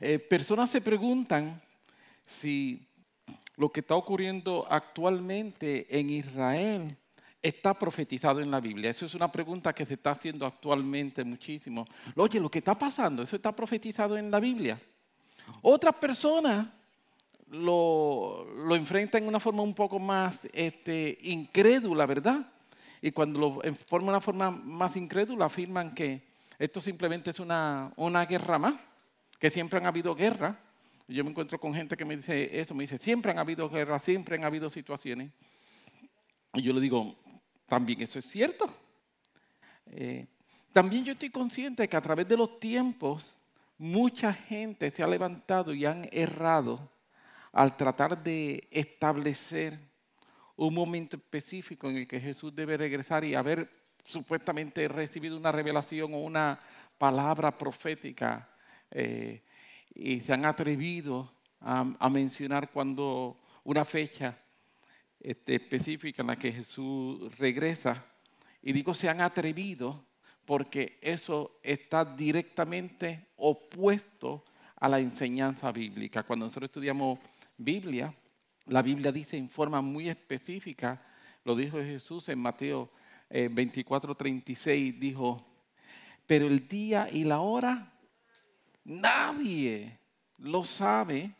Eh, 0.00 0.18
personas 0.18 0.70
se 0.70 0.80
preguntan 0.80 1.60
si 2.26 2.86
lo 3.56 3.70
que 3.70 3.80
está 3.80 3.94
ocurriendo 3.94 4.66
actualmente 4.70 5.86
en 5.90 6.10
Israel 6.10 6.96
está 7.42 7.74
profetizado 7.74 8.40
en 8.40 8.50
la 8.50 8.60
Biblia. 8.60 8.90
Eso 8.90 9.06
es 9.06 9.14
una 9.14 9.30
pregunta 9.30 9.72
que 9.72 9.86
se 9.86 9.94
está 9.94 10.12
haciendo 10.12 10.46
actualmente 10.46 11.24
muchísimo. 11.24 11.86
Oye, 12.16 12.40
lo 12.40 12.50
que 12.50 12.58
está 12.58 12.78
pasando, 12.78 13.22
¿eso 13.22 13.36
está 13.36 13.54
profetizado 13.54 14.16
en 14.16 14.30
la 14.30 14.40
Biblia? 14.40 14.80
Otras 15.62 15.94
personas 15.96 16.68
lo, 17.50 18.46
lo 18.64 18.76
enfrentan 18.76 19.22
de 19.22 19.28
una 19.28 19.40
forma 19.40 19.62
un 19.62 19.74
poco 19.74 19.98
más 19.98 20.48
este, 20.52 21.18
incrédula, 21.22 22.06
¿verdad? 22.06 22.46
Y 23.02 23.10
cuando 23.10 23.40
lo 23.40 23.74
forman 23.86 24.06
de 24.06 24.10
una 24.10 24.20
forma 24.20 24.50
más 24.50 24.96
incrédula, 24.96 25.46
afirman 25.46 25.94
que 25.94 26.22
esto 26.58 26.80
simplemente 26.80 27.30
es 27.30 27.40
una, 27.40 27.90
una 27.96 28.26
guerra 28.26 28.58
más, 28.58 28.76
que 29.40 29.50
siempre 29.50 29.80
han 29.80 29.86
habido 29.86 30.14
guerras. 30.14 30.54
Yo 31.08 31.24
me 31.24 31.30
encuentro 31.30 31.58
con 31.58 31.74
gente 31.74 31.96
que 31.96 32.04
me 32.04 32.14
dice 32.14 32.60
eso, 32.60 32.74
me 32.74 32.84
dice, 32.84 32.98
siempre 32.98 33.32
han 33.32 33.38
habido 33.38 33.68
guerras, 33.68 34.04
siempre 34.04 34.36
han 34.36 34.44
habido 34.44 34.70
situaciones. 34.70 35.32
Y 36.52 36.62
yo 36.62 36.72
le 36.72 36.80
digo, 36.80 37.16
también 37.66 38.02
eso 38.02 38.20
es 38.20 38.26
cierto. 38.26 38.72
Eh, 39.86 40.26
también 40.72 41.04
yo 41.04 41.14
estoy 41.14 41.30
consciente 41.30 41.82
de 41.82 41.88
que 41.88 41.96
a 41.96 42.00
través 42.00 42.28
de 42.28 42.36
los 42.36 42.60
tiempos 42.60 43.34
mucha 43.78 44.32
gente 44.32 44.90
se 44.90 45.02
ha 45.02 45.06
levantado 45.06 45.74
y 45.74 45.86
han 45.86 46.06
errado 46.12 46.88
al 47.50 47.76
tratar 47.76 48.22
de 48.22 48.68
establecer 48.70 49.80
un 50.54 50.74
momento 50.74 51.16
específico 51.16 51.88
en 51.88 51.96
el 51.96 52.06
que 52.06 52.20
Jesús 52.20 52.54
debe 52.54 52.76
regresar 52.76 53.24
y 53.24 53.34
haber 53.34 53.68
supuestamente 54.04 54.86
recibido 54.86 55.36
una 55.36 55.50
revelación 55.50 56.12
o 56.14 56.18
una 56.18 56.60
palabra 56.98 57.56
profética 57.56 58.46
eh, 58.90 59.42
y 59.94 60.20
se 60.20 60.32
han 60.32 60.44
atrevido 60.44 61.32
a 61.62 62.08
mencionar 62.08 62.70
cuando 62.70 63.38
una 63.64 63.84
fecha 63.84 64.38
este, 65.20 65.56
específica 65.56 66.22
en 66.22 66.28
la 66.28 66.36
que 66.36 66.50
Jesús 66.50 67.36
regresa. 67.36 68.02
Y 68.62 68.72
digo, 68.72 68.94
se 68.94 69.08
han 69.08 69.20
atrevido 69.20 70.06
porque 70.46 70.98
eso 71.02 71.58
está 71.62 72.04
directamente 72.04 73.28
opuesto 73.36 74.44
a 74.76 74.88
la 74.88 74.98
enseñanza 74.98 75.70
bíblica. 75.72 76.22
Cuando 76.22 76.46
nosotros 76.46 76.68
estudiamos 76.68 77.18
Biblia, 77.58 78.14
la 78.66 78.80
Biblia 78.80 79.12
dice 79.12 79.36
en 79.36 79.50
forma 79.50 79.82
muy 79.82 80.08
específica, 80.08 81.02
lo 81.44 81.54
dijo 81.54 81.78
Jesús 81.78 82.28
en 82.30 82.38
Mateo 82.38 82.90
24, 83.28 84.12
eh, 84.12 84.16
36, 84.16 84.98
dijo, 84.98 85.46
pero 86.26 86.46
el 86.46 86.66
día 86.66 87.08
y 87.12 87.24
la 87.24 87.40
hora 87.40 87.92
nadie 88.84 89.98
lo 90.38 90.64
sabe, 90.64 91.32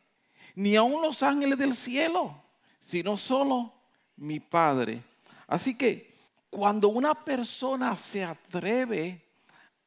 ni 0.55 0.77
aun 0.77 1.03
los 1.03 1.23
ángeles 1.23 1.59
del 1.59 1.75
cielo 1.75 2.41
sino 2.81 3.17
solo 3.19 3.73
mi 4.17 4.41
Padre. 4.41 5.03
Así 5.47 5.77
que 5.77 6.11
cuando 6.49 6.89
una 6.89 7.15
persona 7.15 7.95
se 7.95 8.25
atreve 8.25 9.21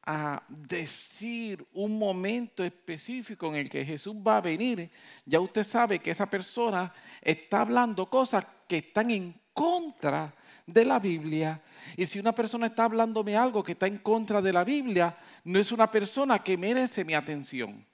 a 0.06 0.42
decir 0.48 1.66
un 1.72 1.98
momento 1.98 2.62
específico 2.62 3.48
en 3.48 3.56
el 3.56 3.70
que 3.70 3.84
Jesús 3.84 4.14
va 4.14 4.38
a 4.38 4.42
venir, 4.42 4.90
ya 5.24 5.40
usted 5.40 5.64
sabe 5.64 5.98
que 5.98 6.10
esa 6.10 6.28
persona 6.28 6.92
está 7.20 7.62
hablando 7.62 8.06
cosas 8.06 8.46
que 8.68 8.78
están 8.78 9.10
en 9.10 9.34
contra 9.54 10.34
de 10.66 10.84
la 10.84 10.98
Biblia. 10.98 11.62
Y 11.96 12.06
si 12.06 12.18
una 12.18 12.32
persona 12.32 12.66
está 12.66 12.84
hablándome 12.84 13.36
algo 13.36 13.62
que 13.62 13.72
está 13.72 13.86
en 13.86 13.98
contra 13.98 14.42
de 14.42 14.52
la 14.52 14.64
Biblia, 14.64 15.16
no 15.44 15.58
es 15.58 15.72
una 15.72 15.90
persona 15.90 16.42
que 16.42 16.58
merece 16.58 17.04
mi 17.04 17.14
atención. 17.14 17.86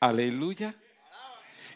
Aleluya. 0.00 0.74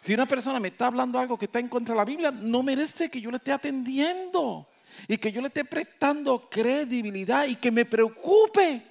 Si 0.02 0.14
una 0.14 0.26
persona 0.26 0.58
me 0.58 0.68
está 0.68 0.86
hablando 0.86 1.18
algo 1.18 1.38
que 1.38 1.44
está 1.44 1.58
en 1.58 1.68
contra 1.68 1.94
de 1.94 1.98
la 1.98 2.04
Biblia, 2.04 2.30
no 2.30 2.62
merece 2.62 3.10
que 3.10 3.20
yo 3.20 3.30
le 3.30 3.36
esté 3.36 3.52
atendiendo 3.52 4.66
y 5.06 5.18
que 5.18 5.30
yo 5.30 5.40
le 5.40 5.48
esté 5.48 5.64
prestando 5.64 6.48
credibilidad 6.48 7.46
y 7.46 7.56
que 7.56 7.70
me 7.70 7.84
preocupe. 7.84 8.82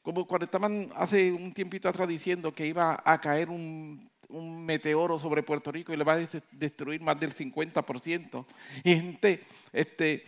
Como 0.00 0.26
cuando 0.26 0.44
estaban 0.44 0.90
hace 0.96 1.30
un 1.32 1.52
tiempito 1.52 1.88
atrás 1.88 2.08
diciendo 2.08 2.52
que 2.52 2.66
iba 2.66 3.02
a 3.04 3.20
caer 3.20 3.50
un, 3.50 4.11
meteoro 4.32 5.18
sobre 5.18 5.42
Puerto 5.42 5.70
Rico 5.70 5.92
y 5.92 5.96
le 5.96 6.04
va 6.04 6.14
a 6.14 6.28
destruir 6.52 7.00
más 7.00 7.18
del 7.18 7.34
50%. 7.34 8.44
Y 8.84 8.94
gente, 8.94 9.42
este, 9.72 10.24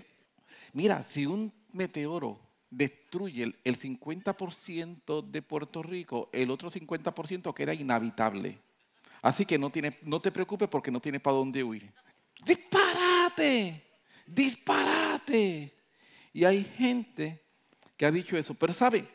mira, 0.72 1.02
si 1.02 1.26
un 1.26 1.52
meteoro 1.72 2.38
destruye 2.70 3.54
el 3.62 3.78
50% 3.78 5.22
de 5.22 5.42
Puerto 5.42 5.82
Rico, 5.82 6.28
el 6.32 6.50
otro 6.50 6.70
50% 6.70 7.54
queda 7.54 7.74
inhabitable. 7.74 8.58
Así 9.22 9.46
que 9.46 9.58
no, 9.58 9.70
tiene, 9.70 9.98
no 10.02 10.20
te 10.20 10.30
preocupes 10.30 10.68
porque 10.68 10.90
no 10.90 11.00
tienes 11.00 11.20
para 11.20 11.36
dónde 11.36 11.64
huir. 11.64 11.90
Disparate, 12.44 13.82
disparate. 14.26 15.72
Y 16.32 16.44
hay 16.44 16.64
gente 16.64 17.40
que 17.96 18.04
ha 18.04 18.10
dicho 18.10 18.36
eso. 18.36 18.54
Pero 18.54 18.72
sabe, 18.72 19.06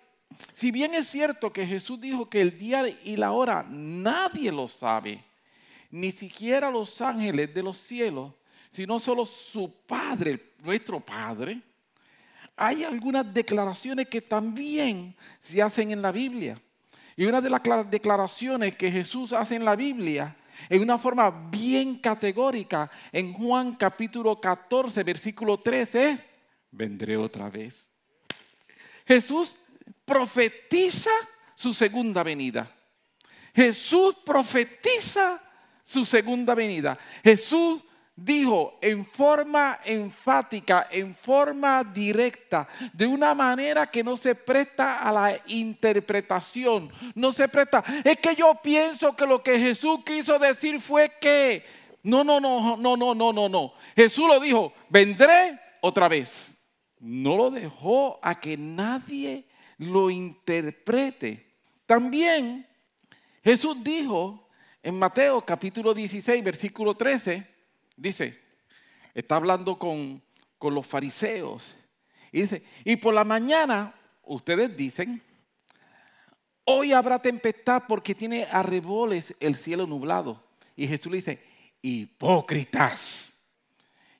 si 0.53 0.71
bien 0.71 0.93
es 0.93 1.07
cierto 1.07 1.51
que 1.51 1.65
Jesús 1.65 1.99
dijo 1.99 2.29
que 2.29 2.41
el 2.41 2.57
día 2.57 2.83
y 3.03 3.15
la 3.15 3.31
hora 3.31 3.65
nadie 3.69 4.51
lo 4.51 4.67
sabe, 4.67 5.23
ni 5.91 6.11
siquiera 6.11 6.69
los 6.69 7.01
ángeles 7.01 7.53
de 7.53 7.63
los 7.63 7.77
cielos, 7.77 8.33
sino 8.71 8.99
solo 8.99 9.25
su 9.25 9.71
Padre, 9.87 10.53
nuestro 10.59 10.99
Padre, 10.99 11.61
hay 12.55 12.83
algunas 12.83 13.33
declaraciones 13.33 14.07
que 14.07 14.21
también 14.21 15.15
se 15.39 15.61
hacen 15.61 15.91
en 15.91 16.01
la 16.01 16.11
Biblia. 16.11 16.61
Y 17.15 17.25
una 17.25 17.41
de 17.41 17.49
las 17.49 17.61
declaraciones 17.89 18.75
que 18.75 18.91
Jesús 18.91 19.33
hace 19.33 19.55
en 19.55 19.65
la 19.65 19.75
Biblia, 19.75 20.35
en 20.69 20.81
una 20.81 20.97
forma 20.97 21.29
bien 21.49 21.95
categórica, 21.95 22.91
en 23.11 23.33
Juan 23.33 23.75
capítulo 23.75 24.39
14, 24.39 25.03
versículo 25.03 25.57
13, 25.57 26.09
es, 26.09 26.19
vendré 26.71 27.15
otra 27.15 27.49
vez. 27.49 27.87
Jesús 29.05 29.55
profetiza 30.09 31.11
su 31.53 31.71
segunda 31.71 32.23
venida. 32.23 32.67
Jesús 33.53 34.15
profetiza 34.25 35.39
su 35.83 36.03
segunda 36.03 36.55
venida. 36.55 36.97
Jesús 37.23 37.83
dijo 38.15 38.79
en 38.81 39.05
forma 39.05 39.77
enfática, 39.85 40.87
en 40.89 41.13
forma 41.13 41.83
directa, 41.83 42.67
de 42.91 43.05
una 43.05 43.35
manera 43.35 43.85
que 43.85 44.03
no 44.03 44.17
se 44.17 44.33
presta 44.33 44.97
a 44.97 45.11
la 45.11 45.39
interpretación, 45.45 46.91
no 47.13 47.31
se 47.31 47.47
presta. 47.47 47.83
Es 48.03 48.17
que 48.17 48.35
yo 48.35 48.55
pienso 48.63 49.15
que 49.15 49.27
lo 49.27 49.43
que 49.43 49.59
Jesús 49.59 49.99
quiso 50.03 50.39
decir 50.39 50.81
fue 50.81 51.11
que, 51.21 51.63
no, 52.01 52.23
no, 52.23 52.39
no, 52.39 52.75
no, 52.77 52.97
no, 52.97 53.13
no, 53.13 53.31
no, 53.31 53.47
no. 53.47 53.73
Jesús 53.95 54.27
lo 54.27 54.39
dijo, 54.39 54.73
vendré 54.89 55.59
otra 55.81 56.07
vez. 56.07 56.51
No 56.99 57.37
lo 57.37 57.51
dejó 57.51 58.19
a 58.23 58.39
que 58.39 58.57
nadie 58.57 59.48
lo 59.79 60.09
interprete. 60.09 61.55
También 61.85 62.67
Jesús 63.43 63.77
dijo 63.83 64.47
en 64.83 64.99
Mateo 64.99 65.41
capítulo 65.41 65.93
16, 65.93 66.43
versículo 66.43 66.95
13, 66.95 67.45
dice, 67.95 68.39
está 69.13 69.37
hablando 69.37 69.79
con, 69.79 70.21
los 70.61 70.85
fariseos. 70.85 71.75
Y 72.31 72.41
dice, 72.41 72.63
y 72.83 72.97
por 72.97 73.13
la 73.13 73.23
mañana 73.23 73.95
ustedes 74.23 74.75
dicen, 74.75 75.21
hoy 76.65 76.91
habrá 76.91 77.19
tempestad 77.19 77.83
porque 77.87 78.13
tiene 78.13 78.43
arreboles 78.43 79.33
el 79.39 79.55
cielo 79.55 79.87
nublado. 79.87 80.43
Y 80.75 80.87
Jesús 80.87 81.11
le 81.11 81.17
dice, 81.17 81.43
hipócritas, 81.81 83.33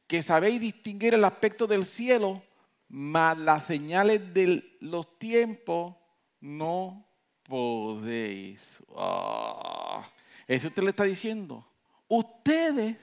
que 0.08 0.24
sabéis 0.24 0.62
distinguir 0.62 1.14
el 1.14 1.26
aspecto 1.26 1.68
del 1.68 1.86
cielo, 1.86 2.42
mas 2.90 3.38
las 3.38 3.66
señales 3.66 4.34
de 4.34 4.78
los 4.82 5.18
tiempos 5.18 5.96
no 6.42 7.08
podéis. 7.44 8.84
Ah, 8.96 10.06
eso 10.48 10.68
usted 10.68 10.84
le 10.84 10.90
está 10.90 11.04
diciendo. 11.04 11.66
Ustedes 12.08 12.98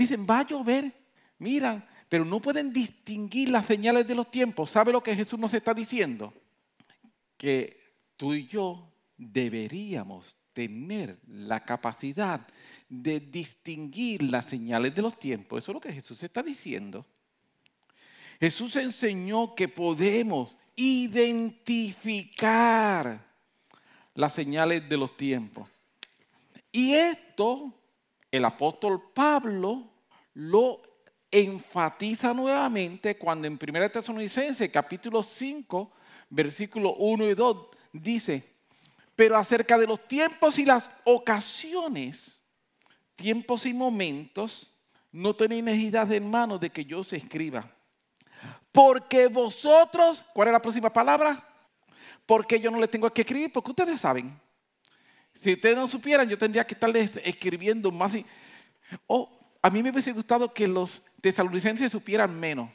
Dicen, 0.00 0.26
va 0.28 0.38
a 0.38 0.46
llover, 0.46 0.90
miran, 1.38 1.86
pero 2.08 2.24
no 2.24 2.40
pueden 2.40 2.72
distinguir 2.72 3.50
las 3.50 3.66
señales 3.66 4.08
de 4.08 4.14
los 4.14 4.30
tiempos. 4.30 4.70
¿Sabe 4.70 4.92
lo 4.92 5.02
que 5.02 5.14
Jesús 5.14 5.38
nos 5.38 5.52
está 5.52 5.74
diciendo? 5.74 6.32
Que 7.36 7.78
tú 8.16 8.32
y 8.32 8.46
yo 8.46 8.90
deberíamos 9.18 10.34
tener 10.54 11.18
la 11.26 11.60
capacidad 11.60 12.46
de 12.88 13.20
distinguir 13.20 14.22
las 14.22 14.46
señales 14.46 14.94
de 14.94 15.02
los 15.02 15.18
tiempos. 15.18 15.62
Eso 15.62 15.72
es 15.72 15.74
lo 15.74 15.80
que 15.82 15.92
Jesús 15.92 16.22
está 16.22 16.42
diciendo. 16.42 17.04
Jesús 18.40 18.74
enseñó 18.76 19.54
que 19.54 19.68
podemos 19.68 20.56
identificar 20.74 21.70
las 24.14 24.32
señales 24.32 24.88
de 24.88 24.96
los 24.96 25.14
tiempos. 25.14 25.68
Y 26.72 26.94
esto 26.94 27.74
el 28.30 28.44
apóstol 28.46 29.10
Pablo 29.12 29.90
lo 30.34 30.80
enfatiza 31.30 32.32
nuevamente 32.32 33.18
cuando 33.18 33.46
en 33.46 33.58
1 33.60 33.90
Tesalonicenses 33.90 34.70
capítulo 34.70 35.22
5, 35.22 35.92
versículo 36.30 36.94
1 36.94 37.28
y 37.28 37.34
2 37.34 37.56
dice, 37.92 38.54
Pero 39.14 39.36
acerca 39.36 39.76
de 39.76 39.86
los 39.86 40.06
tiempos 40.06 40.58
y 40.58 40.64
las 40.64 40.90
ocasiones, 41.04 42.40
tiempos 43.16 43.66
y 43.66 43.74
momentos, 43.74 44.72
no 45.12 45.36
tenéis 45.36 45.62
necesidad, 45.62 46.10
hermano, 46.10 46.58
de 46.58 46.70
que 46.70 46.86
yo 46.86 47.00
os 47.00 47.12
escriba. 47.12 47.70
Porque 48.72 49.26
vosotros, 49.26 50.24
¿cuál 50.32 50.48
es 50.48 50.52
la 50.52 50.62
próxima 50.62 50.92
palabra? 50.92 51.42
Porque 52.26 52.60
yo 52.60 52.70
no 52.70 52.78
le 52.78 52.88
tengo 52.88 53.10
que 53.10 53.22
escribir, 53.22 53.52
porque 53.52 53.70
ustedes 53.70 54.00
saben. 54.00 54.38
Si 55.40 55.54
ustedes 55.54 55.76
no 55.76 55.88
supieran, 55.88 56.28
yo 56.28 56.38
tendría 56.38 56.66
que 56.66 56.74
estarles 56.74 57.12
escribiendo 57.24 57.90
más. 57.90 58.12
O 59.06 59.30
a 59.62 59.70
mí 59.70 59.82
me 59.82 59.90
hubiese 59.90 60.12
gustado 60.12 60.52
que 60.52 60.68
los 60.68 61.02
tesalonicenses 61.20 61.90
supieran 61.90 62.38
menos. 62.38 62.70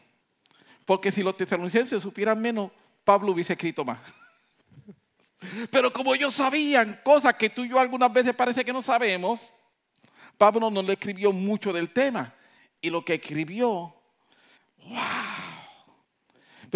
Porque 0.83 1.11
si 1.11 1.23
los 1.23 1.37
tesalonicenses 1.37 2.01
supieran 2.01 2.41
menos, 2.41 2.71
Pablo 3.03 3.31
hubiese 3.31 3.53
escrito 3.53 3.85
más. 3.85 3.99
Pero 5.71 5.93
como 5.93 6.13
ellos 6.13 6.35
sabían 6.35 6.99
cosas 7.03 7.35
que 7.35 7.49
tú 7.49 7.63
y 7.63 7.69
yo 7.69 7.79
algunas 7.79 8.11
veces 8.11 8.35
parece 8.35 8.65
que 8.65 8.73
no 8.73 8.81
sabemos, 8.81 9.51
Pablo 10.37 10.69
no 10.69 10.81
le 10.81 10.93
escribió 10.93 11.31
mucho 11.31 11.71
del 11.71 11.91
tema. 11.91 12.33
Y 12.81 12.89
lo 12.89 13.03
que 13.05 13.15
escribió, 13.15 13.95
wow. 14.83 15.44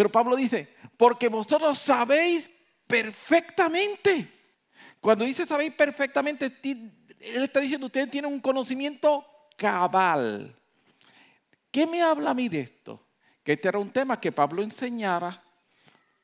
Pero 0.00 0.10
Pablo 0.10 0.34
dice, 0.34 0.66
porque 0.96 1.28
vosotros 1.28 1.78
sabéis 1.78 2.48
perfectamente 2.86 4.40
cuando 4.98 5.26
dice 5.26 5.44
sabéis 5.44 5.74
perfectamente, 5.74 6.58
él 6.62 7.42
está 7.42 7.60
diciendo, 7.60 7.84
ustedes 7.84 8.10
tienen 8.10 8.32
un 8.32 8.40
conocimiento 8.40 9.26
cabal. 9.58 10.56
¿Qué 11.70 11.86
me 11.86 12.00
habla 12.00 12.30
a 12.30 12.34
mí 12.34 12.48
de 12.48 12.60
esto? 12.60 13.06
Que 13.42 13.52
este 13.52 13.68
era 13.68 13.78
un 13.78 13.90
tema 13.90 14.18
que 14.18 14.32
Pablo 14.32 14.62
enseñaba, 14.62 15.42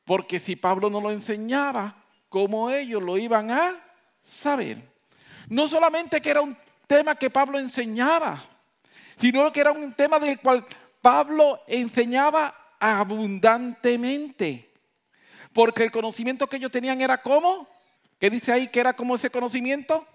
porque 0.06 0.40
si 0.40 0.56
Pablo 0.56 0.88
no 0.88 0.98
lo 0.98 1.10
enseñaba, 1.10 2.02
¿cómo 2.30 2.70
ellos 2.70 3.02
lo 3.02 3.18
iban 3.18 3.50
a 3.50 3.78
saber? 4.22 4.82
No 5.48 5.68
solamente 5.68 6.22
que 6.22 6.30
era 6.30 6.40
un 6.40 6.56
tema 6.86 7.14
que 7.14 7.28
Pablo 7.28 7.58
enseñaba, 7.58 8.42
sino 9.18 9.52
que 9.52 9.60
era 9.60 9.72
un 9.72 9.92
tema 9.92 10.18
del 10.18 10.40
cual 10.40 10.64
Pablo 11.02 11.60
enseñaba 11.66 12.65
abundantemente. 12.78 14.72
Porque 15.52 15.84
el 15.84 15.90
conocimiento 15.90 16.46
que 16.46 16.56
ellos 16.56 16.70
tenían 16.70 17.00
era 17.00 17.20
como 17.22 17.68
¿Qué 18.18 18.30
dice 18.30 18.52
ahí 18.52 18.68
que 18.68 18.80
era 18.80 18.94
como 18.94 19.14
ese 19.14 19.30
conocimiento? 19.30 20.06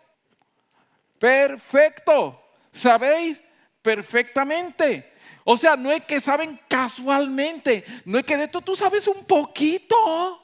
Perfecto. 1.19 2.41
¿Sabéis? 2.71 3.39
Perfectamente. 3.81 5.11
O 5.43 5.57
sea, 5.57 5.75
no 5.75 5.91
es 5.91 6.03
que 6.05 6.21
saben 6.21 6.59
casualmente, 6.67 7.83
no 8.05 8.19
es 8.19 8.25
que 8.25 8.37
de 8.37 8.43
esto 8.43 8.61
tú 8.61 8.75
sabes 8.75 9.07
un 9.07 9.25
poquito. 9.25 10.39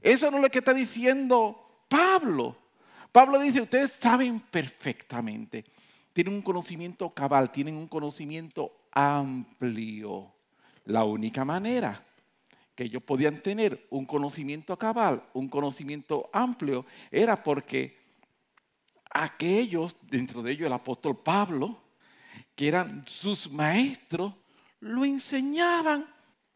Eso 0.00 0.30
no 0.30 0.38
es 0.38 0.42
lo 0.44 0.50
que 0.50 0.58
está 0.58 0.72
diciendo 0.72 1.84
Pablo. 1.88 2.56
Pablo 3.12 3.38
dice, 3.38 3.60
ustedes 3.60 3.92
saben 3.92 4.40
perfectamente, 4.40 5.64
tienen 6.12 6.32
un 6.32 6.42
conocimiento 6.42 7.10
cabal, 7.10 7.50
tienen 7.50 7.76
un 7.76 7.88
conocimiento 7.88 8.72
amplio. 8.92 10.32
La 10.84 11.04
única 11.04 11.44
manera 11.44 12.04
que 12.74 12.84
ellos 12.84 13.02
podían 13.02 13.42
tener 13.42 13.86
un 13.90 14.06
conocimiento 14.06 14.76
cabal, 14.78 15.22
un 15.34 15.48
conocimiento 15.48 16.30
amplio, 16.32 16.86
era 17.10 17.42
porque 17.42 17.98
aquellos, 19.10 19.96
dentro 20.08 20.42
de 20.42 20.52
ellos 20.52 20.66
el 20.66 20.72
apóstol 20.72 21.18
Pablo, 21.22 21.78
que 22.54 22.68
eran 22.68 23.04
sus 23.06 23.50
maestros, 23.50 24.34
lo 24.80 25.04
enseñaban 25.04 26.06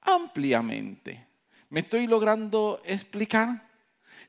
ampliamente. 0.00 1.26
¿Me 1.68 1.80
estoy 1.80 2.06
logrando 2.06 2.80
explicar? 2.84 3.68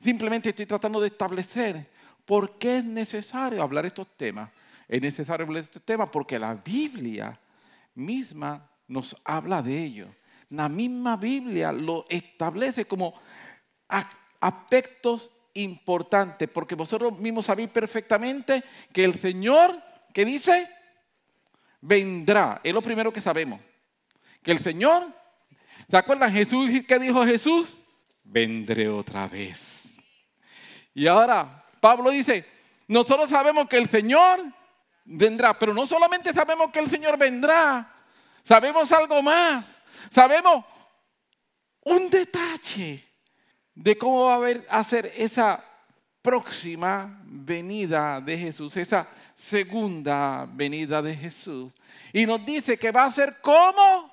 Simplemente 0.00 0.50
estoy 0.50 0.66
tratando 0.66 1.00
de 1.00 1.08
establecer 1.08 1.90
por 2.24 2.58
qué 2.58 2.78
es 2.78 2.84
necesario 2.84 3.62
hablar 3.62 3.86
estos 3.86 4.08
temas. 4.16 4.50
Es 4.88 5.00
necesario 5.00 5.46
hablar 5.46 5.62
estos 5.62 5.82
temas 5.82 6.10
porque 6.10 6.38
la 6.38 6.54
Biblia 6.54 7.38
misma 7.94 8.68
nos 8.88 9.16
habla 9.24 9.62
de 9.62 9.84
ello 9.84 10.08
la 10.50 10.68
misma 10.68 11.16
Biblia 11.16 11.72
lo 11.72 12.06
establece 12.08 12.84
como 12.84 13.14
aspectos 14.40 15.30
importantes, 15.54 16.48
porque 16.48 16.74
vosotros 16.74 17.18
mismos 17.18 17.46
sabéis 17.46 17.70
perfectamente 17.70 18.62
que 18.92 19.04
el 19.04 19.18
Señor, 19.18 19.82
que 20.12 20.24
dice, 20.24 20.68
vendrá. 21.80 22.60
Es 22.62 22.72
lo 22.72 22.82
primero 22.82 23.12
que 23.12 23.20
sabemos. 23.20 23.60
Que 24.42 24.52
el 24.52 24.60
Señor, 24.60 25.06
¿se 25.90 25.96
acuerdan 25.96 26.32
Jesús 26.32 26.70
qué 26.86 26.98
dijo 26.98 27.24
Jesús? 27.24 27.68
Vendré 28.22 28.88
otra 28.88 29.26
vez. 29.26 29.84
Y 30.94 31.06
ahora 31.06 31.64
Pablo 31.80 32.10
dice, 32.10 32.46
nosotros 32.86 33.30
sabemos 33.30 33.68
que 33.68 33.78
el 33.78 33.88
Señor 33.88 34.44
vendrá, 35.04 35.58
pero 35.58 35.74
no 35.74 35.86
solamente 35.86 36.32
sabemos 36.32 36.70
que 36.70 36.78
el 36.78 36.88
Señor 36.88 37.18
vendrá, 37.18 37.95
sabemos 38.46 38.90
algo 38.92 39.20
más. 39.22 39.64
Sabemos 40.10 40.64
un 41.82 42.08
detalle 42.08 43.04
de 43.74 43.98
cómo 43.98 44.24
va 44.24 44.38
a, 44.70 44.84
ser 44.84 45.12
esa 45.16 45.62
próxima 46.22 47.20
venida 47.24 48.20
de 48.20 48.38
Jesús, 48.38 48.76
esa 48.76 49.08
segunda 49.34 50.46
venida 50.48 51.02
de 51.02 51.14
Jesús. 51.14 51.72
Y 52.12 52.24
nos 52.24 52.44
dice 52.46 52.78
que 52.78 52.92
va 52.92 53.04
a 53.04 53.10
ser 53.10 53.40
como 53.40 54.10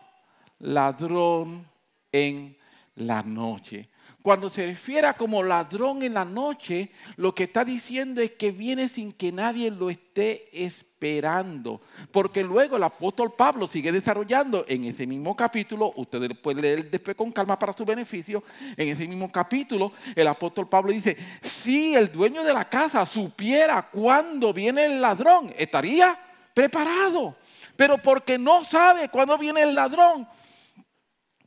ladrón 0.60 1.66
en 2.12 2.58
la 2.96 3.22
noche. 3.22 3.90
Cuando 4.24 4.50
se 4.50 4.66
refiere 4.66 5.14
como 5.18 5.44
ladrón 5.44 6.02
en 6.02 6.14
la 6.14 6.24
noche, 6.24 6.92
lo 7.18 7.36
que 7.36 7.44
está 7.44 7.66
diciendo 7.66 8.22
es 8.22 8.32
que 8.32 8.52
viene 8.52 8.88
sin 8.88 9.12
que 9.12 9.34
nadie 9.34 9.70
lo 9.70 9.90
esté 9.90 10.46
esperando. 10.64 11.82
Porque 12.10 12.42
luego 12.42 12.78
el 12.78 12.84
apóstol 12.84 13.34
Pablo 13.34 13.68
sigue 13.68 13.92
desarrollando 13.92 14.64
en 14.70 14.86
ese 14.86 15.06
mismo 15.06 15.36
capítulo, 15.36 15.92
ustedes 15.98 16.30
pueden 16.38 16.62
leer 16.62 16.90
después 16.90 17.18
con 17.18 17.34
calma 17.34 17.60
para 17.60 17.74
su 17.74 17.84
beneficio, 17.84 18.42
en 18.78 18.88
ese 18.88 19.06
mismo 19.10 19.30
capítulo 19.30 19.92
el 20.16 20.28
apóstol 20.28 20.70
Pablo 20.70 20.94
dice, 20.94 21.18
si 21.42 21.94
el 21.94 22.10
dueño 22.10 22.46
de 22.46 22.54
la 22.54 22.70
casa 22.70 23.06
supiera 23.06 23.90
cuándo 23.92 24.54
viene 24.54 24.86
el 24.86 25.02
ladrón, 25.02 25.54
estaría 25.58 26.18
preparado. 26.54 27.36
Pero 27.76 27.98
porque 27.98 28.38
no 28.38 28.64
sabe 28.64 29.10
cuándo 29.10 29.38
viene 29.38 29.64
el 29.64 29.76
ladrón, 29.76 30.26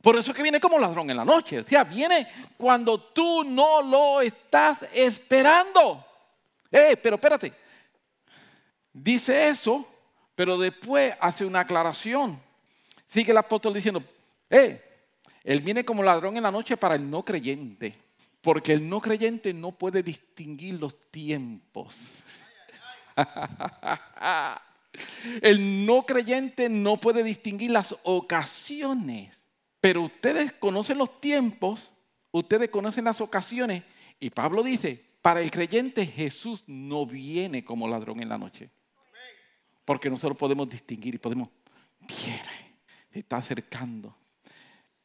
por 0.01 0.17
eso 0.17 0.31
es 0.31 0.37
que 0.37 0.43
viene 0.43 0.59
como 0.59 0.79
ladrón 0.79 1.09
en 1.09 1.17
la 1.17 1.25
noche. 1.25 1.59
O 1.59 1.63
sea, 1.63 1.83
viene 1.83 2.27
cuando 2.57 2.99
tú 2.99 3.43
no 3.43 3.81
lo 3.81 4.21
estás 4.21 4.79
esperando. 4.93 6.05
Eh, 6.71 6.97
pero 7.01 7.15
espérate. 7.15 7.53
Dice 8.93 9.49
eso, 9.49 9.87
pero 10.35 10.57
después 10.57 11.13
hace 11.19 11.45
una 11.45 11.61
aclaración. 11.61 12.39
Sigue 13.05 13.31
el 13.31 13.37
apóstol 13.37 13.73
diciendo, 13.73 14.03
eh, 14.49 14.83
él 15.43 15.61
viene 15.61 15.85
como 15.85 16.03
ladrón 16.03 16.37
en 16.37 16.43
la 16.43 16.51
noche 16.51 16.77
para 16.77 16.95
el 16.95 17.09
no 17.09 17.23
creyente. 17.23 17.95
Porque 18.41 18.73
el 18.73 18.87
no 18.87 19.01
creyente 19.01 19.53
no 19.53 19.71
puede 19.71 20.03
distinguir 20.03 20.79
los 20.79 20.95
tiempos. 21.09 22.19
el 25.41 25.85
no 25.85 26.05
creyente 26.05 26.69
no 26.69 26.97
puede 26.97 27.23
distinguir 27.23 27.71
las 27.71 27.95
ocasiones. 28.03 29.36
Pero 29.79 30.01
ustedes 30.03 30.51
conocen 30.53 30.97
los 30.97 31.21
tiempos, 31.21 31.91
ustedes 32.31 32.69
conocen 32.69 33.05
las 33.05 33.21
ocasiones. 33.21 33.83
Y 34.19 34.29
Pablo 34.29 34.63
dice, 34.63 35.03
para 35.21 35.41
el 35.41 35.51
creyente 35.51 36.05
Jesús 36.05 36.63
no 36.67 37.05
viene 37.05 37.63
como 37.63 37.87
ladrón 37.87 38.21
en 38.21 38.29
la 38.29 38.37
noche. 38.37 38.69
Porque 39.85 40.09
nosotros 40.09 40.37
podemos 40.37 40.69
distinguir 40.69 41.15
y 41.15 41.17
podemos, 41.17 41.49
viene, 41.99 42.79
se 43.11 43.19
está 43.19 43.37
acercando. 43.37 44.15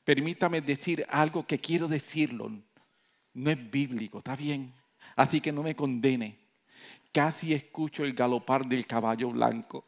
Permítame 0.05 0.61
decir 0.61 1.07
algo 1.09 1.47
que 1.47 1.59
quiero 1.59 1.87
decirlo. 1.87 2.51
No 3.35 3.51
es 3.51 3.71
bíblico, 3.71 4.19
está 4.19 4.35
bien. 4.35 4.73
Así 5.15 5.41
que 5.41 5.53
no 5.53 5.63
me 5.63 5.77
condene. 5.77 6.39
Casi 7.13 7.55
escucho 7.55 8.05
el 8.05 8.15
galopar 8.15 8.65
del 8.67 8.87
caballo 8.87 9.31
blanco. 9.31 9.85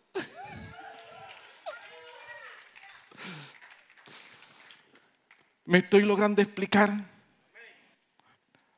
¿Me 5.67 5.79
estoy 5.79 6.03
logrando 6.03 6.43
explicar? 6.43 6.93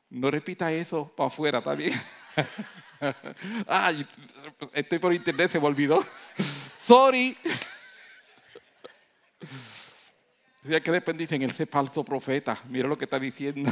No 0.09 0.31
repita 0.31 0.71
eso 0.71 1.13
para 1.13 1.27
afuera, 1.27 1.57
¿está 1.59 1.75
bien? 1.75 1.99
Ay, 3.67 4.07
estoy 4.73 4.97
por 4.97 5.13
internet, 5.13 5.51
se 5.51 5.59
me 5.59 5.67
olvidó. 5.67 6.05
Sorry. 6.79 7.37
Ya 10.63 10.79
que 10.79 10.91
después 10.91 11.17
dicen, 11.17 11.41
él 11.41 11.53
es 11.57 11.69
falso 11.69 12.05
profeta. 12.05 12.61
Mira 12.69 12.87
lo 12.87 12.97
que 12.97 13.03
está 13.03 13.19
diciendo. 13.19 13.69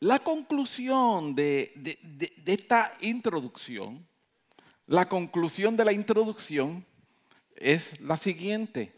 La 0.00 0.18
conclusión 0.18 1.34
de, 1.36 1.72
de 1.76 2.52
esta 2.52 2.96
introducción, 3.02 4.04
la 4.86 5.08
conclusión 5.08 5.76
de 5.76 5.84
la 5.84 5.92
introducción 5.92 6.84
es 7.60 8.00
la 8.00 8.16
siguiente. 8.16 8.92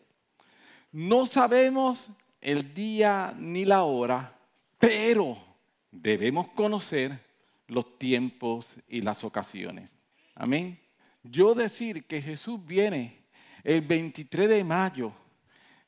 No 0.92 1.26
sabemos 1.26 2.08
el 2.40 2.72
día 2.74 3.34
ni 3.38 3.64
la 3.64 3.84
hora 3.84 4.36
Pero 4.78 5.38
debemos 5.90 6.48
conocer 6.48 7.20
los 7.68 7.98
tiempos 7.98 8.76
y 8.88 9.00
las 9.00 9.22
ocasiones. 9.22 9.94
Amén. 10.34 10.78
Yo 11.22 11.54
decir 11.54 12.04
que 12.04 12.20
Jesús 12.20 12.58
viene 12.64 13.26
el 13.62 13.82
23 13.82 14.48
de 14.48 14.64
mayo 14.64 15.12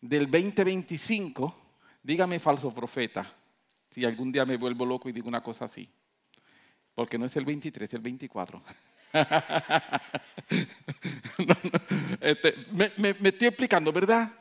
del 0.01 0.31
2025, 0.31 1.57
dígame 2.03 2.39
falso 2.39 2.73
profeta, 2.73 3.35
si 3.91 4.05
algún 4.05 4.31
día 4.31 4.45
me 4.45 4.57
vuelvo 4.57 4.87
loco 4.87 5.09
y 5.09 5.13
digo 5.13 5.27
una 5.27 5.43
cosa 5.43 5.65
así. 5.65 5.89
Porque 6.95 7.19
no 7.19 7.27
es 7.27 7.35
el 7.35 7.45
23, 7.45 7.89
es 7.89 7.95
el 7.95 8.01
24. 8.01 8.63
Este, 12.21 12.55
me, 12.73 13.11
estoy 13.29 13.49
explicando, 13.49 13.93
¿verdad? 13.93 14.33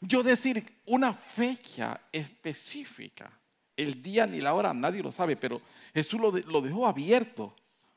Yo 0.00 0.22
decir 0.22 0.80
una 0.86 1.12
fecha 1.12 2.00
específica, 2.12 3.30
el 3.76 4.02
día 4.02 4.26
ni 4.26 4.40
la 4.40 4.54
hora, 4.54 4.72
nadie 4.72 5.02
lo 5.02 5.10
sabe, 5.10 5.36
pero 5.36 5.60
Jesús 5.94 6.20
lo, 6.20 6.30
lo 6.30 6.60
dejó 6.60 6.86
abierto. 6.86 7.54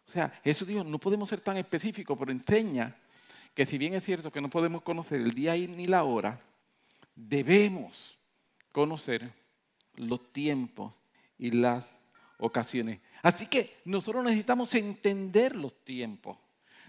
O 0.07 0.11
sea, 0.11 0.39
Jesús 0.43 0.67
dijo, 0.67 0.83
no 0.83 0.97
podemos 0.97 1.29
ser 1.29 1.41
tan 1.41 1.57
específicos, 1.57 2.17
pero 2.17 2.31
enseña 2.31 2.95
que 3.53 3.65
si 3.65 3.77
bien 3.77 3.93
es 3.93 4.03
cierto 4.03 4.31
que 4.31 4.41
no 4.41 4.49
podemos 4.49 4.81
conocer 4.81 5.21
el 5.21 5.33
día 5.33 5.53
ni 5.53 5.87
la 5.87 6.03
hora, 6.03 6.39
debemos 7.15 8.17
conocer 8.71 9.31
los 9.95 10.31
tiempos 10.33 11.01
y 11.37 11.51
las 11.51 11.97
ocasiones. 12.37 12.99
Así 13.25 13.47
que 13.47 13.77
nosotros 13.85 14.23
necesitamos 14.23 14.75
entender 14.75 15.55
los 15.55 15.73
tiempos. 15.83 16.37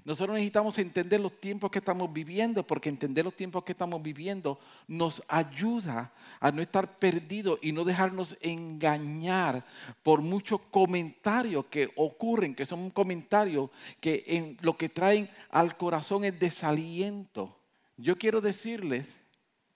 Nosotros 0.05 0.35
necesitamos 0.35 0.77
entender 0.77 1.19
los 1.19 1.41
tiempos 1.41 1.71
que 1.71 1.79
estamos 1.79 2.13
viviendo, 2.13 2.63
porque 2.63 2.91
entender 2.91 3.25
los 3.25 3.35
tiempos 3.35 3.65
que 3.65 3.73
estamos 3.73 4.03
viviendo 4.03 4.59
nos 4.87 5.23
ayuda 5.29 6.13
a 6.39 6.53
no 6.53 6.61
estar 6.61 6.99
perdidos 6.99 7.59
y 7.63 7.73
no 7.73 7.85
dejarnos 7.85 8.37
engañar 8.43 9.65
por 10.03 10.21
muchos 10.21 10.61
comentarios 10.71 11.65
que 11.71 11.89
ocurren, 11.97 12.55
que 12.55 12.67
son 12.67 12.91
comentarios 12.91 13.71
que 13.99 14.59
lo 14.61 14.77
que 14.77 14.91
traen 14.91 15.31
al 15.49 15.75
corazón 15.79 16.23
es 16.27 16.39
desaliento. 16.39 17.57
Yo 17.97 18.19
quiero 18.19 18.43
decirles 18.43 19.17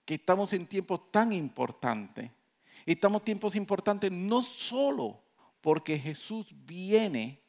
que 0.05 0.17
estamos 0.17 0.52
en 0.52 0.67
tiempos 0.67 1.11
tan 1.11 1.33
importantes. 1.33 2.31
Estamos 2.85 3.23
en 3.23 3.25
tiempos 3.25 3.57
importantes 3.57 4.12
no 4.12 4.43
solo 4.43 5.29
porque 5.61 5.99
Jesús 5.99 6.47
viene, 6.67 7.40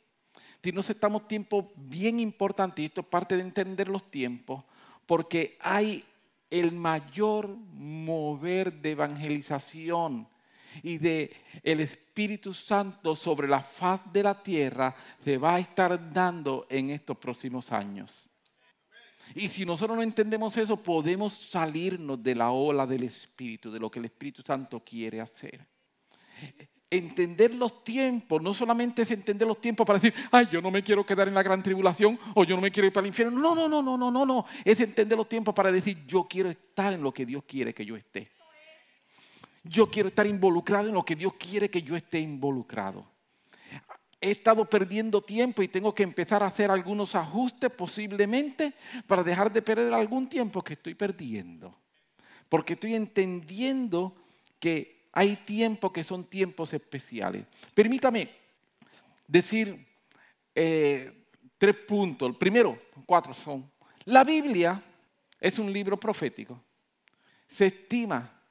sino 0.64 0.84
que 0.84 0.92
estamos 0.92 1.24
en 1.24 1.28
tiempos 1.28 1.66
bien 1.76 2.20
importantes, 2.20 2.84
y 2.84 2.86
esto 2.86 3.02
es 3.02 3.08
parte 3.08 3.36
de 3.36 3.42
entender 3.42 3.88
los 3.90 4.10
tiempos, 4.12 4.64
porque 5.06 5.58
hay 5.60 6.04
el 6.50 6.72
mayor 6.72 7.48
mover 7.48 8.74
de 8.74 8.92
evangelización 8.92 10.28
y 10.84 10.98
de 10.98 11.34
el 11.64 11.80
Espíritu 11.80 12.54
Santo 12.54 13.16
sobre 13.16 13.48
la 13.48 13.62
faz 13.62 14.12
de 14.12 14.24
la 14.24 14.42
tierra 14.42 14.96
se 15.24 15.38
va 15.38 15.56
a 15.56 15.60
estar 15.60 16.12
dando 16.12 16.68
en 16.70 16.90
estos 16.90 17.18
próximos 17.18 17.72
años. 17.72 18.30
Y 19.34 19.48
si 19.48 19.66
nosotros 19.66 19.96
no 19.96 20.04
entendemos 20.04 20.58
eso, 20.58 20.76
podemos 20.76 21.34
salirnos 21.34 22.22
de 22.22 22.36
la 22.36 22.52
ola 22.52 22.86
del 22.86 23.04
Espíritu, 23.04 23.72
de 23.72 23.80
lo 23.80 23.90
que 23.90 24.00
el 24.00 24.06
Espíritu 24.06 24.42
Santo 24.46 24.82
quiere 24.84 25.22
hacer 25.22 25.66
entender 26.92 27.56
los 27.56 27.86
tiempos, 27.86 28.42
no 28.42 28.54
solamente 28.54 29.04
es 29.04 29.12
entender 29.12 29.48
los 29.48 29.62
tiempos 29.62 29.88
para 29.88 29.98
decir, 29.98 30.14
ay, 30.30 30.50
yo 30.52 30.62
no 30.62 30.70
me 30.70 30.84
quiero 30.84 31.06
quedar 31.06 31.30
en 31.30 31.34
la 31.34 31.42
gran 31.42 31.64
tribulación 31.64 32.20
o 32.36 32.44
yo 32.44 32.56
no 32.58 32.62
me 32.62 32.70
quiero 32.70 32.86
ir 32.88 32.94
para 32.94 33.06
el 33.06 33.08
infierno. 33.08 33.40
No, 33.40 33.56
no, 33.56 33.70
no, 33.70 33.82
no, 33.82 33.98
no, 33.98 34.12
no, 34.12 34.26
no. 34.26 34.46
Es 34.66 34.80
entender 34.82 35.18
los 35.18 35.30
tiempos 35.30 35.56
para 35.56 35.72
decir, 35.72 36.06
yo 36.06 36.26
quiero 36.26 36.50
estar 36.50 36.92
en 36.92 37.02
lo 37.02 37.14
que 37.14 37.26
Dios 37.26 37.44
quiere 37.48 37.74
que 37.74 37.86
yo 37.86 37.96
esté. 37.96 38.30
Yo 39.64 39.88
quiero 39.90 40.10
estar 40.10 40.28
involucrado 40.28 40.90
en 40.90 40.94
lo 40.94 41.04
que 41.04 41.16
Dios 41.16 41.34
quiere 41.36 41.70
que 41.70 41.82
yo 41.82 41.96
esté 41.96 42.20
involucrado. 42.20 43.06
He 44.20 44.32
estado 44.32 44.70
perdiendo 44.70 45.22
tiempo 45.22 45.64
y 45.64 45.70
tengo 45.70 45.96
que 45.96 46.04
empezar 46.04 46.44
a 46.44 46.48
hacer 46.48 46.70
algunos 46.70 47.16
ajustes 47.16 47.72
posiblemente 47.72 48.74
para 49.08 49.24
dejar 49.24 49.52
de 49.52 49.62
perder 49.62 49.94
algún 49.94 50.28
tiempo 50.28 50.62
que 50.62 50.74
estoy 50.74 50.94
perdiendo. 50.94 51.74
Porque 52.50 52.74
estoy 52.74 52.96
entendiendo 52.96 54.16
que 54.60 55.01
hay 55.12 55.36
tiempos 55.38 55.92
que 55.92 56.04
son 56.04 56.26
tiempos 56.26 56.74
especiales. 56.74 57.46
Permítame 57.74 58.30
decir 59.28 59.86
eh, 60.56 61.26
tres 61.58 61.76
puntos. 61.76 62.30
El 62.30 62.36
primero, 62.36 62.80
cuatro 63.06 63.34
son. 63.34 63.70
La 64.06 64.24
Biblia 64.24 64.82
es 65.40 65.60
un 65.60 65.72
libro 65.72 66.00
profético. 66.00 66.62
Se 67.48 67.68
estima 67.68 68.42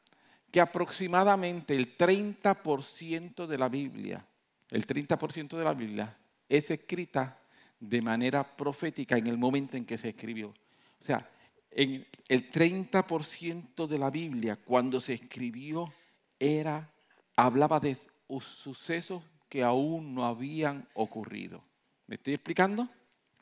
que 0.50 0.60
aproximadamente 0.60 1.74
el 1.74 1.96
30% 1.96 3.46
de 3.46 3.58
la 3.58 3.68
Biblia, 3.68 4.24
el 4.68 4.86
30% 4.86 5.56
de 5.56 5.64
la 5.64 5.74
Biblia 5.74 6.16
es 6.48 6.70
escrita 6.70 7.38
de 7.78 8.02
manera 8.02 8.44
profética 8.44 9.16
en 9.16 9.26
el 9.28 9.38
momento 9.38 9.76
en 9.76 9.86
que 9.86 9.96
se 9.96 10.10
escribió. 10.10 10.48
O 10.48 11.04
sea, 11.04 11.28
en 11.70 12.04
el 12.28 12.50
30% 12.50 13.86
de 13.86 13.98
la 13.98 14.10
Biblia 14.10 14.56
cuando 14.56 15.00
se 15.00 15.14
escribió 15.14 15.92
era, 16.40 16.90
hablaba 17.36 17.78
de 17.78 17.96
sucesos 18.40 19.22
que 19.48 19.62
aún 19.62 20.14
no 20.14 20.24
habían 20.24 20.88
ocurrido. 20.94 21.62
¿Me 22.06 22.16
estoy 22.16 22.34
explicando? 22.34 22.88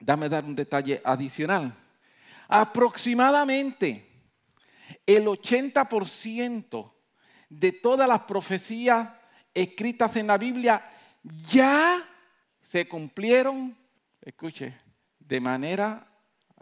Dame 0.01 0.29
dar 0.29 0.45
un 0.45 0.55
detalle 0.55 1.01
adicional. 1.05 1.75
Aproximadamente 2.49 4.07
el 5.07 5.27
80% 5.27 6.93
de 7.49 7.73
todas 7.73 8.09
las 8.09 8.21
profecías 8.21 9.11
escritas 9.55 10.17
en 10.17 10.27
la 10.27 10.39
Biblia 10.39 10.83
ya 11.51 12.07
se 12.61 12.87
cumplieron, 12.87 13.77
escuche, 14.21 14.75
de 15.19 15.41
manera 15.41 16.07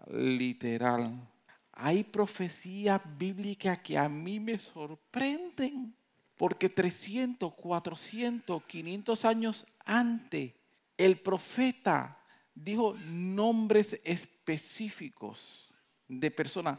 literal. 0.08 1.28
Hay 1.72 2.04
profecías 2.04 3.00
bíblicas 3.18 3.78
que 3.80 3.98
a 3.98 4.08
mí 4.08 4.40
me 4.40 4.58
sorprenden. 4.58 5.94
Porque 6.36 6.68
300, 6.68 7.54
400, 7.54 8.64
500 8.64 9.24
años 9.24 9.66
antes, 9.84 10.52
el 10.96 11.18
profeta 11.18 12.18
dijo 12.54 12.94
nombres 13.06 13.98
específicos 14.04 15.72
de 16.08 16.30
personas. 16.30 16.78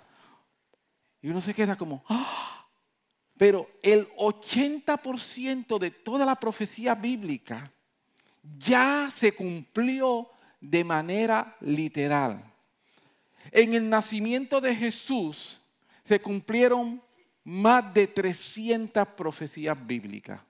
Y 1.21 1.29
uno 1.29 1.41
se 1.41 1.53
queda 1.53 1.75
como, 1.75 2.03
¡Ah! 2.09 2.67
pero 3.37 3.69
el 3.81 4.07
80% 4.15 5.77
de 5.77 5.91
toda 5.91 6.25
la 6.25 6.35
profecía 6.35 6.95
bíblica 6.95 7.71
ya 8.57 9.11
se 9.13 9.33
cumplió 9.33 10.29
de 10.59 10.83
manera 10.83 11.55
literal. 11.61 12.43
En 13.51 13.73
el 13.73 13.89
nacimiento 13.89 14.59
de 14.59 14.75
Jesús 14.75 15.61
se 16.03 16.19
cumplieron 16.19 17.01
más 17.47 17.93
de 17.93 18.07
300 18.07 19.07
profecías 19.07 19.87
bíblicas. 19.87 20.41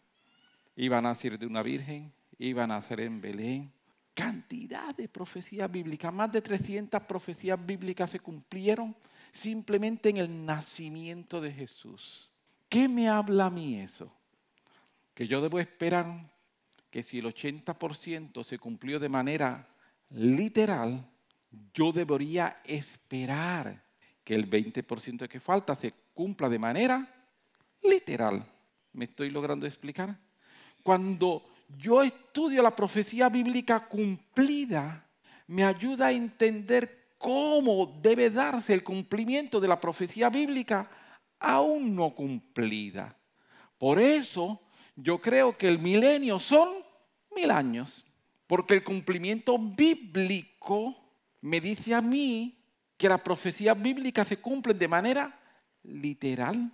Iba 0.76 0.98
a 0.98 1.02
nacer 1.02 1.38
de 1.38 1.46
una 1.46 1.62
virgen, 1.62 2.12
iba 2.40 2.64
a 2.64 2.68
nacer 2.68 3.02
en 3.02 3.22
Belén. 3.22 3.72
Cantidad 4.16 4.96
de 4.96 5.08
profecías 5.08 5.72
bíblicas, 5.72 6.12
más 6.12 6.32
de 6.32 6.42
300 6.42 7.04
profecías 7.04 7.64
bíblicas 7.64 8.10
se 8.10 8.20
cumplieron 8.20 8.96
simplemente 9.32 10.10
en 10.10 10.18
el 10.18 10.44
nacimiento 10.44 11.40
de 11.40 11.52
Jesús. 11.52 12.32
¿Qué 12.68 12.90
me 12.90 13.08
habla 13.08 13.46
a 13.46 13.52
mí 13.52 13.80
eso? 13.80 14.12
Que 15.14 15.28
yo 15.28 15.40
debo 15.40 15.60
esperar 15.60 16.32
que 16.90 17.04
si 17.04 17.20
el 17.20 17.26
80% 17.26 18.44
se 18.44 18.58
cumplió 18.58 19.00
de 19.00 19.10
manera 19.10 19.70
literal, 20.10 21.08
yo 21.76 21.92
debería 21.92 22.60
esperar 22.66 23.84
que 24.24 24.34
el 24.34 24.50
20% 24.50 25.28
que 25.28 25.40
falta 25.40 25.76
se 25.76 25.94
cumpla 26.18 26.50
de 26.50 26.58
manera 26.58 27.08
literal. 27.84 28.44
¿Me 28.94 29.06
estoy 29.06 29.30
logrando 29.30 29.68
explicar? 29.68 30.18
Cuando 30.82 31.44
yo 31.78 32.02
estudio 32.02 32.64
la 32.64 32.76
profecía 32.76 33.30
bíblica 33.30 33.88
cumplida, 33.88 35.08
me 35.46 35.64
ayuda 35.64 36.08
a 36.08 36.12
entender 36.12 37.14
cómo 37.20 38.00
debe 38.02 38.32
darse 38.32 38.74
el 38.74 38.84
cumplimiento 38.84 39.60
de 39.60 39.68
la 39.68 39.80
profecía 39.80 40.32
bíblica 40.32 40.90
aún 41.40 41.96
no 41.96 42.16
cumplida. 42.16 43.16
Por 43.78 44.00
eso 44.00 44.60
yo 44.96 45.22
creo 45.22 45.56
que 45.56 45.68
el 45.68 45.78
milenio 45.78 46.40
son 46.40 46.68
mil 47.36 47.52
años, 47.52 48.04
porque 48.48 48.74
el 48.74 48.84
cumplimiento 48.84 49.60
bíblico 49.60 50.96
me 51.42 51.62
dice 51.62 51.94
a 51.94 52.02
mí 52.02 52.58
que 52.98 53.08
las 53.08 53.22
profecías 53.22 53.80
bíblicas 53.80 54.28
se 54.28 54.38
cumplen 54.38 54.80
de 54.80 54.88
manera 54.88 55.40
literal. 55.88 56.72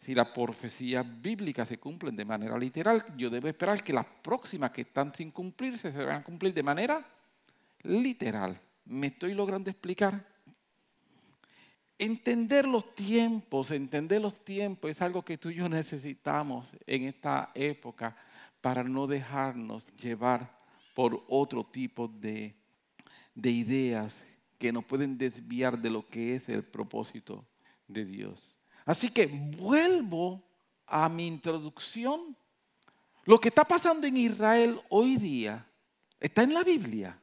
Si 0.00 0.14
las 0.14 0.28
profecías 0.28 1.06
bíblicas 1.22 1.68
se 1.68 1.78
cumplen 1.78 2.16
de 2.16 2.24
manera 2.24 2.58
literal, 2.58 3.04
yo 3.16 3.30
debo 3.30 3.46
esperar 3.48 3.82
que 3.84 3.92
las 3.92 4.06
próximas 4.22 4.72
que 4.72 4.82
están 4.82 5.14
sin 5.14 5.30
cumplirse 5.30 5.92
se 5.92 6.04
van 6.04 6.16
a 6.16 6.24
cumplir 6.24 6.52
de 6.52 6.62
manera 6.62 7.06
literal. 7.84 8.60
¿Me 8.84 9.08
estoy 9.08 9.32
logrando 9.34 9.70
explicar? 9.70 10.26
Entender 11.96 12.66
los 12.66 12.96
tiempos, 12.96 13.70
entender 13.70 14.20
los 14.20 14.44
tiempos 14.44 14.90
es 14.90 15.00
algo 15.02 15.24
que 15.24 15.38
tú 15.38 15.50
y 15.50 15.56
yo 15.56 15.68
necesitamos 15.68 16.72
en 16.84 17.04
esta 17.04 17.52
época 17.54 18.16
para 18.60 18.82
no 18.82 19.06
dejarnos 19.06 19.86
llevar 19.96 20.58
por 20.94 21.24
otro 21.28 21.62
tipo 21.64 22.08
de, 22.08 22.56
de 23.36 23.50
ideas 23.50 24.24
que 24.58 24.72
nos 24.72 24.84
pueden 24.84 25.16
desviar 25.16 25.78
de 25.78 25.90
lo 25.90 26.08
que 26.08 26.34
es 26.34 26.48
el 26.48 26.64
propósito 26.64 27.46
de 27.92 28.04
Dios. 28.04 28.56
Así 28.84 29.10
que 29.10 29.26
vuelvo 29.26 30.42
a 30.86 31.08
mi 31.08 31.26
introducción. 31.26 32.36
Lo 33.24 33.40
que 33.40 33.48
está 33.48 33.64
pasando 33.64 34.06
en 34.06 34.16
Israel 34.16 34.80
hoy 34.88 35.16
día 35.16 35.64
está 36.18 36.42
en 36.42 36.54
la 36.54 36.64
Biblia. 36.64 37.18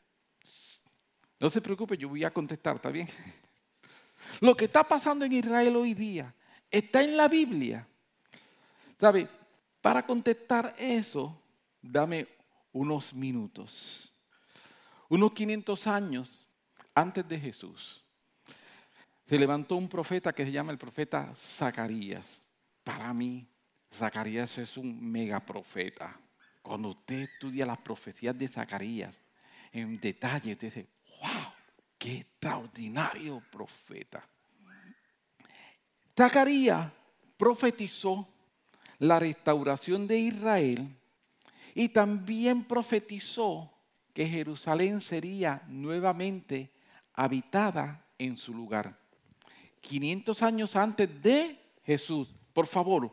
No 1.39 1.49
se 1.49 1.61
preocupe, 1.61 1.97
yo 1.97 2.09
voy 2.09 2.23
a 2.23 2.31
contestar, 2.31 2.77
¿está 2.77 2.89
bien? 2.89 3.07
Lo 4.41 4.55
que 4.55 4.65
está 4.65 4.83
pasando 4.83 5.25
en 5.25 5.33
Israel 5.33 5.75
hoy 5.75 5.93
día 5.93 6.33
está 6.69 7.01
en 7.01 7.15
la 7.15 7.27
Biblia. 7.27 7.87
¿Sabe? 8.99 9.27
Para 9.81 10.05
contestar 10.05 10.75
eso, 10.77 11.41
dame 11.81 12.27
unos 12.73 13.13
minutos. 13.13 14.13
Unos 15.07 15.31
500 15.33 15.87
años 15.87 16.45
antes 16.93 17.27
de 17.27 17.39
Jesús, 17.39 18.03
se 19.29 19.37
levantó 19.37 19.75
un 19.75 19.87
profeta 19.87 20.33
que 20.33 20.43
se 20.43 20.51
llama 20.51 20.71
el 20.71 20.79
profeta 20.79 21.31
Zacarías. 21.35 22.41
Para 22.83 23.13
mí, 23.13 23.47
Zacarías 23.93 24.57
es 24.57 24.75
un 24.75 24.99
mega 24.99 25.39
profeta. 25.39 26.19
Cuando 26.63 26.89
usted 26.89 27.29
estudia 27.31 27.63
las 27.63 27.77
profecías 27.77 28.35
de 28.35 28.47
Zacarías 28.47 29.13
en 29.71 29.99
detalle, 29.99 30.53
usted 30.53 30.73
dice, 30.73 30.87
wow, 31.21 31.53
qué 31.99 32.17
extraordinario 32.21 33.39
profeta. 33.51 34.27
Zacarías 36.17 36.91
profetizó 37.37 38.27
la 38.97 39.19
restauración 39.19 40.07
de 40.07 40.17
Israel 40.17 40.97
y 41.75 41.89
también 41.89 42.63
profetizó 42.63 43.71
que 44.11 44.27
Jerusalén 44.27 44.99
sería 45.01 45.61
nuevamente 45.67 46.71
habitada 47.13 48.07
en 48.17 48.35
su 48.35 48.55
lugar. 48.55 48.98
500 49.89 50.43
años 50.43 50.75
antes 50.75 51.09
de 51.23 51.57
Jesús. 51.83 52.27
Por 52.53 52.67
favor, 52.67 53.11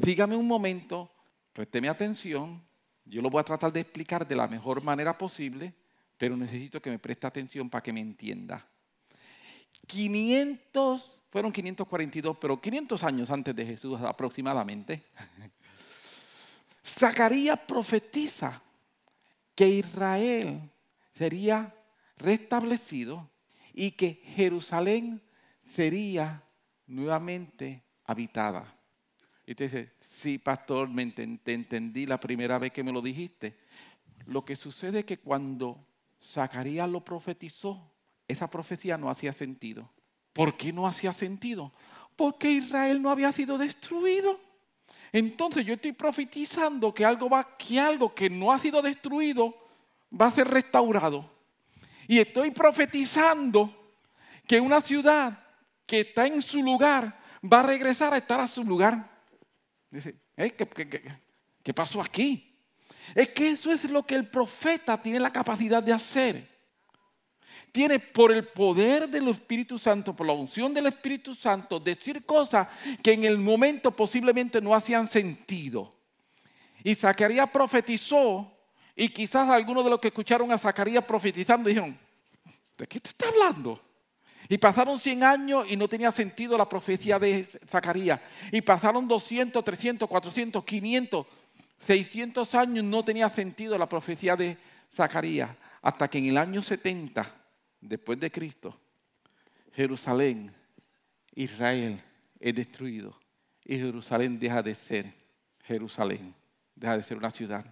sígame 0.00 0.36
un 0.36 0.46
momento, 0.46 1.10
présteme 1.52 1.88
atención. 1.88 2.62
Yo 3.04 3.20
lo 3.20 3.28
voy 3.28 3.40
a 3.40 3.44
tratar 3.44 3.72
de 3.72 3.80
explicar 3.80 4.26
de 4.26 4.36
la 4.36 4.46
mejor 4.46 4.84
manera 4.84 5.18
posible, 5.18 5.74
pero 6.16 6.36
necesito 6.36 6.80
que 6.80 6.90
me 6.90 7.00
preste 7.00 7.26
atención 7.26 7.68
para 7.68 7.82
que 7.82 7.92
me 7.92 7.98
entienda. 7.98 8.64
500 9.88 11.10
fueron 11.28 11.50
542, 11.50 12.38
pero 12.38 12.60
500 12.60 13.02
años 13.02 13.28
antes 13.28 13.56
de 13.56 13.66
Jesús 13.66 14.00
aproximadamente, 14.00 15.02
Zacarías 16.86 17.58
profetiza 17.58 18.62
que 19.56 19.68
Israel 19.68 20.70
sería 21.18 21.74
restablecido 22.16 23.28
y 23.74 23.90
que 23.90 24.22
Jerusalén 24.36 25.20
sería 25.72 26.42
nuevamente 26.86 27.82
habitada. 28.04 28.74
Y 29.46 29.54
te 29.54 29.64
dice, 29.64 29.92
sí, 29.98 30.38
pastor, 30.38 30.88
me 30.88 31.06
te 31.06 31.52
entendí 31.52 32.06
la 32.06 32.20
primera 32.20 32.58
vez 32.58 32.72
que 32.72 32.84
me 32.84 32.92
lo 32.92 33.00
dijiste. 33.00 33.56
Lo 34.26 34.44
que 34.44 34.54
sucede 34.54 35.00
es 35.00 35.04
que 35.04 35.18
cuando 35.18 35.84
Zacarías 36.22 36.88
lo 36.88 37.04
profetizó, 37.04 37.90
esa 38.28 38.48
profecía 38.48 38.98
no 38.98 39.10
hacía 39.10 39.32
sentido. 39.32 39.90
¿Por 40.32 40.56
qué 40.56 40.72
no 40.72 40.86
hacía 40.86 41.12
sentido? 41.12 41.72
Porque 42.16 42.50
Israel 42.50 43.00
no 43.00 43.10
había 43.10 43.32
sido 43.32 43.58
destruido. 43.58 44.38
Entonces 45.10 45.66
yo 45.66 45.74
estoy 45.74 45.92
profetizando 45.92 46.94
que 46.94 47.04
algo, 47.04 47.28
que 47.58 47.80
algo 47.80 48.14
que 48.14 48.30
no 48.30 48.52
ha 48.52 48.58
sido 48.58 48.80
destruido 48.80 49.54
va 50.18 50.26
a 50.26 50.30
ser 50.30 50.48
restaurado. 50.48 51.28
Y 52.06 52.18
estoy 52.18 52.50
profetizando 52.50 53.74
que 54.46 54.60
una 54.60 54.80
ciudad 54.80 55.41
que 55.92 56.00
está 56.00 56.26
en 56.26 56.40
su 56.40 56.62
lugar 56.62 57.20
va 57.44 57.60
a 57.60 57.64
regresar 57.64 58.14
a 58.14 58.16
estar 58.16 58.40
a 58.40 58.46
su 58.46 58.64
lugar. 58.64 59.10
Dice, 59.90 60.16
¿qué, 60.34 61.74
pasó 61.74 62.00
aquí? 62.00 62.56
Es 63.14 63.28
que 63.28 63.50
eso 63.50 63.70
es 63.70 63.84
lo 63.90 64.02
que 64.06 64.14
el 64.14 64.26
profeta 64.26 64.96
tiene 65.02 65.20
la 65.20 65.30
capacidad 65.30 65.82
de 65.82 65.92
hacer 65.92 66.50
tiene 67.72 67.98
por 67.98 68.32
el 68.32 68.46
poder 68.48 69.06
del 69.06 69.28
Espíritu 69.28 69.78
Santo, 69.78 70.16
por 70.16 70.26
la 70.26 70.32
unción 70.32 70.72
del 70.72 70.86
Espíritu 70.86 71.34
Santo, 71.34 71.78
decir 71.78 72.24
cosas 72.24 72.68
que 73.02 73.12
en 73.12 73.24
el 73.24 73.36
momento 73.36 73.90
posiblemente 73.90 74.62
no 74.62 74.74
hacían 74.74 75.10
sentido. 75.10 75.94
Y 76.84 76.94
Zacarías 76.94 77.50
profetizó, 77.50 78.50
y 78.96 79.10
quizás 79.10 79.48
algunos 79.50 79.84
de 79.84 79.90
los 79.90 80.00
que 80.00 80.08
escucharon 80.08 80.52
a 80.52 80.58
Zacarías 80.58 81.04
profetizando 81.04 81.68
dijeron, 81.68 81.98
¿de 82.78 82.86
qué 82.86 82.98
te 82.98 83.10
está 83.10 83.28
hablando? 83.28 83.91
Y 84.48 84.58
pasaron 84.58 84.98
100 84.98 85.24
años 85.24 85.70
y 85.70 85.76
no 85.76 85.88
tenía 85.88 86.10
sentido 86.10 86.58
la 86.58 86.68
profecía 86.68 87.18
de 87.18 87.48
Zacarías. 87.68 88.20
Y 88.50 88.60
pasaron 88.60 89.06
200, 89.06 89.64
300, 89.64 90.08
400, 90.08 90.64
500, 90.64 91.26
600 91.78 92.54
años 92.54 92.84
no 92.84 93.04
tenía 93.04 93.28
sentido 93.28 93.78
la 93.78 93.88
profecía 93.88 94.36
de 94.36 94.56
Zacarías. 94.92 95.50
Hasta 95.80 96.08
que 96.08 96.18
en 96.18 96.26
el 96.26 96.38
año 96.38 96.62
70 96.62 97.28
después 97.80 98.18
de 98.20 98.30
Cristo, 98.30 98.78
Jerusalén, 99.74 100.52
Israel 101.34 102.00
es 102.38 102.54
destruido 102.54 103.18
y 103.64 103.76
Jerusalén 103.78 104.38
deja 104.38 104.62
de 104.62 104.74
ser 104.74 105.12
Jerusalén, 105.64 106.34
deja 106.74 106.96
de 106.96 107.02
ser 107.02 107.16
una 107.16 107.30
ciudad. 107.30 107.64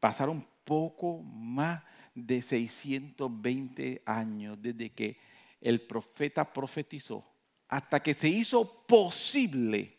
Pasaron 0.00 0.46
poco 0.64 1.22
más 1.22 1.82
de 2.14 2.42
620 2.42 4.02
años 4.04 4.58
desde 4.60 4.90
que 4.90 5.16
el 5.60 5.80
profeta 5.80 6.52
profetizó 6.52 7.24
hasta 7.68 8.00
que 8.02 8.14
se 8.14 8.28
hizo 8.28 8.84
posible 8.86 9.94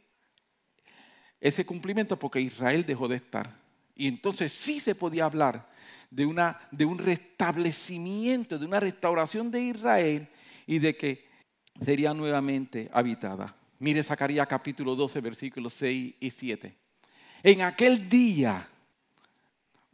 ese 1.40 1.66
cumplimiento 1.66 2.18
porque 2.18 2.42
Israel 2.42 2.86
dejó 2.86 3.08
de 3.08 3.18
estar. 3.18 3.58
Y 3.96 4.08
entonces 4.08 4.52
sí 4.52 4.80
se 4.80 4.96
podía 4.96 5.26
hablar 5.26 5.70
de, 6.10 6.26
una, 6.26 6.60
de 6.72 6.86
un 6.86 6.98
restablecimiento, 6.98 8.58
de 8.58 8.66
una 8.66 8.80
restauración 8.80 9.52
de 9.52 9.62
Israel 9.62 10.28
y 10.66 10.80
de 10.80 10.96
que 10.96 11.28
sería 11.82 12.14
nuevamente 12.14 12.90
habitada. 12.94 13.56
Mire 13.80 14.04
Zacarías 14.04 14.48
capítulo 14.48 14.96
12, 14.96 15.22
versículos 15.22 15.74
6 15.74 16.16
y 16.20 16.32
7. 16.32 16.76
En 17.44 17.62
aquel 17.62 18.10
día 18.10 18.68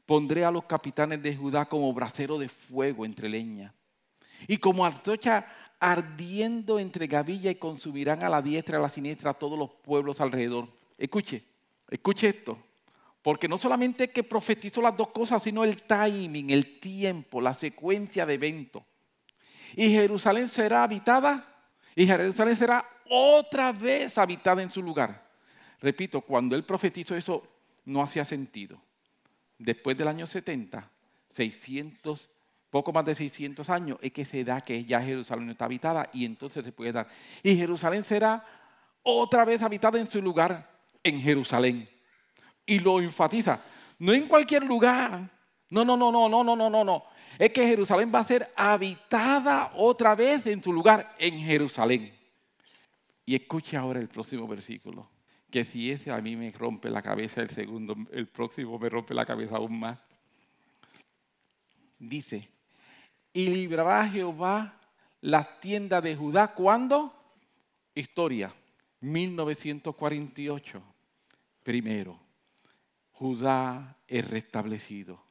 pondré 0.05 0.45
a 0.45 0.51
los 0.51 0.65
capitanes 0.65 1.21
de 1.21 1.35
Judá 1.35 1.65
como 1.65 1.93
brasero 1.93 2.39
de 2.39 2.49
fuego 2.49 3.05
entre 3.05 3.29
leña 3.29 3.73
y 4.47 4.57
como 4.57 4.85
antorcha 4.85 5.45
ardiendo 5.79 6.79
entre 6.79 7.07
gavilla 7.07 7.51
y 7.51 7.55
consumirán 7.55 8.23
a 8.23 8.29
la 8.29 8.41
diestra 8.41 8.77
y 8.77 8.79
a 8.79 8.81
la 8.81 8.89
siniestra 8.89 9.31
a 9.31 9.33
todos 9.33 9.57
los 9.57 9.69
pueblos 9.83 10.21
alrededor. 10.21 10.67
Escuche, 10.97 11.43
escuche 11.89 12.29
esto. 12.29 12.57
Porque 13.21 13.47
no 13.47 13.57
solamente 13.57 14.11
que 14.11 14.23
profetizó 14.23 14.81
las 14.81 14.95
dos 14.95 15.09
cosas, 15.09 15.41
sino 15.41 15.63
el 15.63 15.81
timing, 15.81 16.51
el 16.51 16.79
tiempo, 16.79 17.41
la 17.41 17.55
secuencia 17.55 18.23
de 18.25 18.35
eventos. 18.35 18.83
Y 19.75 19.89
Jerusalén 19.89 20.47
será 20.47 20.83
habitada, 20.83 21.43
y 21.95 22.05
Jerusalén 22.05 22.55
será 22.55 22.85
otra 23.09 23.71
vez 23.71 24.17
habitada 24.17 24.61
en 24.61 24.71
su 24.71 24.81
lugar. 24.81 25.27
Repito, 25.81 26.21
cuando 26.21 26.55
él 26.55 26.63
profetizó 26.63 27.15
eso, 27.15 27.47
no 27.85 28.01
hacía 28.01 28.25
sentido. 28.25 28.79
Después 29.57 29.97
del 29.97 30.07
año 30.07 30.27
70, 30.27 30.89
600, 31.29 32.29
poco 32.75 32.91
más 32.91 33.05
de 33.05 33.15
600 33.15 33.69
años, 33.69 33.97
es 34.01 34.11
que 34.11 34.25
se 34.25 34.43
da 34.43 34.59
que 34.59 34.83
ya 34.83 34.99
Jerusalén 34.99 35.45
no 35.45 35.53
está 35.53 35.63
habitada 35.63 36.09
y 36.11 36.25
entonces 36.25 36.65
se 36.65 36.73
puede 36.73 36.91
dar. 36.91 37.07
Y 37.41 37.55
Jerusalén 37.55 38.03
será 38.03 38.43
otra 39.01 39.45
vez 39.45 39.61
habitada 39.61 39.97
en 39.97 40.11
su 40.11 40.21
lugar, 40.21 40.69
en 41.01 41.21
Jerusalén 41.21 41.87
y 42.65 42.79
lo 42.79 42.99
enfatiza. 42.99 43.61
No 43.99 44.11
en 44.11 44.27
cualquier 44.27 44.65
lugar. 44.65 45.31
No, 45.69 45.85
no, 45.85 45.95
no, 45.95 46.11
no, 46.11 46.27
no, 46.27 46.43
no, 46.43 46.53
no, 46.53 46.69
no, 46.69 46.83
no. 46.83 47.05
Es 47.39 47.51
que 47.51 47.65
Jerusalén 47.65 48.11
va 48.13 48.19
a 48.19 48.25
ser 48.25 48.45
habitada 48.57 49.71
otra 49.75 50.13
vez 50.13 50.45
en 50.47 50.61
su 50.61 50.73
lugar, 50.73 51.15
en 51.17 51.39
Jerusalén. 51.39 52.13
Y 53.25 53.35
escuche 53.35 53.77
ahora 53.77 54.01
el 54.01 54.09
próximo 54.09 54.49
versículo. 54.49 55.09
Que 55.49 55.63
si 55.63 55.91
ese 55.91 56.11
a 56.11 56.19
mí 56.19 56.35
me 56.35 56.51
rompe 56.51 56.89
la 56.89 57.01
cabeza, 57.01 57.39
el 57.39 57.51
segundo, 57.51 57.95
el 58.11 58.27
próximo 58.27 58.77
me 58.77 58.89
rompe 58.89 59.13
la 59.13 59.25
cabeza 59.25 59.55
aún 59.55 59.79
más. 59.79 59.97
Dice, 61.97 62.49
y 63.35 63.49
librará 63.49 64.07
Jehová 64.07 64.79
las 65.19 65.59
tiendas 65.59 66.01
de 66.01 66.15
Judá. 66.15 66.55
¿Cuándo? 66.55 67.13
Historia, 67.93 68.55
1948. 69.01 70.81
Primero. 71.61 72.17
Judá 73.11 73.97
es 74.07 74.29
restablecido. 74.29 75.21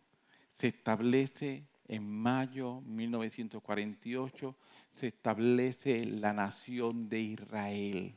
Se 0.54 0.66
establece 0.68 1.64
en 1.88 2.06
mayo 2.06 2.82
1948, 2.82 4.54
se 4.92 5.06
establece 5.08 6.04
la 6.04 6.34
nación 6.34 7.08
de 7.08 7.20
Israel. 7.20 8.14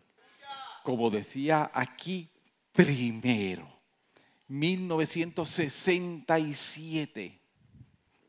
Como 0.83 1.09
decía 1.09 1.71
aquí, 1.73 2.29
primero. 2.73 3.65
1967, 4.49 7.39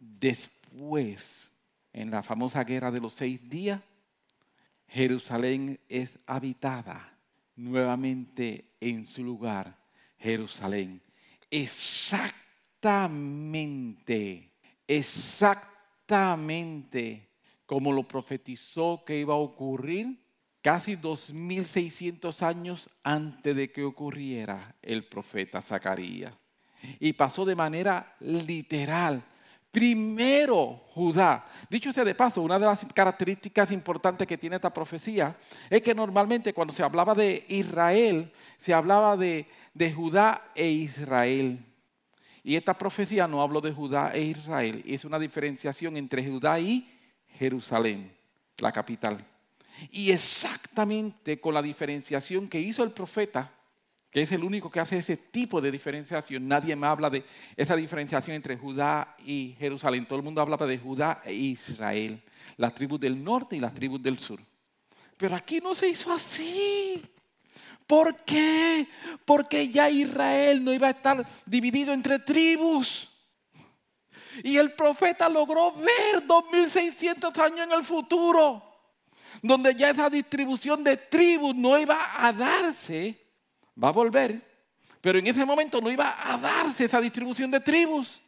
después, 0.01 1.48
en 1.93 2.11
la 2.11 2.23
famosa 2.23 2.65
guerra 2.65 2.91
de 2.91 3.01
los 3.01 3.15
seis 3.15 3.49
días, 3.49 3.81
Jerusalén 4.89 5.81
es 5.89 6.19
habitada 6.27 7.17
nuevamente 7.57 8.73
en 8.81 9.07
su 9.07 9.23
lugar, 9.23 9.79
Jerusalén. 10.19 11.01
Exactamente, 11.51 14.51
exactamente 14.87 17.29
como 17.69 17.93
lo 17.93 18.05
profetizó 18.05 19.05
que 19.05 19.21
iba 19.21 19.35
a 19.35 19.37
ocurrir 19.37 20.19
casi 20.63 20.97
2600 20.97 22.43
años 22.43 22.89
antes 23.03 23.55
de 23.55 23.71
que 23.71 23.85
ocurriera 23.85 24.75
el 24.81 25.05
profeta 25.05 25.61
Zacarías. 25.61 26.33
Y 26.99 27.13
pasó 27.13 27.45
de 27.45 27.55
manera 27.55 28.17
literal. 28.21 29.23
Primero 29.71 30.85
Judá. 30.95 31.45
Dicho 31.69 31.93
sea 31.93 32.05
de 32.05 32.15
paso, 32.15 32.43
una 32.43 32.59
de 32.59 32.67
las 32.67 32.87
características 32.95 33.71
importantes 33.71 34.27
que 34.27 34.39
tiene 34.39 34.57
esta 34.57 34.73
profecía 34.73 35.37
es 35.69 35.83
que 35.83 35.95
normalmente 35.95 36.55
cuando 36.55 36.73
se 36.73 36.83
hablaba 36.83 37.15
de 37.15 37.45
Israel, 37.49 38.33
se 38.59 38.73
hablaba 38.73 39.17
de, 39.17 39.47
de 39.75 39.93
Judá 39.93 40.51
e 40.55 40.69
Israel. 40.69 41.65
Y 42.43 42.57
esta 42.57 42.79
profecía 42.79 43.29
no 43.29 43.43
habló 43.43 43.61
de 43.61 43.73
Judá 43.73 44.13
e 44.15 44.23
Israel, 44.23 44.83
es 44.87 45.05
una 45.05 45.19
diferenciación 45.19 45.97
entre 45.99 46.27
Judá 46.27 46.59
y 46.59 46.89
Jerusalén, 47.39 48.11
la 48.59 48.73
capital. 48.73 49.23
Y 49.91 50.11
exactamente 50.11 51.41
con 51.41 51.53
la 51.53 51.63
diferenciación 51.63 52.49
que 52.49 52.59
hizo 52.59 52.83
el 52.83 52.91
profeta, 52.91 53.53
que 54.11 54.23
es 54.23 54.33
el 54.33 54.43
único 54.43 54.71
que 54.71 54.81
hace 54.81 54.99
ese 54.99 55.17
tipo 55.17 55.61
de 55.61 55.71
diferenciación, 55.71 56.49
nadie 56.49 56.75
me 56.75 56.87
habla 56.87 57.11
de 57.11 57.25
esa 57.57 57.77
diferenciación 57.77 58.37
entre 58.37 58.57
Judá 58.57 59.17
y 59.25 59.55
Jerusalén. 59.59 60.07
Todo 60.07 60.19
el 60.19 60.25
mundo 60.25 60.41
hablaba 60.41 60.67
de 60.67 60.79
Judá 60.79 61.21
e 61.25 61.35
Israel, 61.35 62.23
las 62.57 62.75
tribus 62.75 63.01
del 63.01 63.23
norte 63.23 63.57
y 63.57 63.61
las 63.61 63.75
tribus 63.75 64.03
del 64.03 64.19
sur. 64.19 64.41
Pero 65.17 65.37
aquí 65.37 65.61
no 65.61 65.75
se 65.75 65.89
hizo 65.89 66.13
así. 66.13 67.05
¿Por 67.87 68.25
qué? 68.25 68.87
Porque 69.25 69.69
ya 69.69 69.91
Israel 69.91 70.63
no 70.63 70.73
iba 70.73 70.89
a 70.89 70.91
estar 70.91 71.27
dividido 71.45 71.93
entre 71.93 72.19
tribus. 72.19 73.11
Y 74.43 74.57
el 74.57 74.73
profeta 74.73 75.29
logró 75.29 75.73
ver 75.73 76.27
2600 76.27 77.37
años 77.39 77.61
en 77.67 77.73
el 77.73 77.85
futuro 77.85 78.65
donde 79.43 79.75
ya 79.75 79.91
esa 79.91 80.11
distribución 80.11 80.83
de 80.83 80.97
tribus 80.97 81.55
no 81.55 81.79
iba 81.79 82.27
a 82.27 82.33
darse, 82.33 83.28
va 83.83 83.89
a 83.89 83.93
volver, 83.93 84.43
pero 85.01 85.19
en 85.19 85.27
ese 85.27 85.45
momento 85.45 85.81
no 85.81 85.91
iba 85.91 86.17
a 86.21 86.37
darse 86.37 86.85
esa 86.85 87.01
distribución 87.01 87.51
de 87.51 87.61
tribus. 87.61 88.21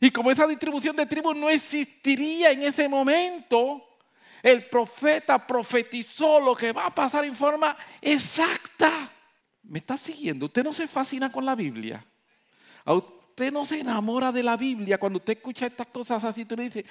Y 0.00 0.10
como 0.10 0.30
esa 0.30 0.46
distribución 0.46 0.96
de 0.96 1.06
tribus 1.06 1.36
no 1.36 1.50
existiría 1.50 2.52
en 2.52 2.62
ese 2.62 2.88
momento, 2.88 3.98
el 4.42 4.66
profeta 4.66 5.44
profetizó 5.44 6.40
lo 6.40 6.54
que 6.54 6.72
va 6.72 6.86
a 6.86 6.94
pasar 6.94 7.24
en 7.24 7.34
forma 7.34 7.76
exacta. 8.00 9.10
¿Me 9.64 9.80
está 9.80 9.96
siguiendo? 9.96 10.46
Usted 10.46 10.64
no 10.64 10.72
se 10.72 10.86
fascina 10.86 11.30
con 11.30 11.44
la 11.44 11.54
Biblia. 11.54 12.04
A 12.84 12.94
usted 12.94 13.52
no 13.52 13.66
se 13.66 13.80
enamora 13.80 14.32
de 14.32 14.42
la 14.42 14.56
Biblia 14.56 14.98
cuando 14.98 15.18
usted 15.18 15.36
escucha 15.36 15.66
estas 15.66 15.88
cosas 15.88 16.22
así. 16.24 16.44
Tú 16.44 16.56
le 16.56 16.64
dice, 16.64 16.84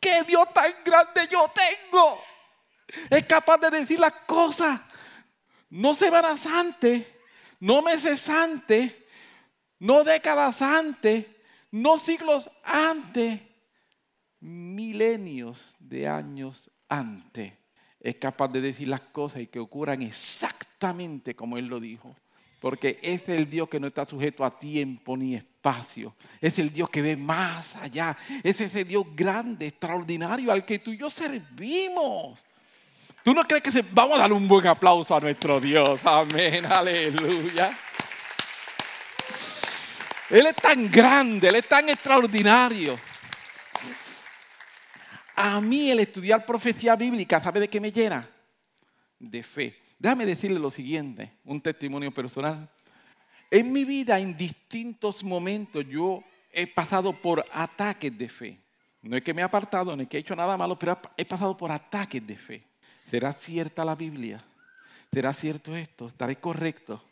¿qué 0.00 0.22
Dios 0.26 0.52
tan 0.52 0.72
grande 0.84 1.28
yo 1.30 1.50
tengo? 1.54 2.18
Es 3.10 3.24
capaz 3.24 3.58
de 3.58 3.70
decir 3.70 4.00
las 4.00 4.12
cosas. 4.26 4.80
No 5.68 5.94
semanas 5.94 6.46
antes, 6.46 7.04
no 7.60 7.82
meses 7.82 8.28
antes, 8.28 8.92
no 9.78 10.04
décadas 10.04 10.62
antes, 10.62 11.26
no 11.70 11.98
siglos 11.98 12.50
antes, 12.62 13.40
milenios 14.40 15.74
de 15.78 16.08
años 16.08 16.70
antes. 16.88 17.52
Es 18.00 18.16
capaz 18.16 18.48
de 18.48 18.60
decir 18.60 18.88
las 18.88 19.00
cosas 19.00 19.42
y 19.42 19.46
que 19.46 19.58
ocurran 19.58 20.02
exactamente 20.02 21.34
como 21.34 21.58
Él 21.58 21.66
lo 21.66 21.80
dijo. 21.80 22.14
Porque 22.60 22.98
es 23.02 23.28
el 23.28 23.50
Dios 23.50 23.68
que 23.68 23.78
no 23.78 23.86
está 23.86 24.06
sujeto 24.06 24.44
a 24.44 24.58
tiempo 24.58 25.16
ni 25.16 25.34
espacio. 25.34 26.14
Es 26.40 26.58
el 26.58 26.72
Dios 26.72 26.88
que 26.88 27.02
ve 27.02 27.16
más 27.16 27.76
allá. 27.76 28.16
Es 28.42 28.60
ese 28.60 28.84
Dios 28.84 29.04
grande, 29.14 29.66
extraordinario 29.66 30.50
al 30.50 30.64
que 30.64 30.78
tú 30.78 30.92
y 30.92 30.98
yo 30.98 31.10
servimos. 31.10 32.40
¿Tú 33.26 33.34
no 33.34 33.42
crees 33.42 33.60
que 33.60 33.72
se... 33.72 33.82
Vamos 33.90 34.18
a 34.18 34.20
darle 34.20 34.36
un 34.36 34.46
buen 34.46 34.64
aplauso 34.68 35.16
a 35.16 35.18
nuestro 35.18 35.58
Dios? 35.58 36.00
Amén, 36.06 36.64
aleluya. 36.64 37.76
Él 40.30 40.46
es 40.46 40.54
tan 40.54 40.88
grande, 40.88 41.48
Él 41.48 41.56
es 41.56 41.68
tan 41.68 41.88
extraordinario. 41.88 42.96
A 45.34 45.60
mí 45.60 45.90
el 45.90 45.98
estudiar 45.98 46.46
profecía 46.46 46.94
bíblica, 46.94 47.42
¿sabe 47.42 47.58
de 47.58 47.66
qué 47.66 47.80
me 47.80 47.90
llena? 47.90 48.30
De 49.18 49.42
fe. 49.42 49.76
Déjame 49.98 50.24
decirle 50.24 50.60
lo 50.60 50.70
siguiente, 50.70 51.32
un 51.46 51.60
testimonio 51.60 52.14
personal. 52.14 52.70
En 53.50 53.72
mi 53.72 53.84
vida, 53.84 54.20
en 54.20 54.36
distintos 54.36 55.24
momentos, 55.24 55.84
yo 55.88 56.22
he 56.52 56.68
pasado 56.68 57.12
por 57.12 57.44
ataques 57.52 58.16
de 58.16 58.28
fe. 58.28 58.60
No 59.02 59.16
es 59.16 59.24
que 59.24 59.34
me 59.34 59.40
he 59.42 59.44
apartado, 59.44 59.96
no 59.96 60.02
es 60.04 60.08
que 60.08 60.16
he 60.16 60.20
hecho 60.20 60.36
nada 60.36 60.56
malo, 60.56 60.78
pero 60.78 60.96
he 61.16 61.24
pasado 61.24 61.56
por 61.56 61.72
ataques 61.72 62.24
de 62.24 62.36
fe. 62.36 62.75
¿Será 63.10 63.32
cierta 63.32 63.84
la 63.84 63.94
Biblia? 63.94 64.42
¿Será 65.12 65.32
cierto 65.32 65.76
esto? 65.76 66.08
¿Estaré 66.08 66.36
correcto? 66.36 67.02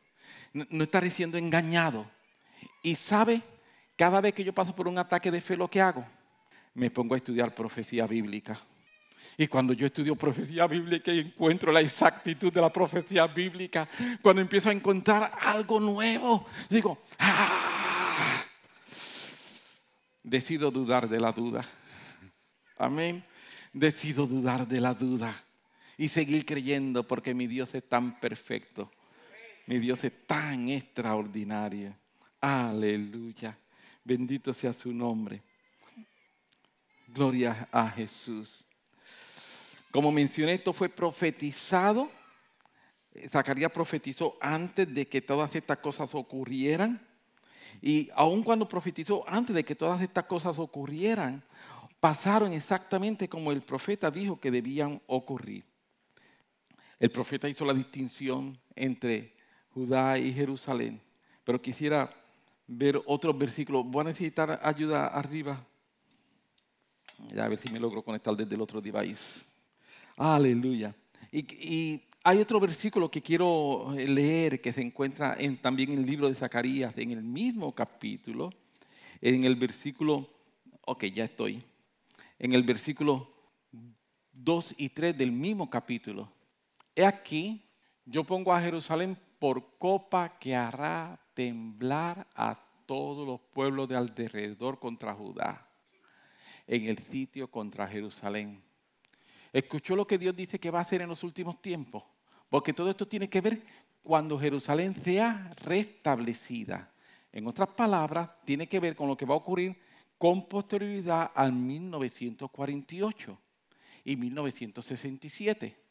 No, 0.53 0.85
estaré 0.85 1.11
siendo 1.11 1.39
engañado. 1.39 2.11
Y 2.83 2.97
sabe, 2.97 3.43
cada 3.97 4.21
vez 4.21 4.35
que 4.35 4.45
yo 4.45 4.53
paso 4.53 4.75
por 4.75 4.89
un 4.89 4.99
ataque 4.99 5.31
de 5.31 5.41
fe, 5.41 5.57
lo 5.57 5.69
que 5.69 5.81
hago, 5.81 6.05
me 6.75 6.91
pongo 6.91 7.15
a 7.15 7.19
estudiar 7.19 7.55
profecía 7.55 8.07
bíblica. 8.07 8.61
Y 9.39 9.47
cuando 9.47 9.73
yo 9.73 9.87
estudio 9.87 10.17
profecía 10.17 10.67
bíblica 10.67 11.13
y 11.13 11.21
encuentro 11.21 11.73
la 11.73 11.81
exactitud 11.81 12.53
de 12.53 12.61
la 12.61 12.73
profecía 12.73 13.27
bíblica, 13.27 13.89
cuando 14.21 14.43
empiezo 14.43 14.69
a 14.69 14.73
encontrar 14.73 15.31
algo 15.41 15.81
nuevo, 15.81 16.47
digo, 16.69 16.99
¡ah! 17.19 18.43
Decido 20.23 20.71
dudar 20.71 21.09
de 21.09 21.21
la 21.21 21.33
duda. 21.33 21.65
Amén. 22.77 23.25
Decido 23.73 24.27
dudar 24.27 24.67
de 24.67 24.81
la 24.81 24.95
duda 24.95 25.45
y 25.97 26.09
seguir 26.09 26.45
creyendo 26.45 27.07
porque 27.07 27.35
mi 27.35 27.47
Dios 27.47 27.75
es 27.75 27.89
tan 27.89 28.19
perfecto. 28.21 28.91
Mi 29.67 29.79
Dios 29.79 30.05
es 30.05 30.27
tan 30.27 30.69
extraordinario. 30.69 31.97
Aleluya. 32.41 33.59
Bendito 34.05 34.53
sea 34.53 34.73
su 34.73 34.93
nombre. 34.93 35.43
Gloria 37.09 37.69
a 37.73 37.89
Jesús. 37.91 38.65
Como 39.91 40.11
mencioné, 40.11 40.55
esto 40.55 40.73
fue 40.73 40.89
profetizado. 40.89 42.11
Zacarías 43.31 43.71
profetizó 43.71 44.37
antes 44.41 44.93
de 44.93 45.07
que 45.07 45.23
todas 45.23 45.55
estas 45.55 45.79
cosas 45.79 46.15
ocurrieran. 46.15 47.01
Y 47.81 48.11
aun 48.15 48.43
cuando 48.43 48.69
profetizó 48.69 49.25
antes 49.29 49.55
de 49.55 49.65
que 49.65 49.75
todas 49.75 50.03
estas 50.03 50.25
cosas 50.25 50.59
ocurrieran, 50.59 51.43
pasaron 52.01 52.53
exactamente 52.53 53.29
como 53.29 53.53
el 53.53 53.63
profeta 53.63 54.11
dijo 54.11 54.39
que 54.39 54.51
debían 54.51 55.01
ocurrir. 55.07 55.65
El 57.05 57.11
profeta 57.11 57.47
hizo 57.51 57.67
la 57.67 57.75
distinción 57.75 58.59
entre 58.75 59.35
Judá 59.75 60.19
y 60.19 60.33
Jerusalén. 60.33 61.03
Pero 61.45 61.61
quisiera 61.61 62.09
ver 62.67 62.99
otros 63.05 63.37
versículos. 63.37 63.85
Voy 63.85 64.01
a 64.01 64.05
necesitar 64.05 64.59
ayuda 64.63 65.09
arriba. 65.09 65.63
a 67.39 67.49
ver 67.49 67.59
si 67.59 67.69
me 67.69 67.79
logro 67.79 68.03
conectar 68.03 68.35
desde 68.35 68.55
el 68.55 68.63
otro 68.63 68.81
device. 68.81 69.45
Aleluya. 70.17 70.95
Y, 71.31 72.01
hay 72.23 72.39
otro 72.39 72.59
versículo 72.59 73.11
que 73.11 73.21
quiero 73.21 73.93
leer 73.95 74.63
que 74.63 74.73
se 74.73 74.81
encuentra 74.81 75.37
en, 75.39 75.59
también 75.59 75.91
en 75.91 75.99
el 75.99 76.07
libro 76.07 76.27
de 76.31 76.35
Zacarías, 76.35 76.97
en 76.97 77.11
el 77.11 77.23
mismo 77.23 77.75
capítulo, 77.75 78.51
en 79.21 79.45
el 79.45 79.57
versículo, 79.57 80.27
ok, 80.87 81.05
ya 81.05 81.25
estoy, 81.25 81.63
en 82.39 82.55
el 82.55 82.63
versículo 82.63 83.29
2 84.33 84.77
y 84.79 84.89
3 84.89 85.19
del 85.19 85.33
mismo 85.33 85.69
capítulo. 85.69 86.33
He 86.97 87.05
aquí, 87.05 87.61
yo 88.05 88.23
pongo 88.23 88.53
a 88.53 88.61
Jerusalén 88.61 89.19
por 89.41 89.79
copa 89.79 90.39
que 90.39 90.55
hará 90.55 91.19
temblar 91.35 92.27
a 92.35 92.57
todos 92.87 93.27
los 93.27 93.41
pueblos 93.41 93.89
de 93.89 93.97
alrededor 93.97 94.79
contra 94.79 95.13
Judá, 95.13 95.69
en 96.67 96.87
el 96.87 96.99
sitio 96.99 97.51
contra 97.51 97.89
Jerusalén. 97.89 98.63
Escuchó 99.53 99.97
lo 99.97 100.07
que 100.07 100.19
Dios 100.19 100.37
dice 100.37 100.61
que 100.61 100.71
va 100.71 100.79
a 100.79 100.83
hacer 100.83 101.03
en 101.03 101.09
los 101.09 101.25
últimos 101.25 101.61
tiempos, 101.61 102.05
porque 102.49 102.73
todo 102.73 102.91
esto 102.91 103.07
tiene 103.07 103.29
que 103.29 103.41
ver 103.41 103.63
cuando 104.03 104.39
Jerusalén 104.39 104.95
sea 104.95 105.53
restablecida. 105.65 106.93
En 107.33 107.49
otras 107.49 107.71
palabras, 107.71 108.31
tiene 108.45 108.69
que 108.69 108.79
ver 108.79 108.95
con 108.95 109.09
lo 109.09 109.17
que 109.17 109.27
va 109.27 109.35
a 109.35 109.39
ocurrir 109.39 109.77
con 110.17 110.47
posterioridad 110.49 111.33
al 111.35 111.53
1948 111.53 113.39
y 114.05 114.17
1967 114.17 115.84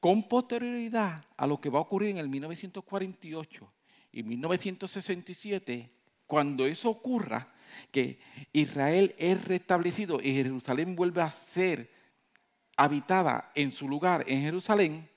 con 0.00 0.28
posterioridad 0.28 1.24
a 1.36 1.46
lo 1.46 1.60
que 1.60 1.70
va 1.70 1.78
a 1.78 1.82
ocurrir 1.82 2.10
en 2.10 2.18
el 2.18 2.28
1948 2.28 3.68
y 4.12 4.22
1967, 4.22 5.90
Cuando 6.26 6.66
eso 6.66 6.90
ocurra, 6.90 7.48
que 7.90 8.18
Israel 8.52 9.14
es 9.18 9.46
restablecido 9.46 10.20
y 10.22 10.34
Jerusalén 10.34 10.94
vuelve 10.94 11.22
a 11.22 11.30
ser 11.30 11.90
habitada 12.76 13.50
en 13.54 13.72
su 13.72 13.88
lugar 13.88 14.24
en 14.28 14.42
Jerusalén, 14.42 15.08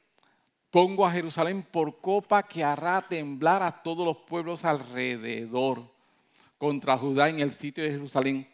pongo 0.69 1.05
a 1.05 1.11
Jerusalén 1.11 1.63
por 1.69 1.99
copa 1.99 2.43
que 2.43 2.63
hará 2.63 3.01
temblar 3.01 3.61
a 3.61 3.83
todos 3.83 4.05
los 4.05 4.17
pueblos 4.17 4.63
alrededor 4.63 5.83
contra 6.57 6.97
Judá 6.97 7.27
en 7.29 7.39
el 7.41 7.51
sitio 7.51 7.83
de 7.83 7.91
Jerusalén. 7.91 8.47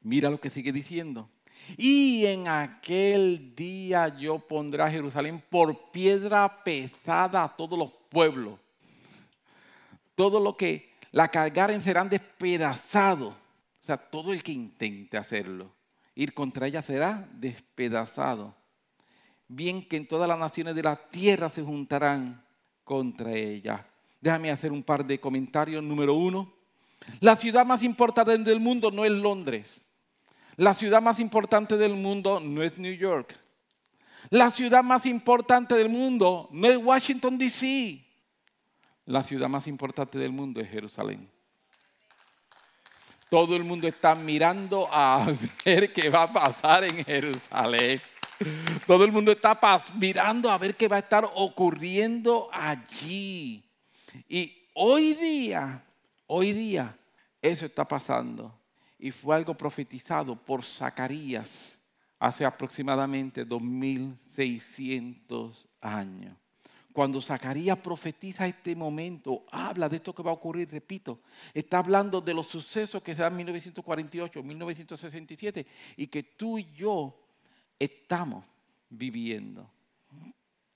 Mira 0.00 0.30
lo 0.30 0.40
que 0.40 0.50
sigue 0.50 0.72
diciendo. 0.72 1.28
Y 1.76 2.24
en 2.26 2.48
aquel 2.48 3.54
día 3.54 4.16
yo 4.18 4.38
pondré 4.38 4.82
a 4.82 4.90
Jerusalén 4.90 5.42
por 5.50 5.90
piedra 5.90 6.62
pesada 6.64 7.44
a 7.44 7.56
todos 7.56 7.78
los 7.78 7.90
pueblos. 8.08 8.58
Todo 10.14 10.40
lo 10.40 10.56
que 10.56 10.94
la 11.12 11.28
cargaren 11.28 11.82
serán 11.82 12.08
despedazados. 12.08 13.34
O 13.34 13.84
sea, 13.84 13.96
todo 13.96 14.32
el 14.32 14.42
que 14.42 14.52
intente 14.52 15.16
hacerlo, 15.16 15.72
ir 16.14 16.34
contra 16.34 16.66
ella 16.66 16.82
será 16.82 17.28
despedazado. 17.32 18.54
Bien 19.46 19.82
que 19.82 19.96
en 19.96 20.06
todas 20.06 20.28
las 20.28 20.38
naciones 20.38 20.74
de 20.74 20.82
la 20.82 20.96
tierra 20.96 21.48
se 21.48 21.62
juntarán 21.62 22.44
contra 22.84 23.32
ella. 23.32 23.86
Déjame 24.20 24.50
hacer 24.50 24.72
un 24.72 24.82
par 24.82 25.06
de 25.06 25.20
comentarios. 25.20 25.82
Número 25.82 26.14
uno, 26.14 26.52
la 27.20 27.36
ciudad 27.36 27.64
más 27.64 27.82
importante 27.82 28.32
del 28.32 28.60
mundo 28.60 28.90
no 28.90 29.04
es 29.04 29.12
Londres. 29.12 29.82
La 30.58 30.74
ciudad 30.74 31.00
más 31.00 31.20
importante 31.20 31.76
del 31.76 31.94
mundo 31.94 32.40
no 32.40 32.64
es 32.64 32.78
New 32.78 32.92
York. 32.92 33.32
La 34.28 34.50
ciudad 34.50 34.82
más 34.82 35.06
importante 35.06 35.76
del 35.76 35.88
mundo 35.88 36.48
no 36.50 36.66
es 36.66 36.76
Washington, 36.76 37.38
D.C. 37.38 38.04
La 39.06 39.22
ciudad 39.22 39.48
más 39.48 39.68
importante 39.68 40.18
del 40.18 40.32
mundo 40.32 40.60
es 40.60 40.68
Jerusalén. 40.68 41.30
Todo 43.30 43.54
el 43.54 43.62
mundo 43.62 43.86
está 43.86 44.16
mirando 44.16 44.88
a 44.92 45.28
ver 45.64 45.92
qué 45.92 46.10
va 46.10 46.24
a 46.24 46.32
pasar 46.32 46.82
en 46.82 47.04
Jerusalén. 47.04 48.02
Todo 48.84 49.04
el 49.04 49.12
mundo 49.12 49.30
está 49.30 49.56
mirando 49.94 50.50
a 50.50 50.58
ver 50.58 50.74
qué 50.74 50.88
va 50.88 50.96
a 50.96 51.00
estar 51.00 51.24
ocurriendo 51.36 52.50
allí. 52.52 53.62
Y 54.28 54.60
hoy 54.74 55.14
día, 55.14 55.84
hoy 56.26 56.52
día, 56.52 56.98
eso 57.40 57.64
está 57.64 57.86
pasando 57.86 58.57
y 58.98 59.10
fue 59.10 59.36
algo 59.36 59.54
profetizado 59.54 60.36
por 60.36 60.62
Zacarías 60.64 61.78
hace 62.18 62.44
aproximadamente 62.44 63.44
2600 63.44 65.68
años. 65.80 66.36
Cuando 66.92 67.22
Zacarías 67.22 67.78
profetiza 67.78 68.48
este 68.48 68.74
momento, 68.74 69.44
habla 69.52 69.88
de 69.88 69.98
esto 69.98 70.12
que 70.12 70.22
va 70.22 70.32
a 70.32 70.34
ocurrir, 70.34 70.68
repito, 70.68 71.20
está 71.54 71.78
hablando 71.78 72.20
de 72.20 72.34
los 72.34 72.48
sucesos 72.48 73.00
que 73.02 73.14
se 73.14 73.22
dan 73.22 73.34
en 73.34 73.38
1948, 73.38 74.42
1967 74.42 75.64
y 75.96 76.08
que 76.08 76.24
tú 76.24 76.58
y 76.58 76.74
yo 76.74 77.16
estamos 77.78 78.44
viviendo. 78.90 79.70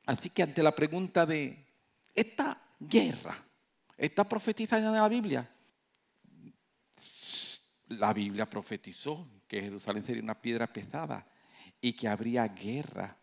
Así 0.06 0.30
que 0.30 0.44
ante 0.44 0.62
la 0.62 0.72
pregunta 0.72 1.26
de 1.26 1.66
esta 2.14 2.62
guerra, 2.78 3.36
¿está 3.96 4.22
profetizada 4.28 4.86
en 4.86 4.94
la 4.94 5.08
Biblia? 5.08 5.50
La 7.98 8.12
Biblia 8.12 8.46
profetizó 8.46 9.26
que 9.46 9.60
Jerusalén 9.60 10.04
sería 10.04 10.22
una 10.22 10.40
piedra 10.40 10.66
pesada 10.66 11.26
y 11.80 11.92
que 11.92 12.08
habría 12.08 12.48
guerra 12.48 13.16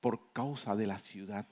por 0.00 0.32
causa 0.32 0.76
de 0.76 0.86
la 0.86 0.98
ciudad. 0.98 1.46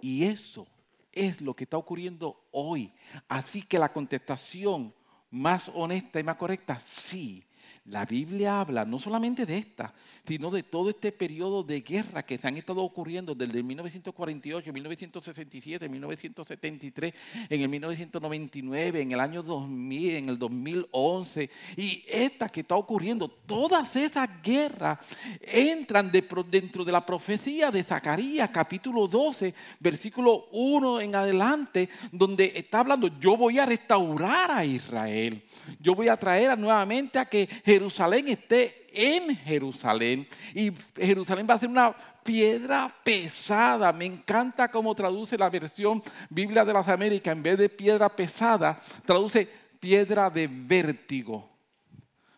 Y 0.00 0.24
eso 0.24 0.66
es 1.12 1.40
lo 1.40 1.54
que 1.54 1.64
está 1.64 1.76
ocurriendo 1.76 2.48
hoy. 2.50 2.92
Así 3.28 3.62
que 3.62 3.78
la 3.78 3.92
contestación 3.92 4.94
más 5.30 5.70
honesta 5.74 6.20
y 6.20 6.24
más 6.24 6.36
correcta, 6.36 6.80
sí, 6.80 7.45
la 7.84 8.04
Biblia 8.04 8.60
habla 8.60 8.84
no 8.84 8.98
solamente 8.98 9.46
de 9.46 9.58
esta, 9.58 9.94
sino 10.26 10.50
de 10.50 10.62
todo 10.62 10.90
este 10.90 11.12
periodo 11.12 11.62
de 11.62 11.80
guerra 11.80 12.24
que 12.24 12.36
se 12.36 12.48
han 12.48 12.56
estado 12.56 12.82
ocurriendo 12.82 13.34
desde 13.34 13.62
1948, 13.62 14.72
1967, 14.72 15.88
1973, 15.88 17.14
en 17.48 17.60
el 17.60 17.68
1999, 17.68 19.02
en 19.02 19.12
el 19.12 19.20
año 19.20 19.42
2000, 19.42 20.14
en 20.14 20.28
el 20.28 20.38
2011. 20.38 21.50
Y 21.76 22.04
esta 22.08 22.48
que 22.48 22.60
está 22.60 22.74
ocurriendo, 22.74 23.28
todas 23.28 23.94
esas 23.94 24.28
guerras 24.42 24.98
entran 25.40 26.10
dentro 26.10 26.84
de 26.84 26.92
la 26.92 27.06
profecía 27.06 27.70
de 27.70 27.84
Zacarías, 27.84 28.50
capítulo 28.50 29.06
12, 29.06 29.54
versículo 29.78 30.46
1 30.50 31.00
en 31.00 31.14
adelante, 31.14 31.88
donde 32.10 32.52
está 32.54 32.80
hablando, 32.80 33.08
yo 33.20 33.36
voy 33.36 33.58
a 33.58 33.66
restaurar 33.66 34.50
a 34.50 34.64
Israel. 34.64 35.42
Yo 35.80 35.94
voy 35.94 36.08
a 36.08 36.16
traer 36.16 36.58
nuevamente 36.58 37.18
a 37.18 37.26
que 37.26 37.48
Jerusalén 37.66 38.28
esté 38.28 38.86
en 38.92 39.36
Jerusalén 39.38 40.28
y 40.54 40.70
Jerusalén 40.94 41.48
va 41.50 41.54
a 41.54 41.58
ser 41.58 41.68
una 41.68 41.92
piedra 42.22 42.94
pesada. 43.02 43.92
Me 43.92 44.04
encanta 44.04 44.70
cómo 44.70 44.94
traduce 44.94 45.36
la 45.36 45.50
versión 45.50 46.00
Biblia 46.30 46.64
de 46.64 46.72
las 46.72 46.86
Américas. 46.86 47.32
En 47.32 47.42
vez 47.42 47.58
de 47.58 47.68
piedra 47.68 48.08
pesada, 48.08 48.80
traduce 49.04 49.48
piedra 49.80 50.30
de 50.30 50.46
vértigo. 50.46 51.50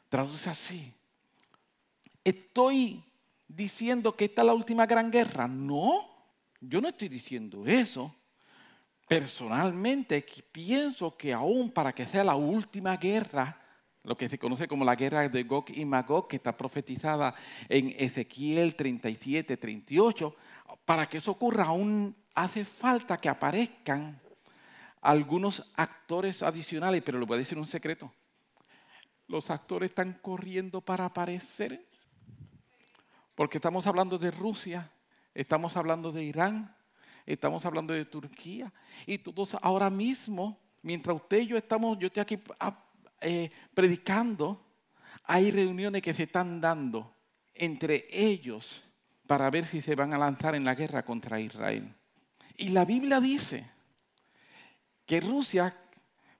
Traduce 0.08 0.48
así. 0.48 0.94
Estoy 2.24 3.04
diciendo 3.46 4.16
que 4.16 4.24
esta 4.24 4.40
es 4.40 4.46
la 4.46 4.54
última 4.54 4.86
gran 4.86 5.10
guerra. 5.10 5.46
No, 5.46 6.08
yo 6.58 6.80
no 6.80 6.88
estoy 6.88 7.10
diciendo 7.10 7.66
eso. 7.66 8.16
Personalmente 9.06 10.24
pienso 10.50 11.14
que 11.18 11.34
aún 11.34 11.70
para 11.70 11.94
que 11.94 12.06
sea 12.06 12.24
la 12.24 12.34
última 12.34 12.96
guerra, 12.96 13.67
lo 14.08 14.16
que 14.16 14.30
se 14.30 14.38
conoce 14.38 14.66
como 14.66 14.86
la 14.86 14.96
guerra 14.96 15.28
de 15.28 15.42
Gog 15.42 15.66
y 15.68 15.84
Magog, 15.84 16.28
que 16.28 16.36
está 16.36 16.56
profetizada 16.56 17.34
en 17.68 17.94
Ezequiel 17.98 18.74
37, 18.74 19.58
38, 19.58 20.34
para 20.86 21.06
que 21.06 21.18
eso 21.18 21.32
ocurra 21.32 21.66
aún 21.66 22.16
hace 22.34 22.64
falta 22.64 23.20
que 23.20 23.28
aparezcan 23.28 24.18
algunos 25.02 25.74
actores 25.76 26.42
adicionales, 26.42 27.02
pero 27.04 27.18
les 27.18 27.28
voy 27.28 27.34
a 27.34 27.40
decir 27.40 27.58
un 27.58 27.66
secreto. 27.66 28.10
Los 29.26 29.50
actores 29.50 29.90
están 29.90 30.14
corriendo 30.22 30.80
para 30.80 31.04
aparecer, 31.04 31.86
porque 33.34 33.58
estamos 33.58 33.86
hablando 33.86 34.16
de 34.16 34.30
Rusia, 34.30 34.90
estamos 35.34 35.76
hablando 35.76 36.12
de 36.12 36.24
Irán, 36.24 36.74
estamos 37.26 37.66
hablando 37.66 37.92
de 37.92 38.06
Turquía, 38.06 38.72
y 39.04 39.18
todos 39.18 39.54
ahora 39.60 39.90
mismo, 39.90 40.58
mientras 40.82 41.14
usted 41.14 41.40
y 41.40 41.48
yo 41.48 41.58
estamos, 41.58 41.98
yo 41.98 42.06
estoy 42.06 42.22
aquí 42.22 42.38
eh, 43.20 43.50
predicando, 43.74 44.64
hay 45.24 45.50
reuniones 45.50 46.02
que 46.02 46.14
se 46.14 46.24
están 46.24 46.60
dando 46.60 47.14
entre 47.54 48.06
ellos 48.10 48.82
para 49.26 49.50
ver 49.50 49.64
si 49.64 49.80
se 49.80 49.94
van 49.94 50.14
a 50.14 50.18
lanzar 50.18 50.54
en 50.54 50.64
la 50.64 50.74
guerra 50.74 51.04
contra 51.04 51.38
Israel. 51.38 51.94
Y 52.56 52.70
la 52.70 52.84
Biblia 52.84 53.20
dice 53.20 53.64
que 55.06 55.20
Rusia 55.20 55.76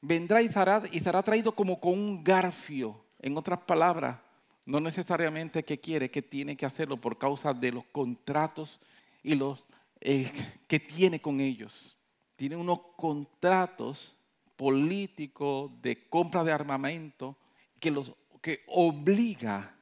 vendrá 0.00 0.42
y 0.42 0.48
será, 0.48 1.22
traído 1.22 1.52
como 1.52 1.80
con 1.80 1.92
un 1.92 2.24
garfio. 2.24 3.04
En 3.20 3.36
otras 3.36 3.60
palabras, 3.60 4.18
no 4.64 4.80
necesariamente 4.80 5.64
que 5.64 5.78
quiere, 5.78 6.10
que 6.10 6.22
tiene 6.22 6.56
que 6.56 6.66
hacerlo 6.66 6.96
por 6.96 7.18
causa 7.18 7.52
de 7.52 7.72
los 7.72 7.84
contratos 7.86 8.80
y 9.22 9.34
los 9.34 9.66
eh, 10.00 10.30
que 10.66 10.80
tiene 10.80 11.20
con 11.20 11.40
ellos. 11.40 11.96
Tiene 12.36 12.56
unos 12.56 12.80
contratos 12.96 14.16
político 14.59 15.73
de 15.81 16.09
compra 16.09 16.42
de 16.42 16.51
armamento 16.51 17.38
que, 17.79 17.92
los, 17.92 18.12
que 18.42 18.64
obliga 18.66 19.73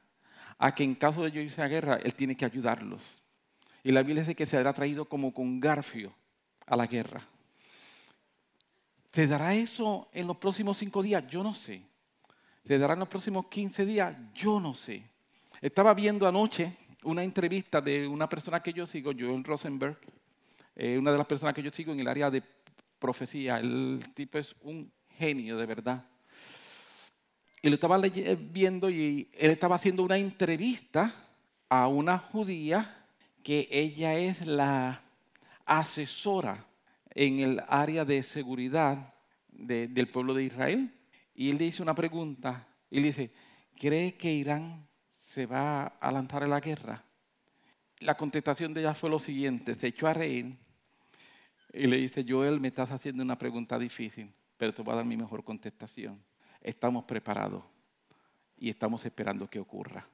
a 0.59 0.73
que 0.73 0.83
en 0.83 0.93
caso 0.93 1.23
de 1.23 1.41
irse 1.41 1.63
a 1.63 1.67
guerra, 1.67 1.95
él 1.95 2.13
tiene 2.13 2.37
que 2.37 2.45
ayudarlos. 2.45 3.17
Y 3.83 3.91
la 3.91 4.03
Biblia 4.03 4.21
dice 4.21 4.35
que 4.35 4.45
será 4.45 4.71
traído 4.73 5.05
como 5.05 5.33
con 5.33 5.59
garfio 5.59 6.13
a 6.67 6.75
la 6.75 6.85
guerra. 6.85 7.27
¿Se 9.11 9.25
dará 9.25 9.55
eso 9.55 10.09
en 10.13 10.27
los 10.27 10.37
próximos 10.37 10.77
cinco 10.77 11.01
días? 11.01 11.25
Yo 11.27 11.41
no 11.41 11.55
sé. 11.55 11.81
¿Se 12.67 12.77
dará 12.77 12.93
en 12.93 12.99
los 12.99 13.07
próximos 13.07 13.47
15 13.47 13.85
días? 13.85 14.15
Yo 14.35 14.59
no 14.59 14.75
sé. 14.75 15.01
Estaba 15.59 15.93
viendo 15.95 16.27
anoche 16.27 16.71
una 17.03 17.23
entrevista 17.23 17.81
de 17.81 18.07
una 18.07 18.29
persona 18.29 18.61
que 18.61 18.73
yo 18.73 18.85
sigo, 18.85 19.11
Joel 19.17 19.43
Rosenberg, 19.43 19.97
eh, 20.75 20.97
una 20.99 21.11
de 21.11 21.17
las 21.17 21.25
personas 21.25 21.55
que 21.55 21.63
yo 21.63 21.71
sigo 21.71 21.93
en 21.93 22.01
el 22.01 22.07
área 22.07 22.29
de 22.29 22.43
profecía. 22.99 23.59
El 23.59 24.11
tipo 24.13 24.37
es 24.37 24.55
un 24.61 24.91
genio 25.09 25.57
de 25.57 25.65
verdad. 25.65 26.05
Y 27.61 27.69
lo 27.69 27.75
estaba 27.75 27.99
viendo 27.99 28.89
y 28.89 29.29
él 29.33 29.51
estaba 29.51 29.75
haciendo 29.75 30.03
una 30.03 30.17
entrevista 30.17 31.13
a 31.69 31.87
una 31.87 32.17
judía 32.17 33.05
que 33.43 33.67
ella 33.71 34.15
es 34.15 34.45
la 34.45 35.01
asesora 35.65 36.65
en 37.09 37.39
el 37.39 37.61
área 37.67 38.05
de 38.05 38.21
seguridad 38.23 39.13
del 39.49 40.07
pueblo 40.07 40.33
de 40.33 40.43
Israel. 40.43 40.93
Y 41.33 41.49
él 41.49 41.57
le 41.57 41.65
hizo 41.65 41.83
una 41.83 41.95
pregunta 41.95 42.67
y 42.89 42.99
le 42.99 43.07
dice, 43.07 43.31
¿cree 43.75 44.15
que 44.15 44.31
Irán 44.31 44.87
se 45.17 45.45
va 45.45 45.87
a 45.87 46.11
lanzar 46.11 46.43
a 46.43 46.47
la 46.47 46.59
guerra? 46.59 47.03
La 47.99 48.15
contestación 48.15 48.73
de 48.73 48.81
ella 48.81 48.93
fue 48.93 49.09
lo 49.09 49.19
siguiente, 49.19 49.75
se 49.75 49.87
echó 49.87 50.07
a 50.07 50.13
reír 50.13 50.55
y 51.73 51.87
le 51.87 51.97
dice, 51.97 52.25
Joel, 52.27 52.59
me 52.59 52.67
estás 52.67 52.91
haciendo 52.91 53.23
una 53.23 53.37
pregunta 53.37 53.77
difícil, 53.77 54.33
pero 54.57 54.73
te 54.73 54.81
voy 54.81 54.93
a 54.93 54.97
dar 54.97 55.05
mi 55.05 55.17
mejor 55.17 55.43
contestación. 55.43 56.21
estamos 56.61 57.05
preparados 57.05 57.63
y 58.57 58.69
estamos 58.69 59.05
esperando 59.05 59.49
que 59.49 59.59
ocurra. 59.59 60.07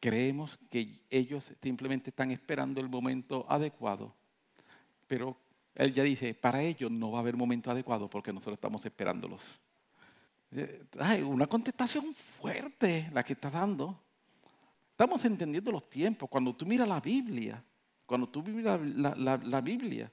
Creemos 0.00 0.58
que 0.70 1.00
ellos 1.10 1.50
simplemente 1.62 2.10
están 2.10 2.30
esperando 2.30 2.80
el 2.80 2.88
momento 2.88 3.46
adecuado, 3.48 4.14
pero 5.06 5.36
él 5.74 5.92
ya 5.92 6.02
dice, 6.02 6.34
para 6.34 6.62
ellos 6.62 6.90
no 6.90 7.12
va 7.12 7.18
a 7.18 7.20
haber 7.20 7.36
momento 7.36 7.70
adecuado 7.70 8.08
porque 8.10 8.32
nosotros 8.32 8.54
estamos 8.54 8.84
esperándolos. 8.84 9.42
Eh, 10.50 10.84
ay, 10.98 11.22
una 11.22 11.46
contestación 11.46 12.14
fuerte 12.14 13.10
la 13.12 13.22
que 13.22 13.34
está 13.34 13.50
dando. 13.50 13.98
Estamos 14.90 15.24
entendiendo 15.24 15.70
los 15.70 15.88
tiempos. 15.88 16.28
Cuando 16.28 16.54
tú 16.54 16.66
miras 16.66 16.88
la 16.88 17.00
Biblia, 17.00 17.62
cuando 18.06 18.28
tú 18.28 18.42
miras 18.42 18.80
la, 18.80 19.60
Biblia, 19.60 20.10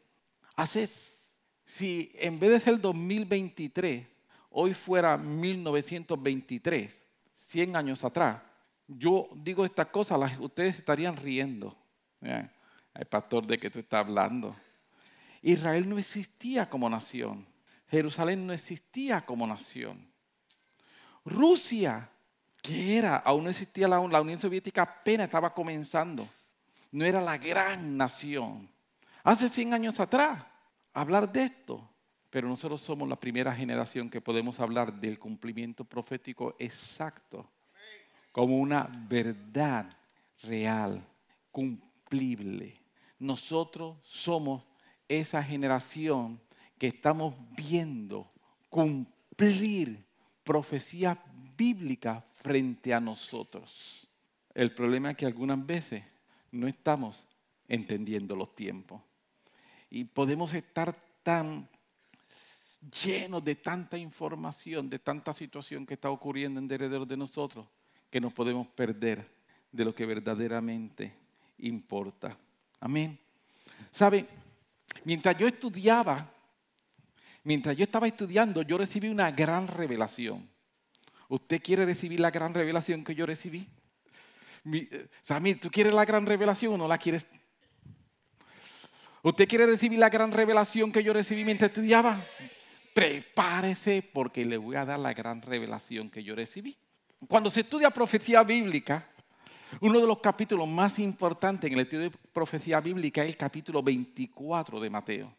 haces, 0.55 1.33
si 1.65 2.11
en 2.15 2.39
vez 2.39 2.51
de 2.51 2.59
ser 2.59 2.79
2023, 2.79 4.07
hoy 4.51 4.73
fuera 4.73 5.17
1923, 5.17 6.93
100 7.35 7.75
años 7.75 8.03
atrás, 8.03 8.41
yo 8.87 9.29
digo 9.35 9.65
estas 9.65 9.87
cosas, 9.87 10.37
ustedes 10.39 10.79
estarían 10.79 11.15
riendo. 11.15 11.75
El 12.21 13.05
pastor 13.09 13.45
de 13.45 13.57
que 13.57 13.69
tú 13.69 13.79
estás 13.79 14.05
hablando. 14.05 14.55
Israel 15.41 15.87
no 15.87 15.97
existía 15.97 16.69
como 16.69 16.89
nación. 16.89 17.45
Jerusalén 17.89 18.47
no 18.47 18.53
existía 18.53 19.25
como 19.25 19.45
nación. 19.45 20.07
Rusia, 21.23 22.09
que 22.61 22.97
era, 22.97 23.17
aún 23.17 23.43
no 23.43 23.49
existía 23.49 23.87
la 23.87 23.99
Unión 23.99 24.39
Soviética, 24.39 24.83
apenas 24.83 25.25
estaba 25.25 25.53
comenzando. 25.53 26.27
No 26.91 27.05
era 27.05 27.21
la 27.21 27.37
gran 27.37 27.97
nación. 27.97 28.69
Hace 29.25 29.49
100 29.49 29.73
años 29.73 29.99
atrás, 29.99 30.45
hablar 30.93 31.31
de 31.31 31.45
esto. 31.45 31.89
Pero 32.29 32.47
nosotros 32.47 32.79
somos 32.79 33.09
la 33.09 33.19
primera 33.19 33.55
generación 33.55 34.07
que 34.07 34.21
podemos 34.21 34.59
hablar 34.59 34.93
del 34.93 35.17
cumplimiento 35.17 35.83
profético 35.83 36.55
exacto 36.59 37.49
como 38.31 38.57
una 38.57 38.87
verdad 39.09 39.89
real, 40.43 41.03
cumplible. 41.49 42.79
Nosotros 43.17 43.97
somos 44.03 44.63
esa 45.07 45.41
generación 45.41 46.39
que 46.77 46.87
estamos 46.87 47.33
viendo 47.57 48.31
cumplir 48.69 50.05
profecías 50.43 51.17
bíblicas 51.57 52.23
frente 52.43 52.93
a 52.93 52.99
nosotros. 52.99 54.07
El 54.53 54.71
problema 54.75 55.09
es 55.09 55.17
que 55.17 55.25
algunas 55.25 55.65
veces 55.65 56.03
no 56.51 56.67
estamos 56.67 57.25
entendiendo 57.67 58.35
los 58.35 58.53
tiempos. 58.53 59.01
Y 59.89 60.05
podemos 60.05 60.53
estar 60.53 60.95
tan 61.23 61.67
llenos 63.03 63.43
de 63.43 63.55
tanta 63.55 63.97
información, 63.97 64.89
de 64.89 64.99
tanta 64.99 65.33
situación 65.33 65.85
que 65.85 65.95
está 65.95 66.09
ocurriendo 66.09 66.59
en 66.59 66.67
derredor 66.67 67.07
de 67.07 67.17
nosotros, 67.17 67.67
que 68.09 68.21
nos 68.21 68.33
podemos 68.33 68.67
perder 68.67 69.27
de 69.71 69.85
lo 69.85 69.93
que 69.93 70.05
verdaderamente 70.05 71.13
importa. 71.59 72.37
Amén. 72.79 73.17
¿Sabe? 73.91 74.25
Mientras 75.03 75.37
yo 75.37 75.47
estudiaba, 75.47 76.29
mientras 77.43 77.75
yo 77.75 77.83
estaba 77.83 78.07
estudiando, 78.07 78.61
yo 78.61 78.77
recibí 78.77 79.09
una 79.09 79.31
gran 79.31 79.67
revelación. 79.67 80.47
¿Usted 81.27 81.61
quiere 81.61 81.85
recibir 81.85 82.19
la 82.19 82.31
gran 82.31 82.53
revelación 82.53 83.03
que 83.03 83.15
yo 83.15 83.25
recibí? 83.25 83.67
Eh, 84.71 85.07
Samir, 85.23 85.59
¿tú 85.59 85.69
quieres 85.69 85.93
la 85.93 86.05
gran 86.05 86.25
revelación 86.25 86.73
o 86.73 86.77
no 86.77 86.87
la 86.87 86.97
quieres? 86.97 87.25
¿Usted 89.25 89.47
quiere 89.47 89.65
recibir 89.65 89.97
la 89.97 90.09
gran 90.09 90.31
revelación 90.31 90.91
que 90.91 91.03
yo 91.03 91.11
recibí 91.11 91.43
mientras 91.43 91.71
estudiaba? 91.71 92.23
Prepárese 92.93 94.07
porque 94.13 94.45
le 94.45 94.55
voy 94.55 94.75
a 94.75 94.85
dar 94.85 94.99
la 94.99 95.15
gran 95.15 95.41
revelación 95.41 96.11
que 96.11 96.23
yo 96.23 96.35
recibí. 96.35 96.77
Cuando 97.27 97.49
se 97.49 97.61
estudia 97.61 97.89
profecía 97.89 98.43
bíblica, 98.43 99.09
uno 99.81 99.99
de 99.99 100.05
los 100.05 100.19
capítulos 100.19 100.67
más 100.67 100.99
importantes 100.99 101.67
en 101.67 101.73
el 101.73 101.79
estudio 101.79 102.03
de 102.03 102.17
profecía 102.31 102.79
bíblica 102.79 103.23
es 103.23 103.29
el 103.29 103.35
capítulo 103.35 103.81
24 103.81 104.79
de 104.79 104.89
Mateo. 104.91 105.35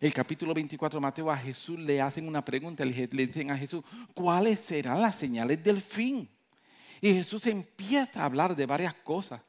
El 0.00 0.12
capítulo 0.12 0.54
24 0.54 1.00
de 1.00 1.02
Mateo 1.02 1.28
a 1.28 1.36
Jesús 1.36 1.80
le 1.80 2.00
hacen 2.00 2.28
una 2.28 2.44
pregunta, 2.44 2.84
le 2.84 3.08
dicen 3.08 3.50
a 3.50 3.58
Jesús, 3.58 3.82
¿cuáles 4.14 4.60
serán 4.60 5.02
las 5.02 5.16
señales 5.16 5.64
del 5.64 5.80
fin? 5.80 6.30
Y 7.00 7.12
Jesús 7.14 7.44
empieza 7.48 8.22
a 8.22 8.26
hablar 8.26 8.54
de 8.54 8.66
varias 8.66 8.94
cosas 8.94 9.40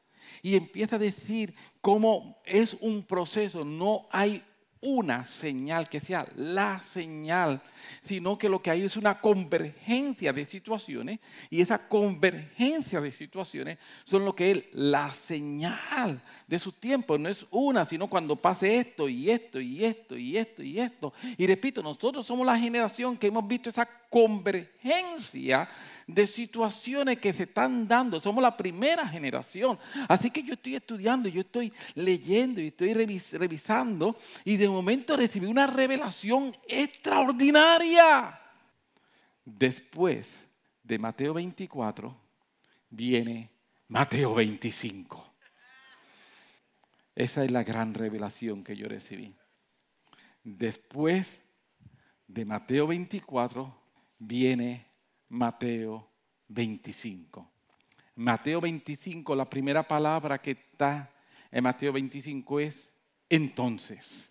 y 0.42 0.56
empieza 0.56 0.96
a 0.96 1.00
decir 1.00 1.54
cómo 1.80 2.38
es 2.44 2.76
un 2.80 3.02
proceso, 3.02 3.64
no 3.64 4.06
hay 4.10 4.42
una 4.80 5.24
señal 5.24 5.88
que 5.88 6.00
sea 6.00 6.26
la 6.36 6.82
señal, 6.84 7.60
sino 8.02 8.38
que 8.38 8.48
lo 8.48 8.62
que 8.62 8.70
hay 8.70 8.82
es 8.82 8.96
una 8.96 9.20
convergencia 9.20 10.32
de 10.32 10.46
situaciones 10.46 11.18
y 11.50 11.60
esa 11.60 11.88
convergencia 11.88 13.00
de 13.00 13.10
situaciones 13.10 13.78
son 14.04 14.24
lo 14.24 14.34
que 14.34 14.50
es 14.50 14.64
la 14.72 15.12
señal 15.12 16.22
de 16.46 16.58
su 16.58 16.72
tiempo. 16.72 17.18
No 17.18 17.28
es 17.28 17.44
una, 17.50 17.84
sino 17.84 18.08
cuando 18.08 18.36
pase 18.36 18.78
esto 18.78 19.08
y 19.08 19.30
esto 19.30 19.60
y 19.60 19.84
esto 19.84 20.16
y 20.16 20.36
esto 20.36 20.62
y 20.62 20.78
esto. 20.78 21.12
Y 21.36 21.46
repito, 21.46 21.82
nosotros 21.82 22.24
somos 22.24 22.46
la 22.46 22.58
generación 22.58 23.16
que 23.16 23.26
hemos 23.26 23.46
visto 23.48 23.70
esa 23.70 23.88
convergencia 24.08 25.68
de 26.08 26.26
situaciones 26.26 27.18
que 27.18 27.32
se 27.34 27.44
están 27.44 27.86
dando. 27.86 28.18
Somos 28.18 28.42
la 28.42 28.56
primera 28.56 29.06
generación. 29.06 29.78
Así 30.08 30.30
que 30.30 30.42
yo 30.42 30.54
estoy 30.54 30.74
estudiando, 30.74 31.28
yo 31.28 31.42
estoy 31.42 31.72
leyendo 31.94 32.60
y 32.60 32.68
estoy 32.68 32.94
revisando 32.94 34.16
y 34.44 34.56
de 34.56 34.68
momento 34.68 35.16
recibí 35.16 35.46
una 35.46 35.66
revelación 35.66 36.56
extraordinaria. 36.66 38.40
Después 39.44 40.46
de 40.82 40.98
Mateo 40.98 41.34
24 41.34 42.16
viene 42.88 43.50
Mateo 43.88 44.34
25. 44.34 45.26
Esa 47.14 47.44
es 47.44 47.50
la 47.50 47.64
gran 47.64 47.92
revelación 47.92 48.64
que 48.64 48.76
yo 48.76 48.88
recibí. 48.88 49.34
Después 50.42 51.42
de 52.26 52.46
Mateo 52.46 52.86
24 52.86 53.74
viene 54.18 54.87
Mateo 55.28 56.08
25. 56.48 57.50
Mateo 58.16 58.60
25, 58.60 59.34
la 59.34 59.48
primera 59.48 59.86
palabra 59.86 60.40
que 60.40 60.52
está 60.52 61.10
en 61.50 61.62
Mateo 61.62 61.92
25 61.92 62.60
es 62.60 62.92
entonces. 63.28 64.30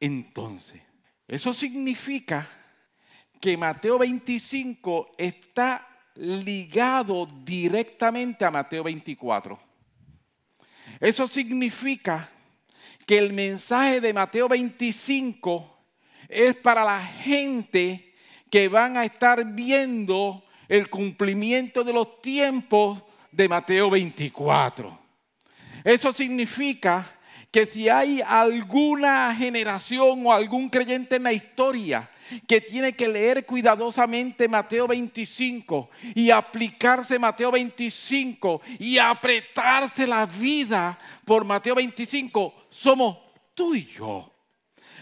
Entonces. 0.00 0.80
Eso 1.28 1.52
significa 1.52 2.48
que 3.40 3.56
Mateo 3.56 3.98
25 3.98 5.12
está 5.18 5.88
ligado 6.16 7.26
directamente 7.26 8.44
a 8.44 8.50
Mateo 8.50 8.84
24. 8.84 9.58
Eso 11.00 11.26
significa 11.26 12.30
que 13.06 13.18
el 13.18 13.32
mensaje 13.32 14.00
de 14.00 14.12
Mateo 14.12 14.48
25 14.48 15.78
es 16.28 16.56
para 16.56 16.84
la 16.84 17.04
gente 17.04 18.11
que 18.52 18.68
van 18.68 18.98
a 18.98 19.04
estar 19.06 19.42
viendo 19.46 20.44
el 20.68 20.90
cumplimiento 20.90 21.82
de 21.82 21.94
los 21.94 22.20
tiempos 22.20 23.02
de 23.30 23.48
Mateo 23.48 23.88
24. 23.88 24.98
Eso 25.82 26.12
significa 26.12 27.18
que 27.50 27.64
si 27.64 27.88
hay 27.88 28.20
alguna 28.20 29.34
generación 29.34 30.26
o 30.26 30.32
algún 30.34 30.68
creyente 30.68 31.16
en 31.16 31.22
la 31.22 31.32
historia 31.32 32.10
que 32.46 32.60
tiene 32.60 32.92
que 32.92 33.08
leer 33.08 33.46
cuidadosamente 33.46 34.46
Mateo 34.48 34.86
25 34.86 35.88
y 36.14 36.30
aplicarse 36.30 37.18
Mateo 37.18 37.52
25 37.52 38.60
y 38.78 38.98
apretarse 38.98 40.06
la 40.06 40.26
vida 40.26 40.98
por 41.24 41.46
Mateo 41.46 41.74
25, 41.74 42.66
somos 42.68 43.16
tú 43.54 43.74
y 43.74 43.86
yo. 43.86 44.31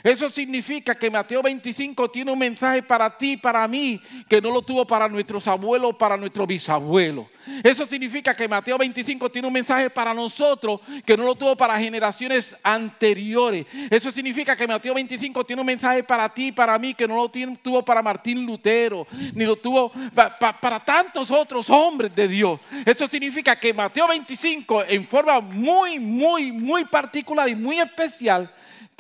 Eso 0.03 0.31
significa 0.31 0.95
que 0.95 1.11
Mateo 1.11 1.43
25 1.43 2.11
tiene 2.11 2.33
un 2.33 2.39
mensaje 2.39 2.83
para 2.83 3.17
ti, 3.17 3.37
para 3.37 3.67
mí, 3.69 4.01
que 4.29 4.41
no 4.41 4.51
lo 4.51 4.63
tuvo 4.63 4.87
para 4.87 5.09
nuestros 5.09 5.47
abuelos, 5.47 5.97
para 5.97 6.17
nuestros 6.17 6.47
bisabuelos. 6.47 7.27
Eso 7.63 7.87
significa 7.87 8.35
que 8.35 8.49
Mateo 8.49 8.79
25 8.79 9.31
tiene 9.31 9.49
un 9.49 9.55
mensaje 9.55 9.91
para 9.91 10.15
nosotros, 10.15 10.81
que 11.05 11.17
no 11.17 11.25
lo 11.25 11.35
tuvo 11.35 11.57
para 11.57 11.79
generaciones 11.79 12.57
anteriores. 12.63 13.67
Eso 13.91 14.11
significa 14.11 14.57
que 14.57 14.67
Mateo 14.67 14.95
25 14.95 15.45
tiene 15.45 15.61
un 15.61 15.67
mensaje 15.67 16.03
para 16.03 16.29
ti, 16.33 16.53
para 16.53 16.79
mí, 16.79 16.95
que 16.95 17.07
no 17.07 17.17
lo 17.17 17.29
tuvo 17.29 17.85
para 17.85 18.03
Martín 18.03 18.47
Lutero, 18.47 19.07
ni 19.35 19.45
lo 19.45 19.57
tuvo 19.57 19.93
para 20.15 20.81
tantos 20.81 21.31
otros 21.31 21.69
hombres 21.69 22.15
de 22.15 22.29
Dios. 22.29 22.61
Eso 22.85 23.07
significa 23.09 23.59
que 23.59 23.75
Mateo 23.75 24.09
25, 24.09 24.85
en 24.89 25.07
forma 25.07 25.41
muy, 25.41 25.99
muy, 25.99 26.53
muy 26.53 26.85
particular 26.85 27.49
y 27.49 27.55
muy 27.55 27.79
especial, 27.79 28.51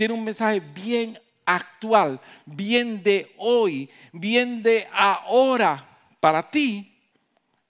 tiene 0.00 0.14
un 0.14 0.24
mensaje 0.24 0.60
bien 0.60 1.18
actual, 1.44 2.18
bien 2.46 3.02
de 3.02 3.34
hoy, 3.36 3.90
bien 4.14 4.62
de 4.62 4.88
ahora, 4.90 5.86
para 6.18 6.50
ti 6.50 6.90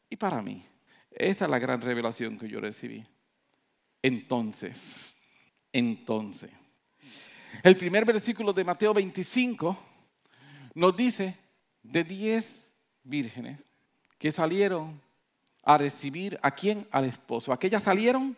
y 0.09 0.15
para 0.15 0.41
mí. 0.41 0.65
Esa 1.11 1.47
es 1.47 1.51
la 1.51 1.59
gran 1.59 1.81
revelación 1.81 2.39
que 2.39 2.49
yo 2.49 2.61
recibí. 2.61 3.05
Entonces, 4.01 5.13
entonces. 5.73 6.51
El 7.65 7.75
primer 7.75 8.05
versículo 8.05 8.53
de 8.53 8.63
Mateo 8.63 8.95
25 8.95 9.77
nos 10.75 10.97
dice, 10.97 11.37
de 11.83 12.05
10 12.05 12.69
vírgenes 13.03 13.59
que 14.19 14.31
salieron 14.31 15.03
a 15.65 15.77
recibir 15.79 16.39
a 16.43 16.53
quién? 16.53 16.87
Al 16.93 17.07
esposo. 17.07 17.53
Aquellas 17.53 17.83
salieron, 17.83 18.37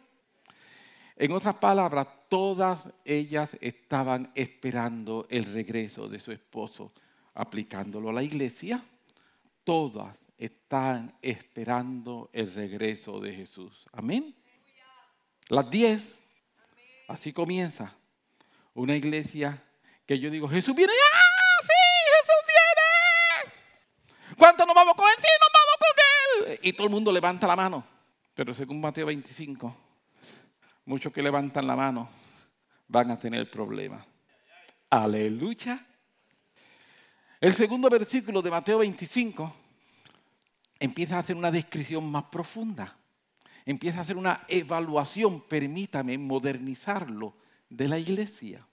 en 1.15 1.33
otras 1.33 1.57
palabras, 1.57 2.07
todas 2.33 2.89
ellas 3.05 3.59
estaban 3.61 4.33
esperando 4.35 5.27
el 5.29 5.45
regreso 5.45 6.09
de 6.09 6.19
su 6.19 6.33
esposo, 6.33 6.95
aplicándolo 7.35 8.09
a 8.09 8.15
la 8.15 8.23
iglesia. 8.23 8.83
Todas 9.65 10.19
están 10.39 11.15
esperando 11.21 12.31
el 12.33 12.55
regreso 12.55 13.21
de 13.21 13.35
Jesús. 13.35 13.85
Amén. 13.93 14.35
Las 15.49 15.69
diez, 15.69 16.19
así 17.07 17.35
comienza 17.35 17.95
una 18.73 18.97
iglesia 18.97 19.63
que 20.07 20.19
yo 20.19 20.31
digo, 20.31 20.49
Jesús 20.49 20.75
viene, 20.75 20.91
¡ah, 20.91 21.63
sí, 21.65 21.69
Jesús 22.17 22.45
viene! 22.49 24.37
¿Cuánto 24.39 24.65
nos 24.65 24.75
vamos 24.75 24.95
con 24.95 25.05
él? 25.05 25.17
Sí, 25.19 25.29
nos 25.39 25.53
vamos 25.53 25.77
con 25.79 26.51
él. 26.51 26.61
Y 26.63 26.73
todo 26.73 26.87
el 26.87 26.95
mundo 26.95 27.13
levanta 27.13 27.47
la 27.47 27.57
mano. 27.57 27.85
Pero 28.35 28.55
según 28.55 28.81
Mateo 28.81 29.05
25, 29.05 29.77
muchos 30.87 31.13
que 31.13 31.23
levantan 31.23 31.67
la 31.67 31.77
mano 31.77 32.22
van 32.93 33.11
a 33.11 33.19
tener 33.19 33.51
problemas. 33.51 34.07
Aleluya. 34.91 35.85
El 37.41 37.55
segundo 37.55 37.89
versículo 37.89 38.43
de 38.43 38.51
Mateo 38.51 38.79
25 38.79 39.53
empieza 40.79 41.17
a 41.17 41.21
hacer 41.21 41.35
una 41.35 41.51
descripción 41.51 42.09
más 42.11 42.25
profunda. 42.25 42.95
Empieza 43.65 43.99
a 43.99 44.03
hacer 44.03 44.19
una 44.19 44.45
evaluación, 44.47 45.41
permítame 45.41 46.19
modernizarlo, 46.19 47.35
de 47.71 47.89
la 47.89 47.99
iglesia. 47.99 48.67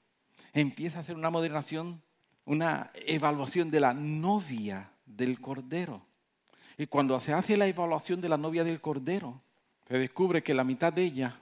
Empieza 0.52 0.98
a 0.98 1.02
hacer 1.02 1.16
una 1.16 1.30
modernización, 1.30 2.02
una 2.44 2.92
evaluación 2.96 3.72
de 3.72 3.80
la 3.80 3.94
novia 3.94 4.92
del 5.06 5.40
Cordero. 5.40 6.06
Y 6.78 6.88
cuando 6.88 7.18
se 7.22 7.32
hace 7.32 7.56
la 7.56 7.68
evaluación 7.68 8.20
de 8.20 8.28
la 8.28 8.38
novia 8.38 8.66
del 8.66 8.82
Cordero, 8.82 9.42
se 9.88 9.98
descubre 9.98 10.44
que 10.44 10.54
la 10.54 10.66
mitad 10.66 10.92
de 10.92 11.04
ellas 11.04 11.34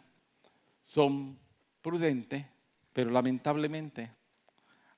son 0.84 1.40
prudentes, 1.82 2.46
pero 2.98 3.12
lamentablemente 3.12 4.10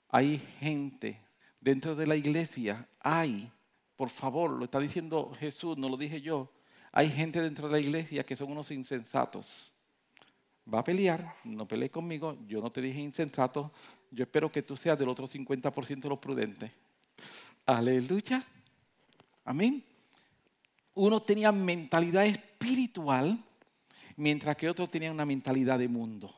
hay 0.07 0.37
gente 0.61 1.19
dentro 1.59 1.95
de 1.95 2.07
la 2.07 2.15
iglesia, 2.15 2.87
hay, 3.01 3.51
por 3.97 4.09
favor, 4.09 4.51
lo 4.51 4.63
está 4.63 4.79
diciendo 4.79 5.35
Jesús, 5.37 5.77
no 5.77 5.89
lo 5.89 5.97
dije 5.97 6.21
yo, 6.21 6.47
hay 6.93 7.09
gente 7.09 7.41
dentro 7.41 7.67
de 7.67 7.73
la 7.73 7.79
iglesia 7.81 8.23
que 8.23 8.37
son 8.37 8.53
unos 8.53 8.71
insensatos. 8.71 9.73
Va 10.73 10.79
a 10.79 10.83
pelear, 10.85 11.33
no 11.43 11.67
pelees 11.67 11.91
conmigo, 11.91 12.37
yo 12.47 12.61
no 12.61 12.71
te 12.71 12.79
dije 12.79 13.01
insensato, 13.01 13.69
yo 14.11 14.23
espero 14.23 14.49
que 14.49 14.61
tú 14.61 14.77
seas 14.77 14.97
del 14.97 15.09
otro 15.09 15.27
50% 15.27 15.99
de 15.99 16.07
los 16.07 16.19
prudentes. 16.19 16.71
Aleluya. 17.65 18.41
Amén. 19.43 19.83
Uno 20.93 21.21
tenía 21.21 21.51
mentalidad 21.51 22.25
espiritual, 22.25 23.37
mientras 24.15 24.55
que 24.55 24.69
otros 24.69 24.89
tenían 24.89 25.15
una 25.15 25.25
mentalidad 25.25 25.77
de 25.77 25.89
mundo. 25.89 26.33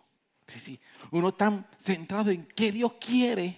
Uno 1.12 1.30
está 1.30 1.66
centrado 1.82 2.32
en 2.32 2.46
qué 2.46 2.72
Dios 2.72 2.94
quiere 3.00 3.58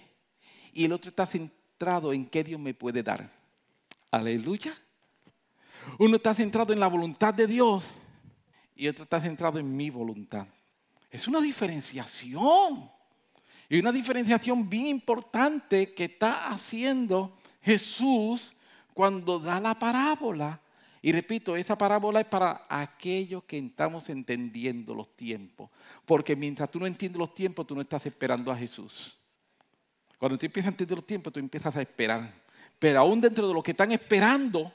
y 0.72 0.84
el 0.84 0.92
otro 0.92 1.10
está 1.10 1.26
centrado 1.26 2.12
en 2.12 2.26
qué 2.26 2.44
Dios 2.44 2.60
me 2.60 2.74
puede 2.74 3.02
dar. 3.02 3.30
Aleluya. 4.10 4.74
Uno 5.98 6.16
está 6.16 6.34
centrado 6.34 6.72
en 6.72 6.80
la 6.80 6.86
voluntad 6.86 7.34
de 7.34 7.46
Dios 7.46 7.84
y 8.74 8.88
otro 8.88 9.04
está 9.04 9.20
centrado 9.20 9.58
en 9.58 9.76
mi 9.76 9.90
voluntad. 9.90 10.46
Es 11.10 11.28
una 11.28 11.40
diferenciación. 11.40 12.90
Y 13.68 13.78
una 13.78 13.92
diferenciación 13.92 14.68
bien 14.68 14.86
importante 14.86 15.94
que 15.94 16.04
está 16.04 16.48
haciendo 16.48 17.38
Jesús 17.62 18.52
cuando 18.92 19.38
da 19.38 19.58
la 19.58 19.78
parábola. 19.78 20.60
Y 21.04 21.12
repito, 21.12 21.54
esa 21.54 21.76
parábola 21.76 22.20
es 22.20 22.26
para 22.26 22.64
aquellos 22.66 23.44
que 23.44 23.58
estamos 23.58 24.08
entendiendo 24.08 24.94
los 24.94 25.14
tiempos. 25.14 25.68
Porque 26.06 26.34
mientras 26.34 26.70
tú 26.70 26.80
no 26.80 26.86
entiendes 26.86 27.18
los 27.18 27.34
tiempos, 27.34 27.66
tú 27.66 27.74
no 27.74 27.82
estás 27.82 28.06
esperando 28.06 28.50
a 28.50 28.56
Jesús. 28.56 29.14
Cuando 30.18 30.38
tú 30.38 30.46
empiezas 30.46 30.68
a 30.68 30.70
entender 30.70 30.96
los 30.96 31.06
tiempos, 31.06 31.30
tú 31.30 31.40
empiezas 31.40 31.76
a 31.76 31.82
esperar. 31.82 32.32
Pero 32.78 33.00
aún 33.00 33.20
dentro 33.20 33.46
de 33.46 33.52
los 33.52 33.62
que 33.62 33.72
están 33.72 33.92
esperando, 33.92 34.72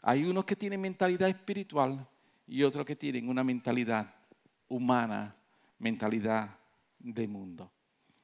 hay 0.00 0.24
unos 0.24 0.46
que 0.46 0.56
tienen 0.56 0.80
mentalidad 0.80 1.28
espiritual 1.28 2.08
y 2.46 2.62
otros 2.62 2.86
que 2.86 2.96
tienen 2.96 3.28
una 3.28 3.44
mentalidad 3.44 4.14
humana, 4.68 5.36
mentalidad 5.78 6.56
de 6.98 7.28
mundo. 7.28 7.70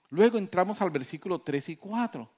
Luego 0.09 0.39
entramos 0.39 0.81
al 0.81 0.89
versículo 0.89 1.39
3 1.39 1.69
y 1.69 1.77
4. 1.77 2.31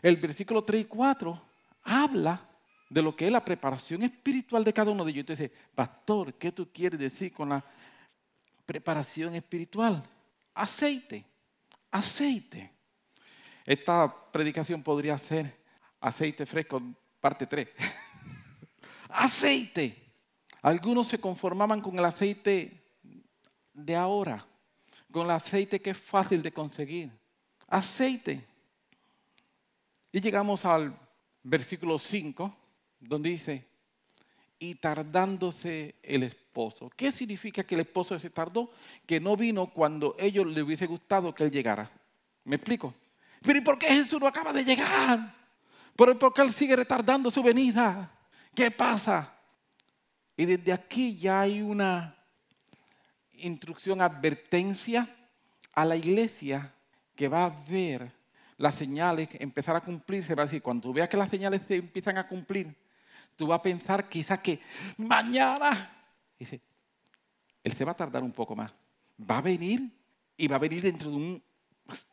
El 0.00 0.16
versículo 0.16 0.64
3 0.64 0.80
y 0.80 0.84
4 0.86 1.42
habla 1.82 2.48
de 2.92 3.00
lo 3.00 3.16
que 3.16 3.24
es 3.24 3.32
la 3.32 3.42
preparación 3.42 4.02
espiritual 4.02 4.62
de 4.62 4.72
cada 4.74 4.90
uno 4.90 5.02
de 5.02 5.12
ellos. 5.12 5.22
Entonces, 5.22 5.50
pastor, 5.74 6.34
¿qué 6.34 6.52
tú 6.52 6.68
quieres 6.70 7.00
decir 7.00 7.32
con 7.32 7.48
la 7.48 7.64
preparación 8.66 9.34
espiritual? 9.34 10.02
Aceite, 10.52 11.24
aceite. 11.90 12.70
Esta 13.64 14.14
predicación 14.30 14.82
podría 14.82 15.16
ser 15.16 15.56
aceite 16.00 16.44
fresco, 16.44 16.82
parte 17.18 17.46
3. 17.46 17.66
aceite. 19.08 19.96
Algunos 20.60 21.08
se 21.08 21.18
conformaban 21.18 21.80
con 21.80 21.98
el 21.98 22.04
aceite 22.04 22.92
de 23.72 23.96
ahora, 23.96 24.46
con 25.10 25.24
el 25.24 25.30
aceite 25.30 25.80
que 25.80 25.90
es 25.90 25.98
fácil 25.98 26.42
de 26.42 26.52
conseguir. 26.52 27.10
Aceite. 27.68 28.44
Y 30.12 30.20
llegamos 30.20 30.66
al 30.66 30.94
versículo 31.42 31.98
5, 31.98 32.58
donde 33.02 33.30
dice, 33.30 33.66
y 34.58 34.76
tardándose 34.76 35.96
el 36.02 36.22
esposo. 36.22 36.90
¿Qué 36.96 37.10
significa 37.10 37.64
que 37.64 37.74
el 37.74 37.80
esposo 37.80 38.18
se 38.18 38.30
tardó? 38.30 38.70
Que 39.06 39.18
no 39.18 39.36
vino 39.36 39.66
cuando 39.66 40.14
ellos 40.18 40.46
le 40.46 40.62
hubiese 40.62 40.86
gustado 40.86 41.34
que 41.34 41.42
él 41.44 41.50
llegara. 41.50 41.90
¿Me 42.44 42.56
explico? 42.56 42.94
Pero 43.42 43.58
¿y 43.58 43.62
por 43.62 43.76
qué 43.76 43.88
Jesús 43.88 44.20
no 44.20 44.26
acaba 44.26 44.52
de 44.52 44.64
llegar? 44.64 45.34
¿Por 45.96 46.32
qué 46.32 46.42
él 46.42 46.52
sigue 46.52 46.76
retardando 46.76 47.30
su 47.30 47.42
venida? 47.42 48.10
¿Qué 48.54 48.70
pasa? 48.70 49.34
Y 50.36 50.44
desde 50.44 50.72
aquí 50.72 51.16
ya 51.16 51.40
hay 51.40 51.60
una 51.60 52.16
instrucción, 53.32 54.00
advertencia 54.00 55.08
a 55.72 55.84
la 55.84 55.96
iglesia 55.96 56.72
que 57.16 57.26
va 57.26 57.46
a 57.46 57.64
ver 57.68 58.12
las 58.58 58.76
señales 58.76 59.28
empezar 59.32 59.74
a 59.74 59.80
cumplirse. 59.80 60.36
Va 60.36 60.44
a 60.44 60.46
decir, 60.46 60.62
cuando 60.62 60.92
veas 60.92 61.08
que 61.08 61.16
las 61.16 61.28
señales 61.28 61.62
se 61.66 61.76
empiezan 61.76 62.16
a 62.16 62.28
cumplir, 62.28 62.74
tú 63.42 63.48
vas 63.48 63.58
a 63.58 63.62
pensar 63.62 64.08
quizás 64.08 64.38
que 64.38 64.60
mañana, 64.98 65.90
dice, 66.38 66.60
él 67.64 67.72
se 67.72 67.84
va 67.84 67.90
a 67.90 67.96
tardar 67.96 68.22
un 68.22 68.30
poco 68.30 68.54
más. 68.54 68.72
Va 69.18 69.38
a 69.38 69.42
venir 69.42 69.90
y 70.36 70.46
va 70.46 70.54
a 70.54 70.60
venir 70.60 70.80
dentro 70.80 71.10
de 71.10 71.16
un 71.16 71.42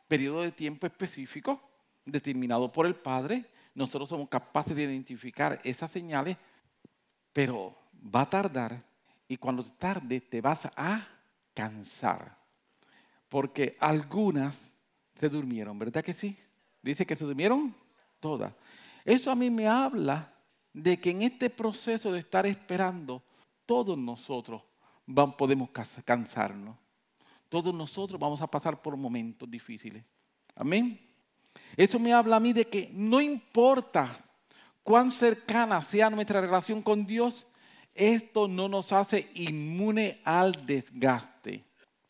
periodo 0.08 0.42
de 0.42 0.50
tiempo 0.50 0.88
específico 0.88 1.62
determinado 2.04 2.72
por 2.72 2.84
el 2.84 2.96
Padre 2.96 3.44
nosotros 3.76 4.08
somos 4.08 4.28
capaces 4.28 4.74
de 4.74 4.82
identificar 4.82 5.60
esas 5.62 5.88
señales, 5.92 6.36
pero 7.32 7.78
va 8.04 8.22
a 8.22 8.28
tardar 8.28 8.82
y 9.28 9.36
cuando 9.36 9.62
tarde 9.62 10.20
te 10.20 10.40
vas 10.40 10.66
a 10.76 11.06
cansar. 11.54 12.36
Porque 13.28 13.76
algunas 13.78 14.72
se 15.16 15.28
durmieron, 15.28 15.78
¿verdad 15.78 16.02
que 16.02 16.12
sí? 16.12 16.36
Dice 16.82 17.06
que 17.06 17.14
se 17.14 17.24
durmieron 17.24 17.72
todas. 18.18 18.52
Eso 19.04 19.30
a 19.30 19.36
mí 19.36 19.48
me 19.48 19.68
habla 19.68 20.34
de 20.72 20.98
que 21.00 21.10
en 21.10 21.22
este 21.22 21.50
proceso 21.50 22.12
de 22.12 22.20
estar 22.20 22.46
esperando, 22.46 23.22
todos 23.66 23.96
nosotros 23.96 24.62
podemos 25.36 25.70
cansarnos. 26.04 26.76
Todos 27.48 27.74
nosotros 27.74 28.20
vamos 28.20 28.40
a 28.40 28.46
pasar 28.46 28.80
por 28.80 28.96
momentos 28.96 29.50
difíciles. 29.50 30.04
Amén. 30.54 31.00
Eso 31.76 31.98
me 31.98 32.12
habla 32.12 32.36
a 32.36 32.40
mí 32.40 32.52
de 32.52 32.66
que 32.66 32.90
no 32.92 33.20
importa 33.20 34.16
cuán 34.84 35.10
cercana 35.10 35.82
sea 35.82 36.10
nuestra 36.10 36.40
relación 36.40 36.82
con 36.82 37.06
Dios, 37.06 37.46
esto 37.94 38.46
no 38.46 38.68
nos 38.68 38.92
hace 38.92 39.28
inmune 39.34 40.20
al 40.24 40.64
desgaste. 40.64 41.64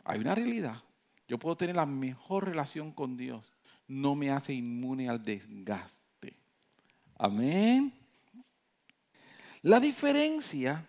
Hay 0.04 0.20
una 0.20 0.34
realidad. 0.34 0.82
Yo 1.26 1.38
puedo 1.38 1.56
tener 1.56 1.76
la 1.76 1.86
mejor 1.86 2.44
relación 2.44 2.92
con 2.92 3.16
Dios. 3.16 3.52
No 3.86 4.14
me 4.14 4.30
hace 4.30 4.52
inmune 4.52 5.08
al 5.08 5.22
desgaste. 5.22 6.36
Amén. 7.18 7.99
La 9.62 9.78
diferencia, 9.78 10.88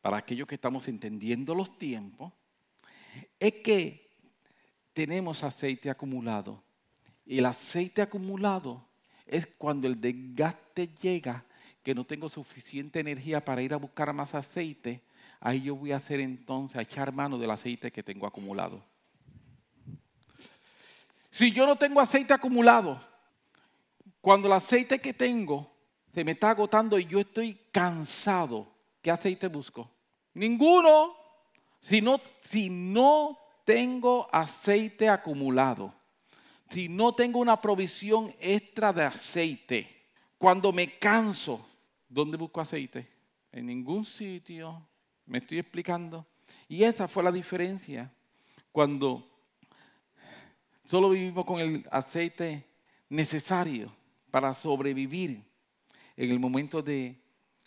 para 0.00 0.18
aquellos 0.18 0.46
que 0.46 0.54
estamos 0.54 0.86
entendiendo 0.86 1.54
los 1.54 1.78
tiempos, 1.78 2.32
es 3.40 3.54
que 3.54 4.08
tenemos 4.92 5.42
aceite 5.42 5.90
acumulado 5.90 6.62
y 7.24 7.38
el 7.38 7.46
aceite 7.46 8.02
acumulado 8.02 8.86
es 9.26 9.46
cuando 9.46 9.88
el 9.88 10.00
desgaste 10.00 10.88
llega, 11.00 11.44
que 11.82 11.94
no 11.94 12.04
tengo 12.04 12.28
suficiente 12.28 13.00
energía 13.00 13.44
para 13.44 13.62
ir 13.62 13.74
a 13.74 13.78
buscar 13.78 14.12
más 14.12 14.34
aceite, 14.34 15.02
ahí 15.40 15.62
yo 15.62 15.76
voy 15.76 15.92
a 15.92 15.96
hacer 15.96 16.20
entonces, 16.20 16.76
a 16.76 16.82
echar 16.82 17.12
mano 17.12 17.38
del 17.38 17.50
aceite 17.50 17.92
que 17.92 18.02
tengo 18.02 18.26
acumulado. 18.26 18.84
Si 21.30 21.52
yo 21.52 21.66
no 21.66 21.76
tengo 21.76 22.00
aceite 22.00 22.32
acumulado, 22.32 23.00
cuando 24.20 24.46
el 24.46 24.54
aceite 24.54 25.00
que 25.00 25.12
tengo 25.12 25.75
se 26.16 26.24
me 26.24 26.32
está 26.32 26.48
agotando 26.48 26.98
y 26.98 27.04
yo 27.04 27.20
estoy 27.20 27.58
cansado, 27.70 28.66
¿qué 29.02 29.10
aceite 29.10 29.48
busco? 29.48 29.90
Ninguno. 30.32 31.14
Si 31.78 32.00
no, 32.00 32.18
si 32.40 32.70
no 32.70 33.38
tengo 33.66 34.26
aceite 34.32 35.10
acumulado, 35.10 35.92
si 36.70 36.88
no 36.88 37.14
tengo 37.14 37.38
una 37.38 37.60
provisión 37.60 38.34
extra 38.40 38.94
de 38.94 39.04
aceite, 39.04 40.06
cuando 40.38 40.72
me 40.72 40.98
canso, 40.98 41.68
¿dónde 42.08 42.38
busco 42.38 42.62
aceite? 42.62 43.06
En 43.52 43.66
ningún 43.66 44.02
sitio. 44.06 44.88
¿Me 45.26 45.36
estoy 45.36 45.58
explicando? 45.58 46.24
Y 46.66 46.82
esa 46.82 47.08
fue 47.08 47.24
la 47.24 47.30
diferencia 47.30 48.10
cuando 48.72 49.28
solo 50.82 51.10
vivimos 51.10 51.44
con 51.44 51.60
el 51.60 51.86
aceite 51.90 52.64
necesario 53.10 53.94
para 54.30 54.54
sobrevivir 54.54 55.44
en 56.16 56.30
el 56.30 56.38
momento 56.38 56.82
de 56.82 57.20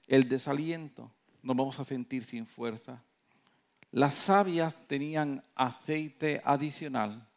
el 0.07 0.27
desaliento, 0.27 1.11
nos 1.43 1.55
vamos 1.55 1.79
a 1.79 1.85
sentir 1.85 2.25
sin 2.25 2.45
fuerza. 2.45 3.03
Las 3.91 4.15
sabias 4.15 4.75
tenían 4.87 5.43
aceite 5.55 6.41
adicional, 6.43 7.27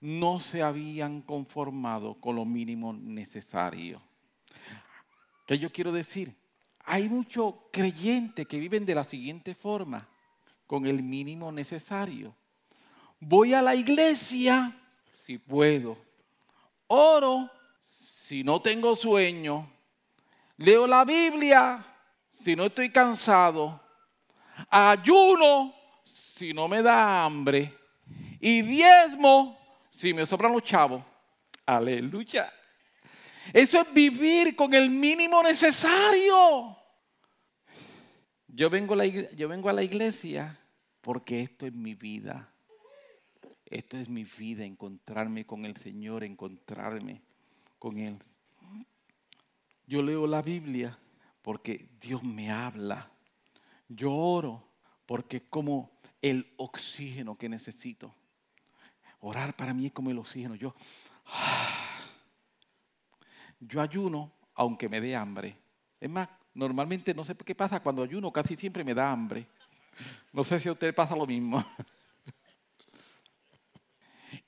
no 0.00 0.40
se 0.40 0.62
habían 0.62 1.22
conformado 1.22 2.14
con 2.14 2.36
lo 2.36 2.44
mínimo 2.44 2.92
necesario. 2.92 4.00
¿Qué 5.46 5.58
yo 5.58 5.70
quiero 5.70 5.92
decir? 5.92 6.34
Hay 6.84 7.08
muchos 7.08 7.54
creyentes 7.72 8.46
que 8.46 8.58
viven 8.58 8.86
de 8.86 8.94
la 8.94 9.04
siguiente 9.04 9.54
forma, 9.54 10.08
con 10.66 10.86
el 10.86 11.02
mínimo 11.02 11.50
necesario. 11.50 12.34
Voy 13.18 13.54
a 13.54 13.62
la 13.62 13.74
iglesia 13.74 14.78
si 15.10 15.38
puedo. 15.38 15.96
Oro 16.86 17.50
si 17.80 18.44
no 18.44 18.60
tengo 18.60 18.94
sueño. 18.94 19.77
Leo 20.58 20.86
la 20.86 21.04
Biblia 21.04 21.84
si 22.30 22.54
no 22.54 22.64
estoy 22.64 22.90
cansado. 22.90 23.80
Ayuno 24.68 25.74
si 26.04 26.52
no 26.52 26.68
me 26.68 26.82
da 26.82 27.24
hambre. 27.24 27.74
Y 28.40 28.62
diezmo 28.62 29.56
si 29.90 30.12
me 30.12 30.26
sobran 30.26 30.52
los 30.52 30.64
chavos. 30.64 31.02
Aleluya. 31.64 32.52
Eso 33.52 33.80
es 33.80 33.92
vivir 33.92 34.54
con 34.56 34.74
el 34.74 34.90
mínimo 34.90 35.42
necesario. 35.42 36.76
Yo 38.48 38.68
vengo, 38.68 38.96
la 38.96 39.06
yo 39.06 39.48
vengo 39.48 39.68
a 39.68 39.72
la 39.72 39.82
iglesia 39.82 40.58
porque 41.00 41.42
esto 41.42 41.66
es 41.66 41.72
mi 41.72 41.94
vida. 41.94 42.52
Esto 43.64 43.98
es 43.98 44.08
mi 44.08 44.24
vida, 44.24 44.64
encontrarme 44.64 45.46
con 45.46 45.64
el 45.66 45.76
Señor, 45.76 46.24
encontrarme 46.24 47.22
con 47.78 47.98
Él. 47.98 48.18
Yo 49.88 50.02
leo 50.02 50.26
la 50.26 50.42
Biblia 50.42 50.96
porque 51.40 51.88
Dios 51.98 52.22
me 52.22 52.50
habla. 52.50 53.10
Yo 53.88 54.12
oro 54.12 54.62
porque 55.06 55.38
es 55.38 55.42
como 55.48 55.90
el 56.20 56.52
oxígeno 56.58 57.38
que 57.38 57.48
necesito. 57.48 58.14
Orar 59.20 59.56
para 59.56 59.72
mí 59.72 59.86
es 59.86 59.92
como 59.92 60.10
el 60.10 60.18
oxígeno. 60.18 60.56
Yo, 60.56 60.74
yo 63.60 63.80
ayuno 63.80 64.30
aunque 64.54 64.90
me 64.90 65.00
dé 65.00 65.16
hambre. 65.16 65.56
Es 65.98 66.10
más, 66.10 66.28
normalmente 66.52 67.14
no 67.14 67.24
sé 67.24 67.34
qué 67.34 67.54
pasa, 67.54 67.80
cuando 67.80 68.02
ayuno 68.02 68.30
casi 68.30 68.56
siempre 68.56 68.84
me 68.84 68.92
da 68.92 69.10
hambre. 69.10 69.46
No 70.34 70.44
sé 70.44 70.60
si 70.60 70.68
a 70.68 70.72
usted 70.72 70.94
pasa 70.94 71.16
lo 71.16 71.26
mismo. 71.26 71.64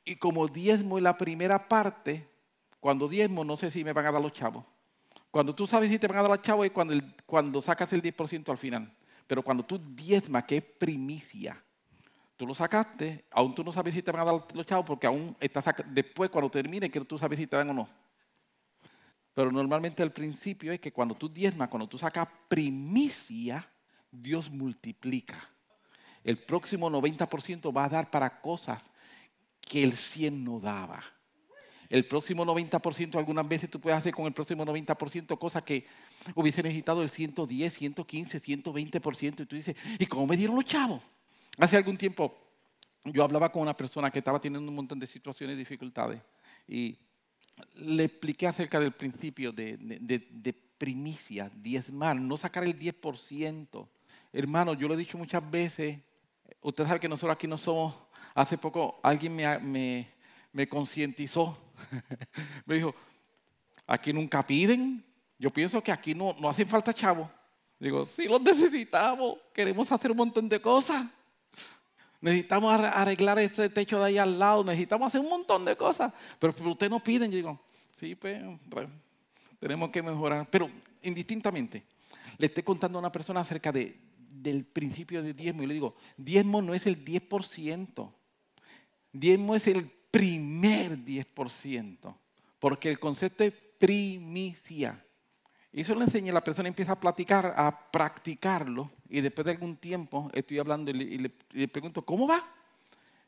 Y 0.04 0.16
como 0.16 0.48
diezmo 0.48 0.98
es 0.98 1.04
la 1.04 1.16
primera 1.16 1.68
parte, 1.68 2.28
cuando 2.80 3.06
diezmo 3.06 3.44
no 3.44 3.56
sé 3.56 3.70
si 3.70 3.84
me 3.84 3.92
van 3.92 4.06
a 4.06 4.12
dar 4.12 4.20
los 4.20 4.32
chavos. 4.32 4.64
Cuando 5.30 5.54
tú 5.54 5.66
sabes 5.66 5.90
si 5.90 5.98
te 5.98 6.08
van 6.08 6.18
a 6.18 6.22
dar 6.22 6.30
los 6.30 6.42
chavos 6.42 6.66
es 6.66 6.72
cuando, 6.72 6.94
cuando 7.24 7.60
sacas 7.62 7.92
el 7.92 8.02
10% 8.02 8.48
al 8.50 8.58
final. 8.58 8.92
Pero 9.26 9.42
cuando 9.42 9.64
tú 9.64 9.80
diezmas, 9.94 10.44
que 10.44 10.56
es 10.56 10.64
primicia, 10.64 11.62
tú 12.36 12.46
lo 12.46 12.54
sacaste, 12.54 13.26
aún 13.30 13.54
tú 13.54 13.62
no 13.62 13.70
sabes 13.70 13.94
si 13.94 14.02
te 14.02 14.10
van 14.10 14.22
a 14.22 14.24
dar 14.24 14.44
los 14.54 14.66
chavos 14.66 14.84
porque 14.84 15.06
aún 15.06 15.36
estás 15.38 15.64
después 15.86 16.30
cuando 16.30 16.50
termine 16.50 16.90
que 16.90 17.00
tú 17.02 17.16
sabes 17.16 17.38
si 17.38 17.46
te 17.46 17.56
dan 17.56 17.70
o 17.70 17.74
no. 17.74 17.88
Pero 19.32 19.52
normalmente 19.52 20.02
el 20.02 20.10
principio 20.10 20.72
es 20.72 20.80
que 20.80 20.92
cuando 20.92 21.14
tú 21.14 21.28
diezmas, 21.28 21.68
cuando 21.68 21.88
tú 21.88 21.96
sacas 21.96 22.28
primicia, 22.48 23.70
Dios 24.10 24.50
multiplica. 24.50 25.48
El 26.24 26.38
próximo 26.38 26.90
90% 26.90 27.74
va 27.74 27.84
a 27.84 27.88
dar 27.88 28.10
para 28.10 28.40
cosas 28.40 28.82
que 29.60 29.84
el 29.84 29.92
100 29.92 30.44
no 30.44 30.58
daba. 30.58 31.02
El 31.90 32.06
próximo 32.06 32.46
90%, 32.46 33.16
algunas 33.16 33.46
veces 33.48 33.68
tú 33.68 33.80
puedes 33.80 33.98
hacer 33.98 34.14
con 34.14 34.24
el 34.26 34.32
próximo 34.32 34.64
90% 34.64 35.36
cosas 35.38 35.64
que 35.64 35.84
hubiese 36.36 36.62
necesitado 36.62 37.02
el 37.02 37.10
110, 37.10 37.74
115, 37.74 38.40
120%. 38.40 39.40
Y 39.40 39.46
tú 39.46 39.56
dices, 39.56 39.76
¿y 39.98 40.06
cómo 40.06 40.28
me 40.28 40.36
dieron 40.36 40.54
los 40.54 40.64
chavos? 40.64 41.02
Hace 41.58 41.76
algún 41.76 41.96
tiempo 41.96 42.32
yo 43.04 43.24
hablaba 43.24 43.50
con 43.50 43.62
una 43.62 43.76
persona 43.76 44.10
que 44.10 44.20
estaba 44.20 44.40
teniendo 44.40 44.70
un 44.70 44.76
montón 44.76 45.00
de 45.00 45.06
situaciones 45.06 45.54
y 45.54 45.58
dificultades. 45.58 46.22
Y 46.68 46.96
le 47.74 48.04
expliqué 48.04 48.46
acerca 48.46 48.78
del 48.78 48.92
principio 48.92 49.50
de, 49.50 49.76
de, 49.76 50.28
de 50.30 50.52
primicia, 50.52 51.50
diezmar, 51.54 52.16
no 52.16 52.36
sacar 52.36 52.64
el 52.64 52.78
10%. 52.78 53.88
Hermano, 54.32 54.74
yo 54.74 54.86
lo 54.86 54.94
he 54.94 54.96
dicho 54.96 55.18
muchas 55.18 55.50
veces, 55.50 55.98
usted 56.62 56.86
sabe 56.86 57.00
que 57.00 57.08
nosotros 57.08 57.34
aquí 57.34 57.46
no 57.46 57.58
somos, 57.58 57.94
hace 58.34 58.56
poco 58.56 59.00
alguien 59.02 59.34
me, 59.34 59.58
me, 59.58 60.08
me 60.52 60.68
concientizó 60.68 61.56
me 62.66 62.76
dijo, 62.76 62.94
aquí 63.86 64.12
nunca 64.12 64.46
piden. 64.46 65.04
Yo 65.38 65.50
pienso 65.50 65.82
que 65.82 65.92
aquí 65.92 66.14
no, 66.14 66.34
no 66.40 66.48
hacen 66.48 66.66
falta 66.66 66.92
chavos. 66.92 67.28
Digo, 67.78 68.04
sí 68.06 68.24
los 68.24 68.40
necesitamos. 68.42 69.38
Queremos 69.54 69.90
hacer 69.90 70.10
un 70.10 70.18
montón 70.18 70.48
de 70.48 70.60
cosas. 70.60 71.06
Necesitamos 72.20 72.78
arreglar 72.78 73.38
ese 73.38 73.70
techo 73.70 73.98
de 73.98 74.04
ahí 74.04 74.18
al 74.18 74.38
lado. 74.38 74.62
Necesitamos 74.62 75.06
hacer 75.06 75.20
un 75.20 75.30
montón 75.30 75.64
de 75.64 75.76
cosas. 75.76 76.12
Pero, 76.38 76.54
ustedes 76.70 76.90
no 76.90 77.02
piden. 77.02 77.30
Yo 77.30 77.36
digo, 77.36 77.60
sí, 77.98 78.14
pues, 78.14 78.42
pues, 78.68 78.88
tenemos 79.58 79.88
que 79.88 80.02
mejorar. 80.02 80.46
Pero 80.50 80.70
indistintamente, 81.02 81.84
le 82.36 82.46
estoy 82.46 82.62
contando 82.62 82.98
a 82.98 83.00
una 83.00 83.12
persona 83.12 83.40
acerca 83.40 83.72
de, 83.72 83.98
del 84.16 84.64
principio 84.64 85.22
de 85.22 85.32
diezmo 85.32 85.62
y 85.62 85.66
le 85.66 85.74
digo, 85.74 85.96
diezmo 86.18 86.60
no 86.60 86.74
es 86.74 86.86
el 86.86 87.02
10%. 87.02 88.12
Diezmo 89.12 89.56
es 89.56 89.66
el 89.66 89.90
primer 90.10 90.98
10%, 90.98 92.14
porque 92.58 92.90
el 92.90 92.98
concepto 92.98 93.44
es 93.44 93.52
primicia. 93.78 95.02
Y 95.72 95.82
eso 95.82 95.94
le 95.94 96.04
enseña, 96.04 96.32
la 96.32 96.42
persona 96.42 96.68
empieza 96.68 96.92
a 96.92 97.00
platicar, 97.00 97.54
a 97.56 97.90
practicarlo, 97.90 98.90
y 99.08 99.20
después 99.20 99.44
de 99.44 99.52
algún 99.52 99.76
tiempo 99.76 100.30
estoy 100.32 100.58
hablando 100.58 100.90
y 100.90 101.18
le, 101.52 101.68
pregunto, 101.68 102.02
¿cómo 102.02 102.26
va? 102.26 102.44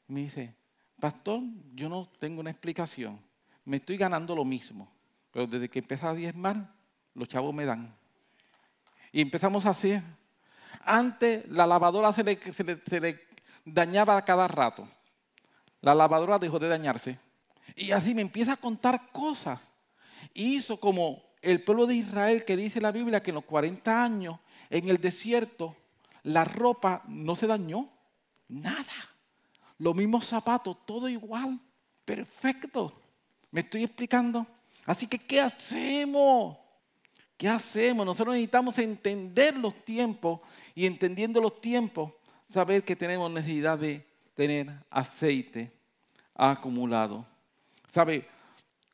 me 0.08 0.20
dice, 0.20 0.54
pastor, 1.00 1.40
yo 1.74 1.88
no 1.88 2.10
tengo 2.18 2.40
una 2.40 2.50
explicación, 2.50 3.18
me 3.64 3.78
estoy 3.78 3.96
ganando 3.96 4.34
lo 4.34 4.44
mismo, 4.44 4.92
pero 5.30 5.46
desde 5.46 5.68
que 5.68 5.78
empecé 5.78 6.06
a 6.06 6.14
diezmar, 6.14 6.74
los 7.14 7.28
chavos 7.28 7.54
me 7.54 7.64
dan. 7.64 7.94
Y 9.12 9.20
empezamos 9.20 9.64
así. 9.66 10.00
Antes 10.84 11.48
la 11.48 11.66
lavadora 11.66 12.12
se 12.12 12.24
le, 12.24 12.38
se 12.52 13.00
le 13.00 13.20
dañaba 13.64 14.22
cada 14.24 14.48
rato 14.48 14.86
la 15.82 15.94
lavadora 15.94 16.38
dejó 16.38 16.58
de 16.58 16.68
dañarse. 16.68 17.18
Y 17.76 17.90
así 17.90 18.14
me 18.14 18.22
empieza 18.22 18.52
a 18.52 18.56
contar 18.56 19.10
cosas. 19.12 19.60
hizo 20.32 20.78
como 20.78 21.22
el 21.42 21.62
pueblo 21.62 21.86
de 21.86 21.96
Israel 21.96 22.44
que 22.44 22.56
dice 22.56 22.80
la 22.80 22.92
Biblia 22.92 23.22
que 23.22 23.30
en 23.30 23.34
los 23.34 23.44
40 23.44 24.04
años 24.04 24.38
en 24.70 24.88
el 24.88 24.98
desierto 24.98 25.76
la 26.22 26.44
ropa 26.44 27.02
no 27.08 27.36
se 27.36 27.46
dañó. 27.46 27.88
Nada. 28.48 28.86
Los 29.78 29.94
mismos 29.96 30.26
zapatos, 30.26 30.76
todo 30.86 31.08
igual. 31.08 31.58
Perfecto. 32.04 32.92
¿Me 33.50 33.62
estoy 33.62 33.82
explicando? 33.82 34.46
Así 34.86 35.06
que, 35.06 35.18
¿qué 35.18 35.40
hacemos? 35.40 36.56
¿Qué 37.36 37.48
hacemos? 37.48 38.06
Nosotros 38.06 38.34
necesitamos 38.34 38.78
entender 38.78 39.56
los 39.56 39.74
tiempos 39.84 40.40
y 40.74 40.86
entendiendo 40.86 41.40
los 41.40 41.60
tiempos, 41.60 42.12
saber 42.48 42.84
que 42.84 42.94
tenemos 42.94 43.30
necesidad 43.30 43.78
de 43.78 44.06
tener 44.34 44.72
aceite 44.90 45.72
acumulado. 46.34 47.26
¿Sabe? 47.90 48.28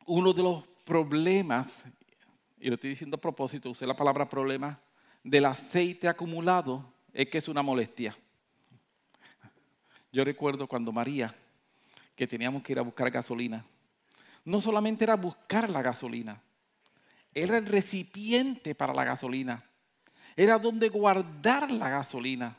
Uno 0.06 0.32
de 0.32 0.42
los 0.42 0.66
problemas, 0.84 1.84
y 2.58 2.68
lo 2.68 2.74
estoy 2.74 2.90
diciendo 2.90 3.16
a 3.16 3.20
propósito, 3.20 3.70
usé 3.70 3.86
la 3.86 3.96
palabra 3.96 4.28
problema, 4.28 4.80
del 5.22 5.44
aceite 5.44 6.08
acumulado 6.08 6.92
es 7.12 7.28
que 7.28 7.38
es 7.38 7.48
una 7.48 7.62
molestia. 7.62 8.16
Yo 10.10 10.24
recuerdo 10.24 10.66
cuando 10.66 10.92
María, 10.92 11.34
que 12.16 12.26
teníamos 12.26 12.62
que 12.62 12.72
ir 12.72 12.78
a 12.78 12.82
buscar 12.82 13.10
gasolina, 13.10 13.64
no 14.44 14.60
solamente 14.60 15.04
era 15.04 15.14
buscar 15.14 15.70
la 15.70 15.82
gasolina, 15.82 16.40
era 17.34 17.58
el 17.58 17.66
recipiente 17.66 18.74
para 18.74 18.94
la 18.94 19.04
gasolina, 19.04 19.62
era 20.34 20.58
donde 20.58 20.88
guardar 20.88 21.70
la 21.70 21.90
gasolina. 21.90 22.56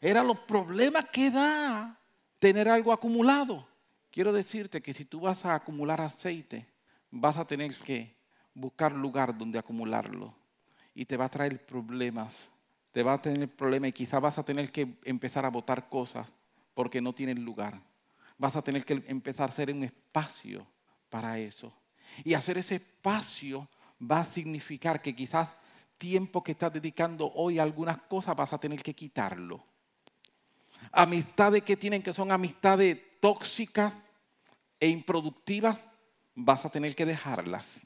Era 0.00 0.22
los 0.22 0.38
problemas 0.40 1.06
que 1.06 1.30
da 1.30 1.98
tener 2.38 2.68
algo 2.68 2.92
acumulado. 2.92 3.66
Quiero 4.10 4.32
decirte 4.32 4.80
que 4.80 4.94
si 4.94 5.04
tú 5.04 5.20
vas 5.20 5.44
a 5.44 5.54
acumular 5.54 6.00
aceite, 6.00 6.66
vas 7.10 7.36
a 7.36 7.46
tener 7.46 7.76
que 7.78 8.16
buscar 8.54 8.92
lugar 8.92 9.36
donde 9.36 9.58
acumularlo 9.58 10.34
y 10.94 11.04
te 11.04 11.16
va 11.16 11.26
a 11.26 11.30
traer 11.30 11.64
problemas. 11.64 12.48
Te 12.92 13.02
va 13.02 13.14
a 13.14 13.22
tener 13.22 13.48
problemas 13.48 13.90
y 13.90 13.92
quizás 13.92 14.20
vas 14.20 14.38
a 14.38 14.44
tener 14.44 14.72
que 14.72 14.98
empezar 15.04 15.44
a 15.44 15.50
botar 15.50 15.88
cosas 15.88 16.32
porque 16.74 17.00
no 17.00 17.12
tienen 17.12 17.44
lugar. 17.44 17.80
Vas 18.36 18.56
a 18.56 18.62
tener 18.62 18.84
que 18.84 19.04
empezar 19.06 19.48
a 19.48 19.52
hacer 19.52 19.72
un 19.72 19.84
espacio 19.84 20.66
para 21.08 21.38
eso. 21.38 21.72
Y 22.24 22.34
hacer 22.34 22.58
ese 22.58 22.76
espacio 22.76 23.68
va 24.00 24.20
a 24.20 24.24
significar 24.24 25.02
que 25.02 25.14
quizás 25.14 25.50
tiempo 25.98 26.42
que 26.42 26.52
estás 26.52 26.72
dedicando 26.72 27.30
hoy 27.34 27.58
a 27.58 27.62
algunas 27.62 28.00
cosas 28.02 28.34
vas 28.34 28.52
a 28.52 28.58
tener 28.58 28.82
que 28.82 28.94
quitarlo. 28.94 29.64
Amistades 30.92 31.62
que 31.62 31.76
tienen 31.76 32.02
que 32.02 32.14
son 32.14 32.32
amistades 32.32 32.98
tóxicas 33.20 33.94
e 34.80 34.88
improductivas, 34.88 35.88
vas 36.34 36.64
a 36.64 36.70
tener 36.70 36.94
que 36.94 37.04
dejarlas. 37.04 37.80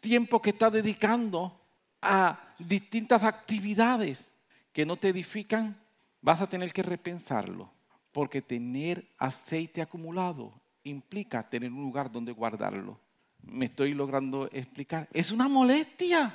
Tiempo 0.00 0.40
que 0.40 0.50
estás 0.50 0.72
dedicando 0.72 1.58
a 2.00 2.38
distintas 2.58 3.24
actividades 3.24 4.32
que 4.72 4.86
no 4.86 4.96
te 4.96 5.08
edifican, 5.08 5.76
vas 6.20 6.40
a 6.40 6.48
tener 6.48 6.72
que 6.72 6.82
repensarlo. 6.82 7.70
Porque 8.12 8.42
tener 8.42 9.06
aceite 9.18 9.82
acumulado 9.82 10.52
implica 10.82 11.48
tener 11.48 11.70
un 11.70 11.82
lugar 11.82 12.10
donde 12.10 12.32
guardarlo. 12.32 12.98
Me 13.42 13.66
estoy 13.66 13.94
logrando 13.94 14.48
explicar. 14.52 15.08
Es 15.12 15.30
una 15.30 15.48
molestia. 15.48 16.34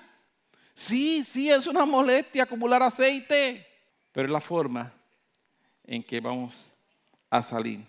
Sí, 0.74 1.24
sí, 1.24 1.50
es 1.50 1.68
una 1.68 1.86
molestia 1.86 2.44
acumular 2.44 2.82
aceite. 2.84 3.66
Pero 4.12 4.28
es 4.28 4.32
la 4.32 4.42
forma 4.42 4.94
en 5.86 6.04
que 6.04 6.20
vamos 6.20 6.74
a 7.30 7.42
salir. 7.42 7.86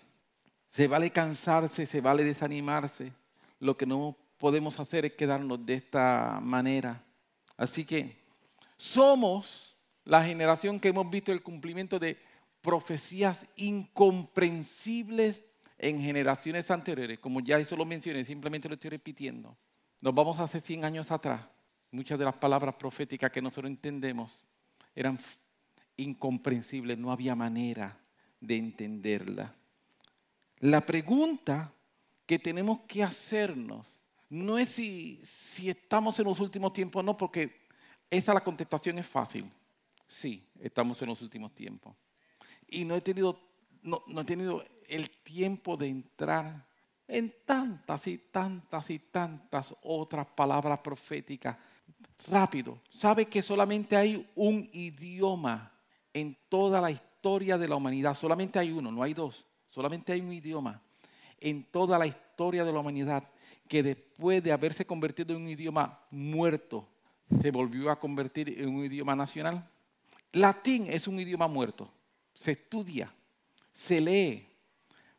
Se 0.67 0.87
vale 0.87 1.09
cansarse, 1.09 1.85
se 1.85 2.01
vale 2.01 2.23
desanimarse. 2.23 3.11
Lo 3.59 3.75
que 3.77 3.85
no 3.85 4.15
podemos 4.37 4.79
hacer 4.79 5.05
es 5.05 5.13
quedarnos 5.13 5.65
de 5.65 5.73
esta 5.73 6.39
manera. 6.41 7.03
Así 7.55 7.85
que 7.85 8.17
somos 8.77 9.75
la 10.05 10.23
generación 10.23 10.79
que 10.79 10.89
hemos 10.89 11.09
visto 11.09 11.31
el 11.31 11.41
cumplimiento 11.41 11.99
de 11.99 12.17
profecías 12.61 13.45
incomprensibles 13.55 15.43
en 15.77 16.01
generaciones 16.01 16.69
anteriores. 16.71 17.19
Como 17.19 17.39
ya 17.39 17.57
eso 17.57 17.75
lo 17.75 17.85
mencioné, 17.85 18.25
simplemente 18.25 18.67
lo 18.67 18.75
estoy 18.75 18.91
repitiendo. 18.91 19.57
Nos 20.01 20.13
vamos 20.13 20.39
hace 20.39 20.59
100 20.59 20.85
años 20.85 21.11
atrás. 21.11 21.41
Muchas 21.91 22.19
de 22.19 22.25
las 22.25 22.35
palabras 22.35 22.75
proféticas 22.75 23.31
que 23.31 23.41
nosotros 23.41 23.69
entendemos 23.69 24.41
eran 24.95 25.19
incomprensibles, 25.97 26.97
no 26.97 27.11
había 27.11 27.35
manera 27.35 27.99
de 28.39 28.55
entenderla. 28.55 29.53
La 30.59 30.85
pregunta 30.85 31.73
que 32.25 32.39
tenemos 32.39 32.81
que 32.87 33.03
hacernos 33.03 34.03
no 34.29 34.57
es 34.57 34.69
si, 34.69 35.21
si 35.23 35.69
estamos 35.69 36.19
en 36.19 36.25
los 36.25 36.39
últimos 36.39 36.73
tiempos 36.73 37.01
o 37.01 37.03
no, 37.03 37.17
porque 37.17 37.67
esa 38.09 38.33
la 38.33 38.43
contestación 38.43 38.99
es 38.99 39.07
fácil. 39.07 39.49
Sí, 40.07 40.45
estamos 40.59 41.01
en 41.01 41.09
los 41.09 41.21
últimos 41.21 41.53
tiempos. 41.53 41.95
Y 42.67 42.85
no 42.85 42.95
he 42.95 43.01
tenido, 43.01 43.39
no, 43.81 44.03
no 44.07 44.21
he 44.21 44.25
tenido 44.25 44.63
el 44.87 45.09
tiempo 45.09 45.77
de 45.77 45.87
entrar 45.87 46.65
en 47.07 47.33
tantas 47.45 48.07
y 48.07 48.17
tantas 48.17 48.89
y 48.89 48.99
tantas 48.99 49.73
otras 49.81 50.27
palabras 50.27 50.79
proféticas. 50.79 51.57
Rápido, 52.29 52.81
sabe 52.89 53.27
que 53.27 53.41
solamente 53.41 53.95
hay 53.95 54.29
un 54.35 54.69
idioma 54.73 55.71
en 56.19 56.37
toda 56.49 56.81
la 56.81 56.91
historia 56.91 57.57
de 57.57 57.67
la 57.67 57.75
humanidad. 57.75 58.15
Solamente 58.15 58.59
hay 58.59 58.71
uno, 58.71 58.91
no 58.91 59.03
hay 59.03 59.13
dos. 59.13 59.45
Solamente 59.69 60.13
hay 60.13 60.21
un 60.21 60.33
idioma 60.33 60.81
en 61.39 61.63
toda 61.63 61.99
la 61.99 62.07
historia 62.07 62.63
de 62.63 62.73
la 62.73 62.79
humanidad 62.79 63.23
que 63.67 63.83
después 63.83 64.43
de 64.43 64.51
haberse 64.51 64.85
convertido 64.85 65.35
en 65.35 65.43
un 65.43 65.49
idioma 65.49 65.99
muerto, 66.09 66.87
se 67.41 67.51
volvió 67.51 67.91
a 67.91 67.99
convertir 67.99 68.49
en 68.59 68.69
un 68.69 68.85
idioma 68.85 69.15
nacional. 69.15 69.69
Latín 70.31 70.87
es 70.89 71.07
un 71.07 71.19
idioma 71.19 71.47
muerto. 71.47 71.91
Se 72.33 72.51
estudia, 72.51 73.13
se 73.73 73.99
lee, 73.99 74.47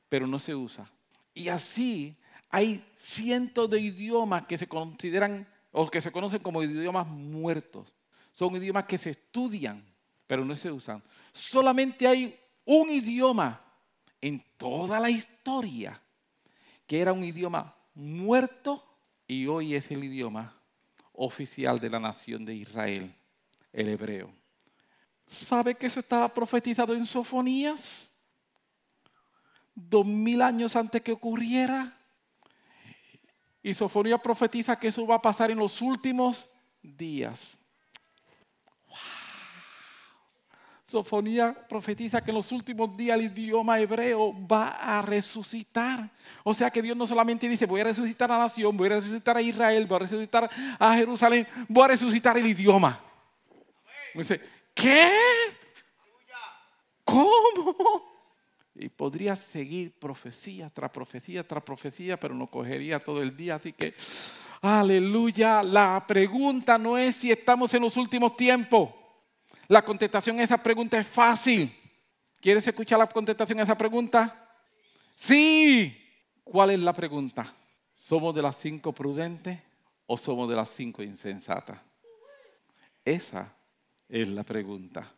pero 0.09 0.27
no 0.27 0.39
se 0.39 0.55
usa. 0.55 0.91
Y 1.35 1.49
así 1.49 2.17
hay 2.49 2.83
cientos 2.97 3.69
de 3.69 3.81
idiomas 3.81 4.47
que 4.47 4.57
se 4.57 4.67
consideran 4.67 5.47
o 5.71 5.89
que 5.89 6.01
se 6.01 6.11
conocen 6.11 6.41
como 6.41 6.63
idiomas 6.63 7.07
muertos. 7.07 7.95
Son 8.33 8.55
idiomas 8.57 8.87
que 8.87 8.99
se 8.99 9.11
estudian, 9.11 9.85
pero 10.29 10.45
no 10.45 10.55
se 10.55 10.71
usan. 10.71 11.03
Solamente 11.33 12.07
hay 12.07 12.39
un 12.67 12.91
idioma 12.91 13.61
en 14.21 14.45
toda 14.57 15.01
la 15.01 15.11
historia 15.11 16.01
que 16.87 17.01
era 17.01 17.13
un 17.13 17.25
idioma 17.25 17.75
muerto 17.95 18.85
y 19.27 19.47
hoy 19.47 19.75
es 19.75 19.91
el 19.91 20.05
idioma 20.05 20.55
oficial 21.15 21.81
de 21.81 21.91
la 21.91 21.99
nación 21.99 22.45
de 22.45 22.55
Israel, 22.55 23.13
el 23.73 23.89
hebreo. 23.89 24.31
¿Sabe 25.27 25.75
que 25.75 25.87
eso 25.87 26.01
estaba 26.01 26.33
profetizado 26.33 26.95
en 26.95 27.07
Sofonías? 27.07 28.13
Dos 29.75 30.07
mil 30.07 30.43
años 30.43 30.77
antes 30.77 31.03
que 31.03 31.13
ocurriera. 31.13 31.97
Y 33.63 33.75
Sofonías 33.75 34.21
profetiza 34.21 34.79
que 34.79 34.89
eso 34.89 35.07
va 35.07 35.17
a 35.17 35.23
pasar 35.23 35.51
en 35.51 35.59
los 35.59 35.81
últimos 35.81 36.51
días. 36.83 37.59
Sofonía 40.89 41.55
profetiza 41.69 42.23
que 42.23 42.31
en 42.31 42.39
los 42.39 42.51
últimos 42.51 42.97
días 42.97 43.19
el 43.19 43.27
idioma 43.27 43.79
hebreo 43.79 44.35
va 44.51 44.69
a 44.69 45.03
resucitar. 45.03 46.09
O 46.43 46.55
sea 46.55 46.71
que 46.71 46.81
Dios 46.81 46.97
no 46.97 47.07
solamente 47.07 47.47
dice, 47.47 47.67
voy 47.67 47.83
a 47.83 47.85
resucitar 47.85 48.33
a 48.33 48.39
la 48.39 48.45
nación, 48.45 48.75
voy 48.75 48.87
a 48.87 48.95
resucitar 48.95 49.37
a 49.37 49.43
Israel, 49.43 49.85
voy 49.85 49.97
a 49.97 49.99
resucitar 49.99 50.49
a 50.79 50.95
Jerusalén, 50.95 51.47
voy 51.69 51.85
a 51.85 51.89
resucitar 51.89 52.39
el 52.39 52.47
idioma. 52.47 52.99
dice, 54.15 54.41
¿qué? 54.73 55.11
¿Cómo? 57.05 57.77
Y 58.75 58.89
podría 58.89 59.37
seguir 59.37 59.93
profecía 59.93 60.71
tras 60.71 60.91
profecía 60.91 61.47
tras 61.47 61.63
profecía, 61.65 62.19
pero 62.19 62.35
no 62.35 62.47
cogería 62.47 62.99
todo 62.99 63.21
el 63.21 63.37
día. 63.37 63.57
Así 63.57 63.75
que, 63.75 63.93
aleluya, 64.63 65.63
la 65.63 66.03
pregunta 66.09 66.79
no 66.79 66.97
es 66.97 67.17
si 67.17 67.31
estamos 67.31 67.75
en 67.75 67.83
los 67.83 67.95
últimos 67.99 68.39
tiempos. 68.39 68.89
La 69.69 69.83
contestación 69.83 70.41
a 70.41 70.43
esa 70.43 70.63
pregunta 70.63 70.99
es 70.99 71.07
fácil. 71.07 71.71
¿Quieres 72.41 72.67
escuchar 72.67 72.99
la 72.99 73.07
contestación 73.07 73.61
a 73.61 73.65
esa 73.65 73.77
pregunta? 73.77 74.51
Sí. 75.15 75.95
¿Cuál 76.43 76.71
es 76.71 76.81
la 76.81 76.95
pregunta? 76.95 77.47
¿Somos 77.95 78.35
de 78.35 78.41
las 78.41 78.57
cinco 78.57 78.93
prudentes 78.93 79.59
o 80.07 80.17
somos 80.17 80.49
de 80.49 80.57
las 80.57 80.71
cinco 80.71 81.03
insensatas? 81.03 81.79
Esa 83.05 83.53
es 84.09 84.29
la 84.29 84.43
pregunta. 84.43 85.13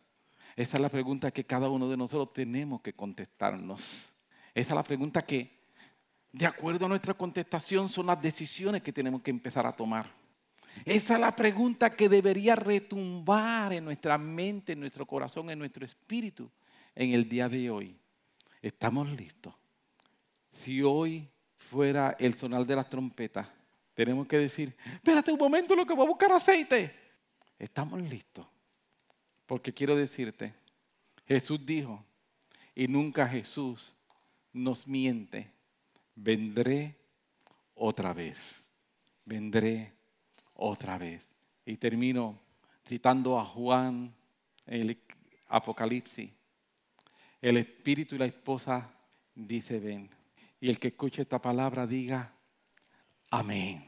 Esa 0.57 0.77
es 0.77 0.81
la 0.81 0.89
pregunta 0.89 1.31
que 1.31 1.45
cada 1.45 1.69
uno 1.69 1.87
de 1.87 1.95
nosotros 1.95 2.33
tenemos 2.33 2.81
que 2.81 2.91
contestarnos. 2.91 4.09
Esa 4.53 4.69
es 4.73 4.75
la 4.75 4.83
pregunta 4.83 5.21
que, 5.21 5.61
de 6.33 6.45
acuerdo 6.45 6.87
a 6.87 6.89
nuestra 6.89 7.13
contestación, 7.13 7.87
son 7.87 8.07
las 8.07 8.21
decisiones 8.21 8.81
que 8.81 8.91
tenemos 8.91 9.21
que 9.21 9.31
empezar 9.31 9.65
a 9.65 9.71
tomar. 9.71 10.20
Esa 10.85 11.15
es 11.15 11.19
la 11.19 11.35
pregunta 11.35 11.89
que 11.89 12.09
debería 12.09 12.55
retumbar 12.55 13.73
en 13.73 13.85
nuestra 13.85 14.17
mente, 14.17 14.73
en 14.73 14.79
nuestro 14.79 15.05
corazón, 15.05 15.49
en 15.49 15.59
nuestro 15.59 15.85
espíritu 15.85 16.49
en 16.95 17.13
el 17.13 17.27
día 17.27 17.47
de 17.49 17.69
hoy. 17.69 17.97
¿Estamos 18.61 19.09
listos? 19.09 19.53
Si 20.51 20.81
hoy 20.81 21.27
fuera 21.57 22.15
el 22.19 22.33
sonar 22.33 22.65
de 22.65 22.75
las 22.75 22.89
trompetas, 22.89 23.47
tenemos 23.93 24.27
que 24.27 24.37
decir, 24.37 24.75
espérate 24.93 25.31
un 25.31 25.39
momento, 25.39 25.75
lo 25.75 25.85
que 25.85 25.93
voy 25.93 26.05
a 26.05 26.09
buscar 26.09 26.31
aceite. 26.31 26.93
Estamos 27.57 28.01
listos. 28.01 28.45
Porque 29.45 29.73
quiero 29.73 29.95
decirte, 29.95 30.53
Jesús 31.27 31.59
dijo, 31.65 32.03
y 32.73 32.87
nunca 32.87 33.27
Jesús 33.27 33.95
nos 34.53 34.87
miente, 34.87 35.51
vendré 36.15 36.95
otra 37.75 38.13
vez. 38.13 38.65
Vendré 39.25 39.93
otra 40.61 40.97
vez. 40.97 41.27
Y 41.65 41.77
termino 41.77 42.39
citando 42.85 43.39
a 43.39 43.45
Juan 43.45 44.13
en 44.65 44.81
el 44.81 45.01
Apocalipsis. 45.47 46.29
El 47.41 47.57
espíritu 47.57 48.15
y 48.15 48.19
la 48.19 48.25
esposa 48.25 48.89
dice 49.33 49.79
ven. 49.79 50.09
Y 50.59 50.69
el 50.69 50.79
que 50.79 50.89
escuche 50.89 51.23
esta 51.23 51.41
palabra 51.41 51.87
diga 51.87 52.33
amén. 53.31 53.83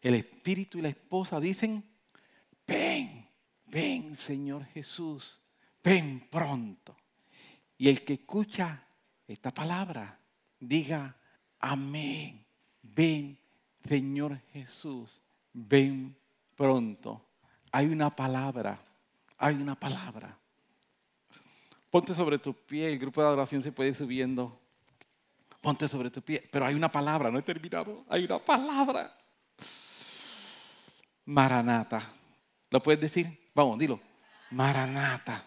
El 0.00 0.14
espíritu 0.14 0.78
y 0.78 0.82
la 0.82 0.88
esposa 0.88 1.40
dicen 1.40 1.84
ven, 2.66 3.28
ven 3.66 4.14
Señor 4.14 4.64
Jesús, 4.66 5.40
ven 5.82 6.28
pronto. 6.30 6.96
Y 7.76 7.88
el 7.88 8.02
que 8.02 8.14
escucha 8.14 8.86
esta 9.26 9.52
palabra 9.52 10.18
diga 10.60 11.16
amén, 11.58 12.44
ven 12.82 13.36
Señor 13.84 14.40
Jesús 14.52 15.20
ven 15.56 16.14
pronto. 16.54 17.24
Hay 17.72 17.86
una 17.86 18.14
palabra, 18.14 18.78
hay 19.38 19.54
una 19.54 19.74
palabra. 19.74 20.36
Ponte 21.90 22.14
sobre 22.14 22.38
tu 22.38 22.52
pie, 22.54 22.92
el 22.92 22.98
grupo 22.98 23.22
de 23.22 23.28
adoración 23.28 23.62
se 23.62 23.72
puede 23.72 23.90
ir 23.90 23.94
subiendo. 23.94 24.60
Ponte 25.60 25.88
sobre 25.88 26.10
tu 26.10 26.20
pie, 26.22 26.46
pero 26.50 26.66
hay 26.66 26.74
una 26.74 26.92
palabra, 26.92 27.30
no 27.30 27.38
he 27.38 27.42
terminado, 27.42 28.04
hay 28.08 28.24
una 28.24 28.38
palabra. 28.38 29.16
Maranata. 31.24 32.02
¿Lo 32.70 32.82
puedes 32.82 33.00
decir? 33.00 33.50
Vamos, 33.54 33.78
dilo. 33.78 33.98
Maranata. 34.50 35.42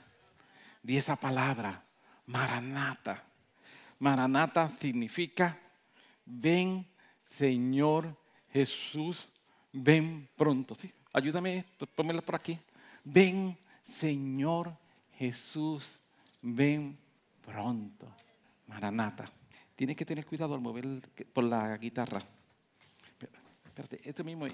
Di 0.82 0.98
esa 0.98 1.16
palabra. 1.16 1.82
Maranata. 2.26 3.24
Maranata 4.00 4.70
significa 4.80 5.58
ven 6.26 6.86
Señor 7.26 8.16
Jesús, 8.52 9.28
ven 9.72 10.28
pronto. 10.36 10.76
¿Sí? 10.76 10.92
Ayúdame, 11.14 11.66
pónmela 11.96 12.22
por 12.22 12.36
aquí. 12.36 12.58
Ven 13.04 13.58
Señor 13.84 14.76
Jesús, 15.18 16.00
ven 16.42 16.98
pronto. 17.46 18.08
Maranata. 18.68 19.26
Tienes 19.76 19.96
que 19.96 20.06
tener 20.06 20.26
cuidado 20.26 20.54
al 20.54 20.62
mover 20.62 21.10
por 21.34 21.44
la 21.44 21.78
guitarra. 21.78 22.22
Espérate, 23.66 24.02
esto 24.08 24.24
mismo. 24.24 24.46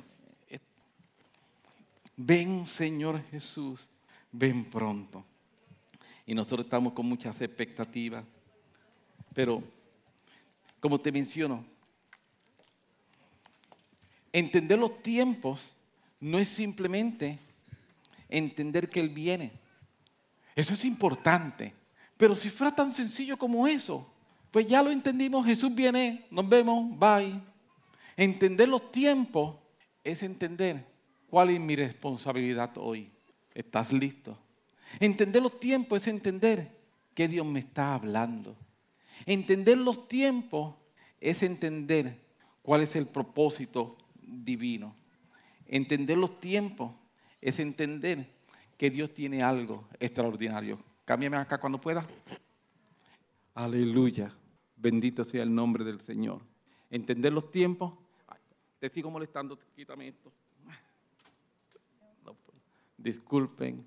Ven 2.17 2.65
Señor 2.65 3.21
Jesús, 3.29 3.89
ven 4.31 4.65
pronto. 4.65 5.25
Y 6.25 6.33
nosotros 6.33 6.65
estamos 6.65 6.93
con 6.93 7.05
muchas 7.07 7.39
expectativas. 7.41 8.23
Pero, 9.33 9.61
como 10.79 10.99
te 10.99 11.11
menciono, 11.11 11.65
entender 14.39 14.77
los 14.77 15.01
tiempos 15.01 15.77
no 16.19 16.37
es 16.37 16.49
simplemente 16.49 17.39
entender 18.27 18.89
que 18.89 18.99
Él 18.99 19.07
viene. 19.07 19.53
Eso 20.57 20.73
es 20.73 20.83
importante. 20.83 21.73
Pero 22.17 22.35
si 22.35 22.49
fuera 22.49 22.75
tan 22.75 22.93
sencillo 22.93 23.37
como 23.37 23.65
eso, 23.65 24.05
pues 24.51 24.67
ya 24.67 24.83
lo 24.83 24.91
entendimos, 24.91 25.45
Jesús 25.45 25.73
viene, 25.73 26.25
nos 26.29 26.49
vemos, 26.49 26.99
bye. 26.99 27.39
Entender 28.17 28.67
los 28.67 28.91
tiempos 28.91 29.55
es 30.03 30.21
entender 30.21 30.85
cuál 31.29 31.51
es 31.51 31.59
mi 31.61 31.77
responsabilidad 31.77 32.77
hoy. 32.77 33.09
¿Estás 33.53 33.93
listo? 33.93 34.37
Entender 34.99 35.41
los 35.41 35.61
tiempos 35.61 36.01
es 36.01 36.07
entender 36.07 36.71
que 37.13 37.29
Dios 37.29 37.45
me 37.45 37.59
está 37.59 37.93
hablando. 37.93 38.53
Entender 39.25 39.77
los 39.77 40.09
tiempos 40.09 40.75
es 41.21 41.41
entender 41.41 42.19
cuál 42.61 42.81
es 42.81 42.97
el 42.97 43.07
propósito 43.07 43.95
divino. 44.25 44.95
Entender 45.67 46.17
los 46.17 46.39
tiempos 46.39 46.93
es 47.41 47.59
entender 47.59 48.27
que 48.77 48.89
Dios 48.89 49.13
tiene 49.13 49.41
algo 49.41 49.87
extraordinario. 49.99 50.79
Cámbiame 51.05 51.37
acá 51.37 51.59
cuando 51.59 51.79
pueda. 51.79 52.05
Aleluya. 53.53 54.33
Bendito 54.75 55.23
sea 55.23 55.43
el 55.43 55.53
nombre 55.53 55.83
del 55.83 55.99
Señor. 56.01 56.41
Entender 56.89 57.31
los 57.31 57.51
tiempos. 57.51 57.93
te 58.79 58.89
sigo 58.89 59.09
molestando, 59.09 59.57
quítame 59.75 60.09
esto. 60.09 60.31
Disculpen. 62.97 63.85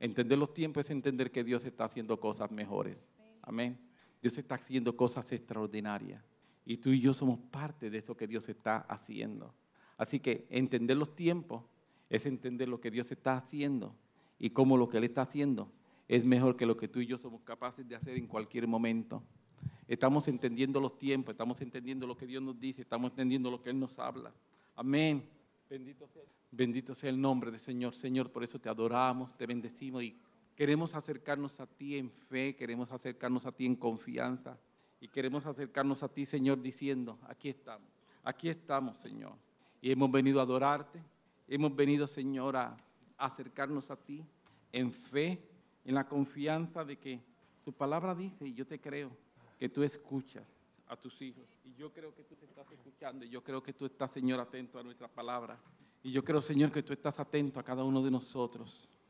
Entender 0.00 0.36
los 0.36 0.52
tiempos 0.52 0.84
es 0.84 0.90
entender 0.90 1.30
que 1.30 1.44
Dios 1.44 1.64
está 1.64 1.84
haciendo 1.84 2.18
cosas 2.18 2.50
mejores. 2.50 2.96
Amén. 3.42 3.78
Dios 4.20 4.36
está 4.36 4.56
haciendo 4.56 4.96
cosas 4.96 5.30
extraordinarias. 5.30 6.22
Y 6.64 6.76
tú 6.78 6.90
y 6.90 7.00
yo 7.00 7.12
somos 7.14 7.38
parte 7.50 7.90
de 7.90 7.98
eso 7.98 8.16
que 8.16 8.26
Dios 8.26 8.48
está 8.48 8.78
haciendo. 8.78 9.52
Así 9.96 10.20
que 10.20 10.46
entender 10.50 10.96
los 10.96 11.14
tiempos 11.14 11.64
es 12.08 12.26
entender 12.26 12.68
lo 12.68 12.80
que 12.80 12.90
Dios 12.90 13.10
está 13.10 13.36
haciendo 13.36 13.94
y 14.38 14.50
cómo 14.50 14.76
lo 14.76 14.88
que 14.88 14.98
Él 14.98 15.04
está 15.04 15.22
haciendo 15.22 15.70
es 16.08 16.24
mejor 16.24 16.56
que 16.56 16.66
lo 16.66 16.76
que 16.76 16.88
tú 16.88 17.00
y 17.00 17.06
yo 17.06 17.16
somos 17.16 17.40
capaces 17.42 17.88
de 17.88 17.96
hacer 17.96 18.16
en 18.16 18.26
cualquier 18.26 18.66
momento. 18.66 19.22
Estamos 19.88 20.28
entendiendo 20.28 20.80
los 20.80 20.98
tiempos, 20.98 21.32
estamos 21.32 21.60
entendiendo 21.60 22.06
lo 22.06 22.16
que 22.16 22.26
Dios 22.26 22.42
nos 22.42 22.58
dice, 22.58 22.82
estamos 22.82 23.12
entendiendo 23.12 23.50
lo 23.50 23.62
que 23.62 23.70
Él 23.70 23.78
nos 23.78 23.98
habla. 23.98 24.32
Amén. 24.76 25.24
Bendito 25.70 26.06
sea, 26.06 26.22
bendito 26.50 26.94
sea 26.94 27.10
el 27.10 27.20
nombre 27.20 27.50
del 27.50 27.60
Señor. 27.60 27.94
Señor, 27.94 28.30
por 28.30 28.44
eso 28.44 28.58
te 28.58 28.68
adoramos, 28.68 29.36
te 29.36 29.46
bendecimos 29.46 30.02
y 30.02 30.16
queremos 30.54 30.94
acercarnos 30.94 31.58
a 31.60 31.66
ti 31.66 31.96
en 31.96 32.10
fe, 32.10 32.54
queremos 32.54 32.92
acercarnos 32.92 33.46
a 33.46 33.52
ti 33.52 33.64
en 33.64 33.76
confianza 33.76 34.58
y 35.02 35.08
queremos 35.08 35.44
acercarnos 35.46 36.04
a 36.04 36.08
ti, 36.08 36.24
Señor, 36.24 36.62
diciendo, 36.62 37.18
aquí 37.26 37.48
estamos, 37.48 37.88
aquí 38.22 38.48
estamos, 38.48 38.96
Señor. 38.98 39.32
Y 39.80 39.90
hemos 39.90 40.08
venido 40.12 40.38
a 40.38 40.44
adorarte, 40.44 41.02
hemos 41.48 41.74
venido, 41.74 42.06
Señor, 42.06 42.56
a 42.56 42.76
acercarnos 43.18 43.90
a 43.90 43.96
ti 43.96 44.24
en 44.70 44.92
fe, 44.92 45.42
en 45.84 45.96
la 45.96 46.06
confianza 46.06 46.84
de 46.84 46.96
que 46.96 47.20
tu 47.64 47.72
palabra 47.72 48.14
dice, 48.14 48.46
y 48.46 48.54
yo 48.54 48.64
te 48.64 48.80
creo, 48.80 49.10
que 49.58 49.68
tú 49.68 49.82
escuchas 49.82 50.46
a 50.86 50.96
tus 50.96 51.20
hijos. 51.20 51.48
Y 51.64 51.74
yo 51.74 51.92
creo 51.92 52.14
que 52.14 52.22
tú 52.22 52.36
te 52.36 52.46
estás 52.46 52.70
escuchando, 52.70 53.24
y 53.24 53.28
yo 53.28 53.42
creo 53.42 53.60
que 53.60 53.72
tú 53.72 53.86
estás, 53.86 54.12
Señor, 54.12 54.38
atento 54.38 54.78
a 54.78 54.84
nuestra 54.84 55.08
palabra. 55.08 55.58
Y 56.04 56.12
yo 56.12 56.22
creo, 56.22 56.40
Señor, 56.40 56.70
que 56.70 56.84
tú 56.84 56.92
estás 56.92 57.18
atento 57.18 57.58
a 57.58 57.64
cada 57.64 57.82
uno 57.82 58.04
de 58.04 58.10
nosotros. 58.12 58.88